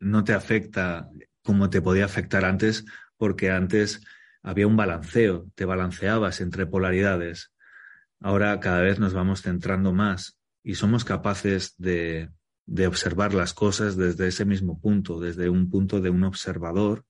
No 0.00 0.24
te 0.24 0.32
afecta 0.32 1.08
como 1.42 1.70
te 1.70 1.80
podía 1.80 2.04
afectar 2.04 2.44
antes, 2.44 2.84
porque 3.16 3.50
antes 3.50 4.04
había 4.42 4.66
un 4.66 4.76
balanceo, 4.76 5.46
te 5.54 5.64
balanceabas 5.64 6.40
entre 6.40 6.66
polaridades. 6.66 7.52
Ahora 8.20 8.58
cada 8.60 8.80
vez 8.80 8.98
nos 8.98 9.14
vamos 9.14 9.42
centrando 9.42 9.92
más 9.92 10.38
y 10.62 10.74
somos 10.74 11.04
capaces 11.04 11.74
de, 11.78 12.30
de 12.66 12.86
observar 12.86 13.34
las 13.34 13.54
cosas 13.54 13.96
desde 13.96 14.28
ese 14.28 14.44
mismo 14.44 14.80
punto, 14.80 15.20
desde 15.20 15.48
un 15.48 15.68
punto 15.68 16.00
de 16.00 16.10
un 16.10 16.24
observador 16.24 17.04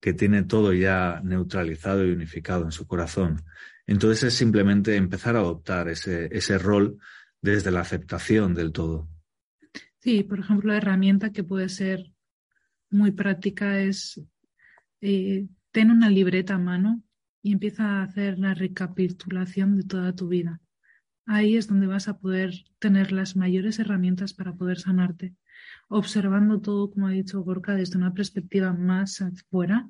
que 0.00 0.12
tiene 0.12 0.44
todo 0.44 0.72
ya 0.72 1.20
neutralizado 1.24 2.06
y 2.06 2.12
unificado 2.12 2.64
en 2.64 2.72
su 2.72 2.86
corazón. 2.86 3.42
Entonces 3.86 4.24
es 4.24 4.34
simplemente 4.34 4.96
empezar 4.96 5.36
a 5.36 5.40
adoptar 5.40 5.88
ese, 5.88 6.28
ese 6.30 6.58
rol 6.58 6.98
desde 7.40 7.70
la 7.70 7.80
aceptación 7.80 8.54
del 8.54 8.72
todo. 8.72 9.08
Sí, 9.98 10.22
por 10.22 10.40
ejemplo, 10.40 10.72
la 10.72 10.78
herramienta 10.78 11.32
que 11.32 11.44
puede 11.44 11.68
ser 11.68 12.12
muy 12.90 13.10
práctica 13.10 13.80
es 13.80 14.20
eh, 15.00 15.46
ten 15.72 15.90
una 15.90 16.10
libreta 16.10 16.54
a 16.54 16.58
mano 16.58 17.02
y 17.42 17.52
empieza 17.52 17.84
a 17.84 18.02
hacer 18.02 18.38
la 18.38 18.54
recapitulación 18.54 19.76
de 19.76 19.84
toda 19.84 20.14
tu 20.14 20.28
vida 20.28 20.60
ahí 21.28 21.56
es 21.56 21.68
donde 21.68 21.86
vas 21.86 22.08
a 22.08 22.18
poder 22.18 22.64
tener 22.78 23.12
las 23.12 23.36
mayores 23.36 23.78
herramientas 23.78 24.32
para 24.32 24.54
poder 24.54 24.78
sanarte, 24.80 25.34
observando 25.88 26.60
todo, 26.60 26.90
como 26.90 27.06
ha 27.06 27.10
dicho 27.10 27.42
Gorka, 27.42 27.74
desde 27.74 27.98
una 27.98 28.14
perspectiva 28.14 28.72
más 28.72 29.20
afuera 29.20 29.88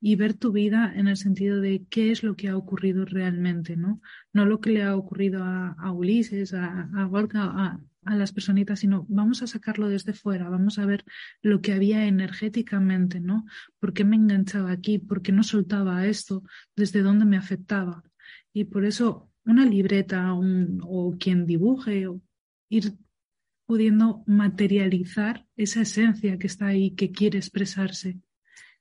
y 0.00 0.16
ver 0.16 0.32
tu 0.32 0.52
vida 0.52 0.90
en 0.96 1.06
el 1.08 1.18
sentido 1.18 1.60
de 1.60 1.84
qué 1.90 2.10
es 2.10 2.22
lo 2.22 2.34
que 2.34 2.48
ha 2.48 2.56
ocurrido 2.56 3.04
realmente, 3.04 3.76
¿no? 3.76 4.00
No 4.32 4.46
lo 4.46 4.60
que 4.60 4.70
le 4.70 4.82
ha 4.82 4.96
ocurrido 4.96 5.44
a, 5.44 5.92
Ulises, 5.92 6.54
a, 6.54 6.88
Gorka, 7.10 7.78
a 8.06 8.16
las 8.16 8.32
personitas, 8.32 8.80
sino 8.80 9.04
vamos 9.10 9.42
a 9.42 9.46
sacarlo 9.46 9.88
desde 9.88 10.14
fuera, 10.14 10.48
vamos 10.48 10.78
a 10.78 10.86
ver 10.86 11.04
lo 11.42 11.60
que 11.60 11.74
había 11.74 12.06
energéticamente, 12.06 13.20
¿no? 13.20 13.44
¿Por 13.78 13.92
qué 13.92 14.04
me 14.04 14.16
enganchaba 14.16 14.70
aquí? 14.70 14.98
¿Por 14.98 15.20
qué 15.20 15.32
no 15.32 15.42
soltaba 15.42 16.06
esto? 16.06 16.42
¿Desde 16.74 17.02
dónde 17.02 17.26
me 17.26 17.36
afectaba? 17.36 18.02
Y 18.54 18.64
por 18.64 18.86
eso 18.86 19.29
una 19.44 19.64
libreta 19.64 20.34
o 20.34 21.16
quien 21.18 21.46
dibuje, 21.46 22.06
o 22.06 22.20
ir 22.68 22.96
pudiendo 23.66 24.22
materializar 24.26 25.46
esa 25.56 25.82
esencia 25.82 26.38
que 26.38 26.46
está 26.46 26.66
ahí, 26.66 26.90
que 26.92 27.12
quiere 27.12 27.38
expresarse. 27.38 28.18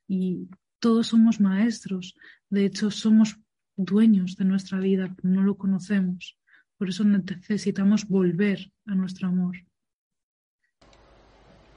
Y 0.07 0.49
todos 0.79 1.07
somos 1.07 1.39
maestros, 1.39 2.15
de 2.49 2.65
hecho 2.65 2.89
somos 2.89 3.39
dueños 3.75 4.35
de 4.35 4.45
nuestra 4.45 4.79
vida, 4.79 5.15
no 5.21 5.43
lo 5.43 5.57
conocemos. 5.57 6.37
Por 6.77 6.89
eso 6.89 7.03
necesitamos 7.03 8.07
volver 8.07 8.71
a 8.85 8.95
nuestro 8.95 9.27
amor. 9.27 9.57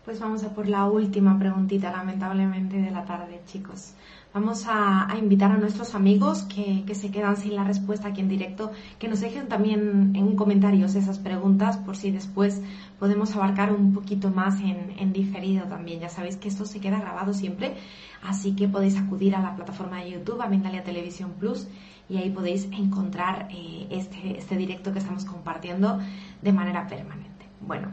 Pues 0.04 0.18
vamos 0.18 0.42
a 0.42 0.54
por 0.54 0.68
la 0.68 0.86
última 0.86 1.38
preguntita, 1.38 1.92
lamentablemente, 1.92 2.76
de 2.76 2.90
la 2.90 3.04
tarde, 3.04 3.40
chicos. 3.46 3.94
Vamos 4.34 4.64
a, 4.66 5.14
invitar 5.18 5.52
a 5.52 5.58
nuestros 5.58 5.94
amigos 5.94 6.44
que, 6.44 6.94
se 6.94 7.10
quedan 7.10 7.36
sin 7.36 7.54
la 7.54 7.64
respuesta 7.64 8.08
aquí 8.08 8.22
en 8.22 8.30
directo, 8.30 8.72
que 8.98 9.06
nos 9.06 9.20
dejen 9.20 9.46
también 9.46 10.16
en 10.16 10.36
comentarios 10.36 10.94
esas 10.94 11.18
preguntas 11.18 11.76
por 11.76 11.98
si 11.98 12.10
después 12.10 12.62
podemos 12.98 13.36
abarcar 13.36 13.74
un 13.74 13.92
poquito 13.92 14.30
más 14.30 14.58
en, 14.60 15.12
diferido 15.12 15.66
también. 15.66 16.00
Ya 16.00 16.08
sabéis 16.08 16.38
que 16.38 16.48
esto 16.48 16.64
se 16.64 16.80
queda 16.80 16.98
grabado 16.98 17.34
siempre, 17.34 17.74
así 18.22 18.56
que 18.56 18.68
podéis 18.68 18.96
acudir 18.96 19.36
a 19.36 19.42
la 19.42 19.54
plataforma 19.54 19.98
de 19.98 20.12
YouTube, 20.12 20.40
a 20.40 20.48
Mindalia 20.48 20.82
Televisión 20.82 21.32
Plus, 21.38 21.68
y 22.08 22.16
ahí 22.16 22.30
podéis 22.30 22.64
encontrar 22.72 23.48
eh, 23.50 23.86
este, 23.90 24.38
este 24.38 24.56
directo 24.56 24.94
que 24.94 25.00
estamos 25.00 25.26
compartiendo 25.26 25.98
de 26.40 26.52
manera 26.54 26.86
permanente. 26.86 27.46
Bueno, 27.60 27.88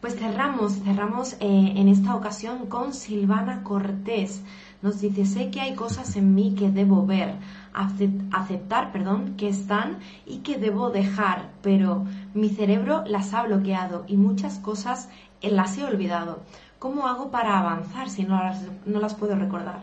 pues 0.00 0.16
cerramos, 0.16 0.82
cerramos 0.82 1.34
eh, 1.34 1.38
en 1.40 1.88
esta 1.88 2.14
ocasión 2.16 2.66
con 2.66 2.92
Silvana 2.92 3.62
Cortés. 3.62 4.42
Nos 4.86 5.00
dice, 5.00 5.26
sé 5.26 5.50
que 5.50 5.60
hay 5.60 5.74
cosas 5.74 6.14
en 6.14 6.36
mí 6.36 6.54
que 6.56 6.70
debo 6.70 7.04
ver, 7.04 7.34
aceptar, 7.72 8.92
perdón, 8.92 9.36
que 9.36 9.48
están 9.48 9.98
y 10.24 10.42
que 10.44 10.58
debo 10.58 10.90
dejar, 10.90 11.50
pero 11.60 12.06
mi 12.34 12.50
cerebro 12.50 13.02
las 13.04 13.34
ha 13.34 13.42
bloqueado 13.42 14.04
y 14.06 14.16
muchas 14.16 14.60
cosas 14.60 15.10
las 15.42 15.76
he 15.76 15.82
olvidado. 15.82 16.40
¿Cómo 16.78 17.08
hago 17.08 17.32
para 17.32 17.58
avanzar 17.58 18.08
si 18.08 18.22
no 18.22 18.36
las, 18.40 18.64
no 18.86 19.00
las 19.00 19.16
puedo 19.16 19.34
recordar? 19.34 19.80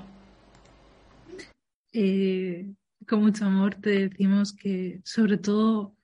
Eh, 1.91 2.73
con 3.05 3.23
mucho 3.23 3.45
amor 3.45 3.75
te 3.75 4.07
decimos 4.07 4.53
que 4.53 5.01
sobre 5.03 5.37
todo 5.37 5.97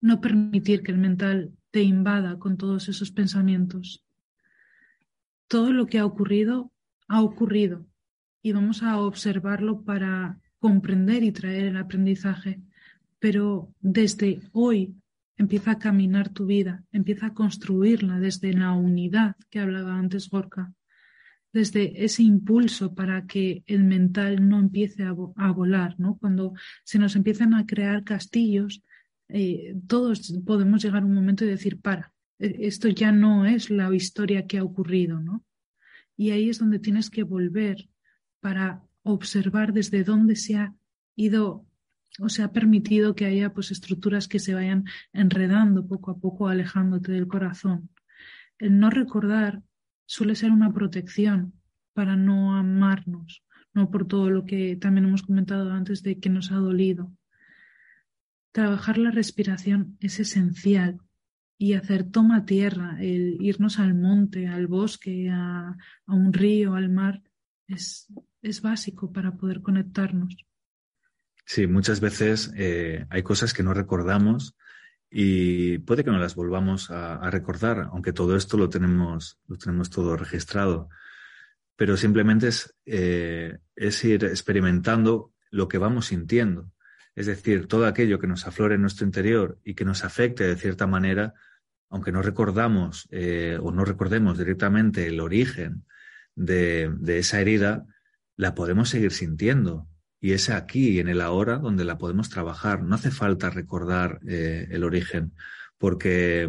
no 0.00 0.22
permitir 0.22 0.82
que 0.82 0.92
el 0.92 0.98
mental 0.98 1.52
te 1.70 1.82
invada 1.82 2.38
con 2.38 2.56
todos 2.56 2.88
esos 2.88 3.10
pensamientos. 3.10 4.02
Todo 5.46 5.74
lo 5.74 5.84
que 5.84 5.98
ha 5.98 6.06
ocurrido 6.06 6.72
ha 7.06 7.20
ocurrido 7.20 7.84
y 8.44 8.52
vamos 8.52 8.82
a 8.82 8.98
observarlo 8.98 9.82
para 9.84 10.38
comprender 10.58 11.24
y 11.24 11.32
traer 11.32 11.64
el 11.64 11.78
aprendizaje. 11.78 12.60
Pero 13.18 13.72
desde 13.80 14.42
hoy 14.52 14.94
empieza 15.38 15.70
a 15.72 15.78
caminar 15.78 16.28
tu 16.28 16.44
vida, 16.44 16.84
empieza 16.92 17.28
a 17.28 17.34
construirla 17.34 18.20
desde 18.20 18.52
la 18.52 18.72
unidad 18.72 19.36
que 19.48 19.60
hablaba 19.60 19.98
antes 19.98 20.28
Gorka 20.28 20.74
desde 21.54 22.04
ese 22.04 22.24
impulso 22.24 22.94
para 22.94 23.26
que 23.26 23.62
el 23.66 23.84
mental 23.84 24.46
no 24.46 24.58
empiece 24.58 25.04
a, 25.04 25.12
volar, 25.12 25.94
¿no? 25.98 26.18
Cuando 26.18 26.52
se 26.82 26.98
nos 26.98 27.14
empiezan 27.14 27.54
a 27.54 27.64
crear 27.64 28.02
castillos, 28.02 28.82
eh, 29.28 29.76
todos 29.86 30.34
podemos 30.44 30.82
llegar 30.82 31.04
a 31.04 31.06
un 31.06 31.14
momento 31.14 31.44
y 31.44 31.48
decir, 31.48 31.80
para, 31.80 32.12
e, 32.40 32.66
esto 32.66 32.88
ya 32.88 33.12
no 33.12 33.46
es 33.46 33.70
la 33.70 33.94
historia 33.94 34.48
que 34.48 34.58
ha 34.58 34.64
ocurrido, 34.64 35.20
¿no? 35.20 35.44
Y 36.16 36.30
ahí 36.30 36.50
es 36.50 36.58
donde 36.58 36.80
tienes 36.80 37.08
que 37.08 37.22
volver 37.22 37.88
para 38.44 38.82
observar 39.04 39.72
desde 39.72 40.04
dónde 40.04 40.36
se 40.36 40.56
ha 40.56 40.74
ido 41.16 41.64
o 42.20 42.28
se 42.28 42.42
ha 42.42 42.52
permitido 42.52 43.14
que 43.14 43.24
haya 43.24 43.54
pues 43.54 43.70
estructuras 43.70 44.28
que 44.28 44.38
se 44.38 44.52
vayan 44.52 44.84
enredando 45.14 45.86
poco 45.86 46.10
a 46.10 46.18
poco, 46.18 46.48
alejándote 46.48 47.10
del 47.12 47.26
corazón. 47.26 47.88
El 48.58 48.78
no 48.78 48.90
recordar 48.90 49.62
suele 50.04 50.34
ser 50.34 50.50
una 50.50 50.74
protección 50.74 51.54
para 51.94 52.16
no 52.16 52.54
amarnos, 52.54 53.42
no 53.72 53.90
por 53.90 54.06
todo 54.06 54.28
lo 54.28 54.44
que 54.44 54.76
también 54.76 55.06
hemos 55.06 55.22
comentado 55.22 55.72
antes 55.72 56.02
de 56.02 56.20
que 56.20 56.28
nos 56.28 56.52
ha 56.52 56.56
dolido. 56.56 57.10
Trabajar 58.52 58.98
la 58.98 59.10
respiración 59.10 59.96
es 60.00 60.20
esencial 60.20 61.00
y 61.56 61.72
hacer 61.72 62.10
toma 62.10 62.44
tierra, 62.44 62.98
el 63.00 63.38
irnos 63.40 63.78
al 63.78 63.94
monte, 63.94 64.48
al 64.48 64.66
bosque, 64.66 65.30
a, 65.30 65.74
un 66.08 66.30
río, 66.34 66.74
al 66.74 66.90
mar, 66.90 67.22
es, 67.66 68.12
es, 68.44 68.62
básico 68.62 69.12
para 69.12 69.32
poder 69.32 69.62
conectarnos. 69.62 70.36
Sí, 71.46 71.66
muchas 71.66 72.00
veces 72.00 72.52
eh, 72.56 73.06
hay 73.10 73.22
cosas 73.22 73.52
que 73.52 73.62
no 73.62 73.74
recordamos 73.74 74.56
y 75.10 75.78
puede 75.78 76.04
que 76.04 76.10
no 76.10 76.18
las 76.18 76.34
volvamos 76.34 76.90
a, 76.90 77.30
recordar, 77.30 77.88
aunque 77.92 78.12
todo 78.12 78.36
esto 78.36 78.56
lo 78.56 78.68
tenemos, 78.68 79.38
lo 79.46 79.56
tenemos 79.56 79.90
todo 79.90 80.16
registrado. 80.16 80.88
Pero 81.76 81.96
simplemente 81.96 82.48
es, 82.48 82.74
eh, 82.86 83.58
es 83.76 84.04
ir 84.04 84.24
experimentando 84.24 85.32
lo 85.50 85.68
que 85.68 85.78
vamos 85.78 86.06
sintiendo. 86.06 86.72
Es 87.14 87.26
decir, 87.26 87.68
todo 87.68 87.86
aquello 87.86 88.18
que 88.18 88.26
nos 88.26 88.46
aflore 88.46 88.74
en 88.74 88.80
nuestro 88.80 89.06
interior 89.06 89.58
y 89.64 89.74
que 89.74 89.84
nos 89.84 90.04
afecte 90.04 90.44
de 90.44 90.56
cierta 90.56 90.86
manera, 90.86 91.34
aunque 91.90 92.10
no 92.10 92.22
recordamos 92.22 93.06
eh, 93.12 93.58
o 93.62 93.70
no 93.70 93.84
recordemos 93.84 94.36
directamente 94.36 95.06
el 95.06 95.20
origen 95.20 95.84
de, 96.34 96.92
de 96.98 97.18
esa 97.18 97.40
herida, 97.40 97.86
la 98.36 98.54
podemos 98.54 98.88
seguir 98.88 99.12
sintiendo 99.12 99.88
y 100.24 100.32
es 100.32 100.48
aquí, 100.48 101.00
en 101.00 101.08
el 101.08 101.20
ahora, 101.20 101.58
donde 101.58 101.84
la 101.84 101.98
podemos 101.98 102.30
trabajar. 102.30 102.82
No 102.82 102.94
hace 102.94 103.10
falta 103.10 103.50
recordar 103.50 104.20
eh, 104.26 104.66
el 104.70 104.82
origen, 104.82 105.34
porque 105.76 106.48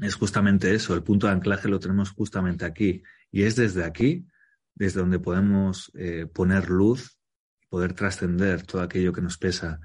es 0.00 0.14
justamente 0.14 0.72
eso, 0.72 0.94
el 0.94 1.02
punto 1.02 1.26
de 1.26 1.32
anclaje 1.32 1.66
lo 1.66 1.80
tenemos 1.80 2.12
justamente 2.12 2.64
aquí. 2.64 3.02
Y 3.32 3.42
es 3.42 3.56
desde 3.56 3.82
aquí, 3.82 4.28
desde 4.76 5.00
donde 5.00 5.18
podemos 5.18 5.90
eh, 5.96 6.26
poner 6.32 6.70
luz, 6.70 7.18
poder 7.68 7.92
trascender 7.92 8.62
todo 8.62 8.82
aquello 8.82 9.12
que 9.12 9.20
nos 9.20 9.36
pesa. 9.36 9.80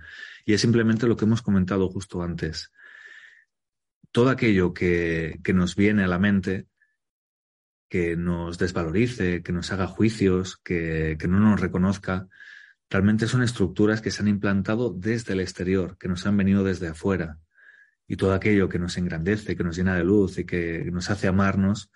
Y 0.45 0.53
es 0.53 0.62
simplemente 0.62 1.07
lo 1.07 1.18
que 1.18 1.26
hemos 1.26 1.41
comentado 1.41 1.89
justo 1.89 2.22
antes. 2.22 2.72
Todo 4.12 4.30
aquello 4.30 4.76
que, 4.76 5.39
que 5.43 5.53
nos 5.53 5.76
viene 5.76 6.03
a 6.03 6.07
la 6.07 6.20
mente, 6.20 6.68
que 7.91 8.15
nos 8.15 8.57
desvalorice, 8.57 9.43
que 9.43 9.51
nos 9.51 9.71
haga 9.71 9.85
juicios, 9.85 10.57
que, 10.63 11.15
que 11.19 11.27
no 11.27 11.39
nos 11.39 11.61
reconozca, 11.61 12.27
Realmente 12.91 13.25
son 13.25 13.41
estructuras 13.41 14.01
que 14.01 14.11
se 14.11 14.21
han 14.21 14.27
implantado 14.27 14.93
desde 14.93 15.31
el 15.31 15.39
exterior, 15.39 15.97
que 15.97 16.09
nos 16.09 16.25
han 16.25 16.35
venido 16.35 16.65
desde 16.65 16.89
afuera. 16.89 17.39
Y 18.05 18.17
todo 18.17 18.33
aquello 18.33 18.67
que 18.67 18.79
nos 18.79 18.97
engrandece, 18.97 19.55
que 19.55 19.63
nos 19.63 19.77
llena 19.77 19.95
de 19.95 20.03
luz 20.03 20.37
y 20.37 20.45
que 20.45 20.83
nos 20.91 21.09
hace 21.09 21.29
amarnos, 21.29 21.89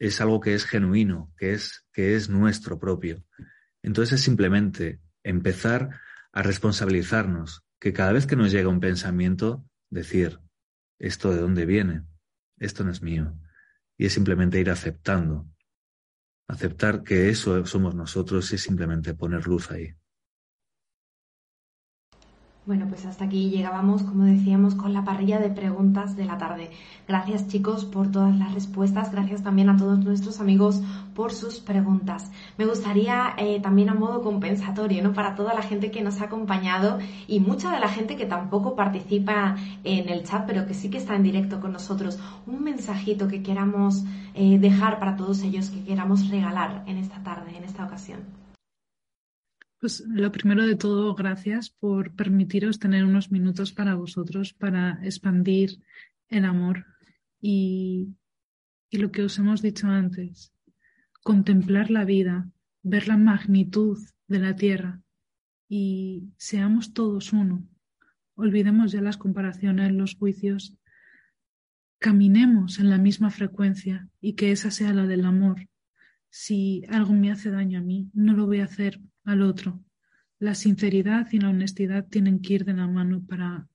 es 0.00 0.20
algo 0.20 0.40
que 0.40 0.54
es 0.54 0.64
genuino, 0.64 1.32
que 1.36 1.52
es, 1.52 1.86
que 1.92 2.16
es 2.16 2.28
nuestro 2.28 2.80
propio. 2.80 3.22
Entonces 3.82 4.14
es 4.18 4.24
simplemente 4.24 4.98
empezar 5.22 6.00
a 6.32 6.42
responsabilizarnos, 6.42 7.62
que 7.78 7.92
cada 7.92 8.10
vez 8.10 8.26
que 8.26 8.34
nos 8.34 8.50
llega 8.50 8.68
un 8.68 8.80
pensamiento, 8.80 9.64
decir, 9.90 10.40
¿esto 10.98 11.30
de 11.30 11.40
dónde 11.40 11.66
viene? 11.66 12.02
Esto 12.58 12.82
no 12.82 12.90
es 12.90 13.00
mío. 13.00 13.38
Y 13.98 14.06
es 14.06 14.12
simplemente 14.12 14.60
ir 14.60 14.70
aceptando. 14.70 15.46
Aceptar 16.48 17.02
que 17.02 17.28
eso 17.28 17.64
somos 17.66 17.94
nosotros 17.94 18.52
y 18.52 18.58
simplemente 18.58 19.14
poner 19.14 19.46
luz 19.46 19.70
ahí. 19.70 19.94
Bueno, 22.66 22.86
pues 22.88 23.06
hasta 23.06 23.26
aquí 23.26 23.48
llegábamos, 23.48 24.02
como 24.02 24.24
decíamos, 24.24 24.74
con 24.74 24.92
la 24.92 25.04
parrilla 25.04 25.38
de 25.38 25.50
preguntas 25.50 26.16
de 26.16 26.24
la 26.24 26.36
tarde. 26.36 26.72
Gracias 27.06 27.46
chicos 27.46 27.84
por 27.84 28.10
todas 28.10 28.36
las 28.36 28.54
respuestas, 28.54 29.12
gracias 29.12 29.44
también 29.44 29.70
a 29.70 29.76
todos 29.76 30.04
nuestros 30.04 30.40
amigos 30.40 30.82
por 31.14 31.32
sus 31.32 31.60
preguntas. 31.60 32.32
Me 32.58 32.66
gustaría 32.66 33.34
eh, 33.38 33.60
también 33.60 33.88
a 33.88 33.94
modo 33.94 34.20
compensatorio, 34.20 35.00
¿no? 35.04 35.12
Para 35.12 35.36
toda 35.36 35.54
la 35.54 35.62
gente 35.62 35.92
que 35.92 36.02
nos 36.02 36.20
ha 36.20 36.24
acompañado 36.24 36.98
y 37.28 37.38
mucha 37.38 37.70
de 37.70 37.78
la 37.78 37.88
gente 37.88 38.16
que 38.16 38.26
tampoco 38.26 38.74
participa 38.74 39.54
en 39.84 40.08
el 40.08 40.24
chat, 40.24 40.44
pero 40.44 40.66
que 40.66 40.74
sí 40.74 40.90
que 40.90 40.98
está 40.98 41.14
en 41.14 41.22
directo 41.22 41.60
con 41.60 41.72
nosotros, 41.72 42.18
un 42.48 42.64
mensajito 42.64 43.28
que 43.28 43.44
queramos 43.44 44.02
eh, 44.34 44.58
dejar 44.58 44.98
para 44.98 45.14
todos 45.14 45.44
ellos, 45.44 45.70
que 45.70 45.84
queramos 45.84 46.30
regalar 46.30 46.82
en 46.88 46.96
esta 46.96 47.22
tarde, 47.22 47.56
en 47.56 47.62
esta 47.62 47.84
ocasión. 47.84 48.45
Pues 49.86 50.02
lo 50.04 50.32
primero 50.32 50.66
de 50.66 50.74
todo, 50.74 51.14
gracias 51.14 51.70
por 51.70 52.12
permitiros 52.16 52.80
tener 52.80 53.04
unos 53.04 53.30
minutos 53.30 53.70
para 53.70 53.94
vosotros, 53.94 54.52
para 54.52 54.98
expandir 55.04 55.80
el 56.28 56.44
amor 56.44 56.86
y, 57.40 58.08
y 58.90 58.96
lo 58.96 59.12
que 59.12 59.22
os 59.22 59.38
hemos 59.38 59.62
dicho 59.62 59.86
antes, 59.86 60.52
contemplar 61.22 61.92
la 61.92 62.04
vida, 62.04 62.50
ver 62.82 63.06
la 63.06 63.16
magnitud 63.16 63.96
de 64.26 64.40
la 64.40 64.56
tierra 64.56 65.02
y 65.68 66.32
seamos 66.36 66.92
todos 66.92 67.32
uno. 67.32 67.64
Olvidemos 68.34 68.90
ya 68.90 69.00
las 69.00 69.16
comparaciones, 69.16 69.92
los 69.92 70.16
juicios. 70.16 70.74
caminemos 72.00 72.80
en 72.80 72.90
la 72.90 72.98
misma 72.98 73.30
frecuencia 73.30 74.08
y 74.20 74.32
que 74.32 74.50
esa 74.50 74.72
sea 74.72 74.92
la 74.92 75.06
del 75.06 75.24
amor. 75.24 75.68
Si 76.28 76.82
algo 76.88 77.12
me 77.12 77.30
hace 77.30 77.52
daño 77.52 77.78
a 77.78 77.82
mí, 77.82 78.10
no 78.14 78.32
lo 78.32 78.46
voy 78.46 78.58
a 78.58 78.64
hacer 78.64 79.00
al 79.26 79.42
otro. 79.42 79.84
La 80.38 80.54
sinceridad 80.54 81.28
y 81.32 81.38
la 81.38 81.50
honestidad 81.50 82.06
tienen 82.08 82.40
que 82.40 82.54
ir 82.54 82.64
de 82.64 82.72
la 82.72 82.86
mano 82.86 83.22
para 83.26 83.68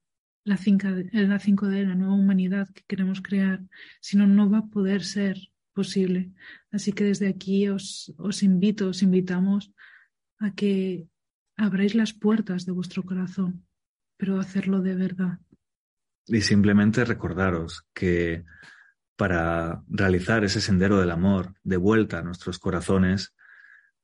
la 0.44 0.56
5D, 0.58 1.86
la 1.86 1.94
nueva 1.94 2.14
humanidad 2.14 2.68
que 2.74 2.82
queremos 2.88 3.20
crear, 3.22 3.60
si 4.00 4.16
no, 4.16 4.26
no 4.26 4.50
va 4.50 4.58
a 4.58 4.66
poder 4.66 5.04
ser 5.04 5.38
posible. 5.72 6.32
Así 6.72 6.92
que 6.92 7.04
desde 7.04 7.28
aquí 7.28 7.68
os, 7.68 8.12
os 8.18 8.42
invito, 8.42 8.88
os 8.88 9.02
invitamos 9.02 9.72
a 10.38 10.52
que 10.52 11.06
abráis 11.56 11.94
las 11.94 12.12
puertas 12.12 12.66
de 12.66 12.72
vuestro 12.72 13.04
corazón, 13.04 13.66
pero 14.16 14.40
hacerlo 14.40 14.80
de 14.80 14.94
verdad. 14.94 15.38
Y 16.26 16.40
simplemente 16.40 17.04
recordaros 17.04 17.84
que 17.92 18.44
para 19.16 19.82
realizar 19.88 20.44
ese 20.44 20.60
sendero 20.60 20.98
del 20.98 21.10
amor 21.10 21.54
de 21.62 21.76
vuelta 21.76 22.18
a 22.18 22.22
nuestros 22.22 22.58
corazones, 22.58 23.34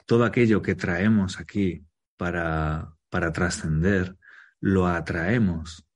todo 0.09 0.25
aquello 0.25 0.63
que 0.63 0.75
traemos 0.75 1.39
aquí 1.39 1.87
para, 2.17 2.95
para 3.11 3.31
trascender, 3.31 4.17
lo 4.59 4.87
atraemos 4.87 5.87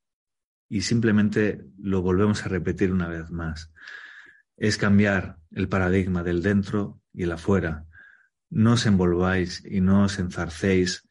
y 0.68 0.82
simplemente 0.82 1.64
lo 1.78 2.02
volvemos 2.02 2.44
a 2.44 2.50
repetir 2.50 2.92
una 2.92 3.08
vez 3.08 3.30
más. 3.30 3.72
Es 4.58 4.76
cambiar 4.76 5.38
el 5.50 5.66
paradigma 5.70 6.22
del 6.22 6.42
dentro 6.42 7.00
y 7.14 7.22
el 7.22 7.32
afuera. 7.32 7.86
No 8.50 8.74
os 8.74 8.84
envolváis 8.84 9.64
y 9.64 9.80
no 9.80 10.04
os 10.04 10.18
enzarcéis 10.18 11.08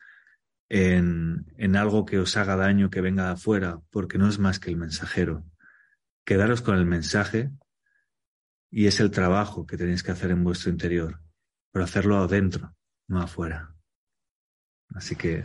en, 0.69 1.51
en 1.57 1.75
algo 1.75 2.05
que 2.05 2.19
os 2.19 2.37
haga 2.37 2.55
daño 2.55 2.91
que 2.91 3.01
venga 3.01 3.25
de 3.25 3.31
afuera, 3.31 3.81
porque 3.89 4.19
no 4.19 4.29
es 4.29 4.37
más 4.37 4.59
que 4.59 4.69
el 4.69 4.77
mensajero. 4.77 5.43
Quedaros 6.23 6.61
con 6.61 6.77
el 6.77 6.85
mensaje 6.85 7.49
y 8.69 8.85
es 8.85 8.99
el 8.99 9.09
trabajo 9.09 9.65
que 9.65 9.77
tenéis 9.77 10.03
que 10.03 10.11
hacer 10.11 10.29
en 10.29 10.43
vuestro 10.43 10.69
interior, 10.69 11.19
pero 11.71 11.83
hacerlo 11.83 12.17
adentro, 12.17 12.75
no 13.12 13.22
afuera. 13.22 13.70
Así 14.95 15.16
que 15.16 15.43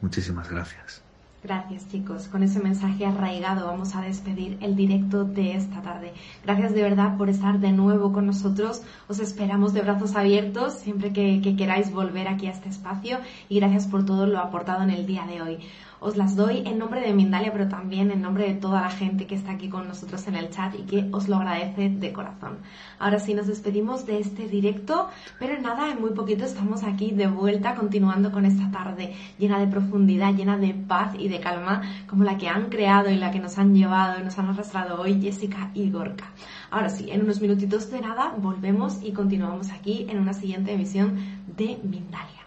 muchísimas 0.00 0.50
gracias. 0.50 1.02
Gracias 1.44 1.88
chicos, 1.88 2.28
con 2.28 2.44
ese 2.44 2.60
mensaje 2.60 3.04
arraigado 3.04 3.66
vamos 3.66 3.96
a 3.96 4.00
despedir 4.00 4.58
el 4.60 4.76
directo 4.76 5.24
de 5.24 5.56
esta 5.56 5.82
tarde. 5.82 6.12
Gracias 6.44 6.72
de 6.72 6.82
verdad 6.82 7.16
por 7.18 7.28
estar 7.28 7.58
de 7.58 7.72
nuevo 7.72 8.12
con 8.12 8.26
nosotros, 8.26 8.82
os 9.08 9.18
esperamos 9.18 9.74
de 9.74 9.82
brazos 9.82 10.14
abiertos 10.14 10.74
siempre 10.74 11.12
que, 11.12 11.40
que 11.42 11.56
queráis 11.56 11.90
volver 11.90 12.28
aquí 12.28 12.46
a 12.46 12.52
este 12.52 12.68
espacio 12.68 13.18
y 13.48 13.58
gracias 13.58 13.88
por 13.88 14.06
todo 14.06 14.26
lo 14.26 14.38
aportado 14.38 14.84
en 14.84 14.90
el 14.90 15.04
día 15.04 15.26
de 15.26 15.42
hoy 15.42 15.58
os 16.02 16.16
las 16.16 16.34
doy 16.34 16.62
en 16.66 16.78
nombre 16.78 17.00
de 17.00 17.14
Mindalia, 17.14 17.52
pero 17.52 17.68
también 17.68 18.10
en 18.10 18.20
nombre 18.20 18.46
de 18.48 18.54
toda 18.54 18.80
la 18.80 18.90
gente 18.90 19.26
que 19.26 19.36
está 19.36 19.52
aquí 19.52 19.68
con 19.68 19.86
nosotros 19.86 20.26
en 20.26 20.34
el 20.34 20.50
chat 20.50 20.74
y 20.74 20.82
que 20.82 21.08
os 21.12 21.28
lo 21.28 21.36
agradece 21.36 21.88
de 21.90 22.12
corazón. 22.12 22.58
Ahora 22.98 23.20
sí, 23.20 23.34
nos 23.34 23.46
despedimos 23.46 24.04
de 24.04 24.18
este 24.18 24.48
directo, 24.48 25.08
pero 25.38 25.60
nada, 25.60 25.90
en 25.90 26.00
muy 26.00 26.10
poquito 26.10 26.44
estamos 26.44 26.82
aquí 26.82 27.12
de 27.12 27.28
vuelta 27.28 27.74
continuando 27.74 28.32
con 28.32 28.44
esta 28.44 28.70
tarde 28.70 29.14
llena 29.38 29.60
de 29.60 29.68
profundidad, 29.68 30.34
llena 30.34 30.58
de 30.58 30.74
paz 30.74 31.14
y 31.18 31.28
de 31.28 31.40
calma, 31.40 31.82
como 32.08 32.24
la 32.24 32.36
que 32.36 32.48
han 32.48 32.68
creado 32.68 33.10
y 33.10 33.16
la 33.16 33.30
que 33.30 33.38
nos 33.38 33.58
han 33.58 33.74
llevado 33.74 34.20
y 34.20 34.24
nos 34.24 34.38
han 34.38 34.48
arrastrado 34.48 35.00
hoy 35.00 35.20
Jessica 35.20 35.70
y 35.74 35.90
Gorka. 35.90 36.26
Ahora 36.70 36.88
sí, 36.88 37.10
en 37.10 37.22
unos 37.22 37.40
minutitos 37.40 37.90
de 37.90 38.00
nada 38.00 38.34
volvemos 38.38 39.02
y 39.02 39.12
continuamos 39.12 39.70
aquí 39.70 40.06
en 40.08 40.18
una 40.18 40.32
siguiente 40.32 40.72
emisión 40.72 41.16
de 41.46 41.78
Mindalia. 41.84 42.42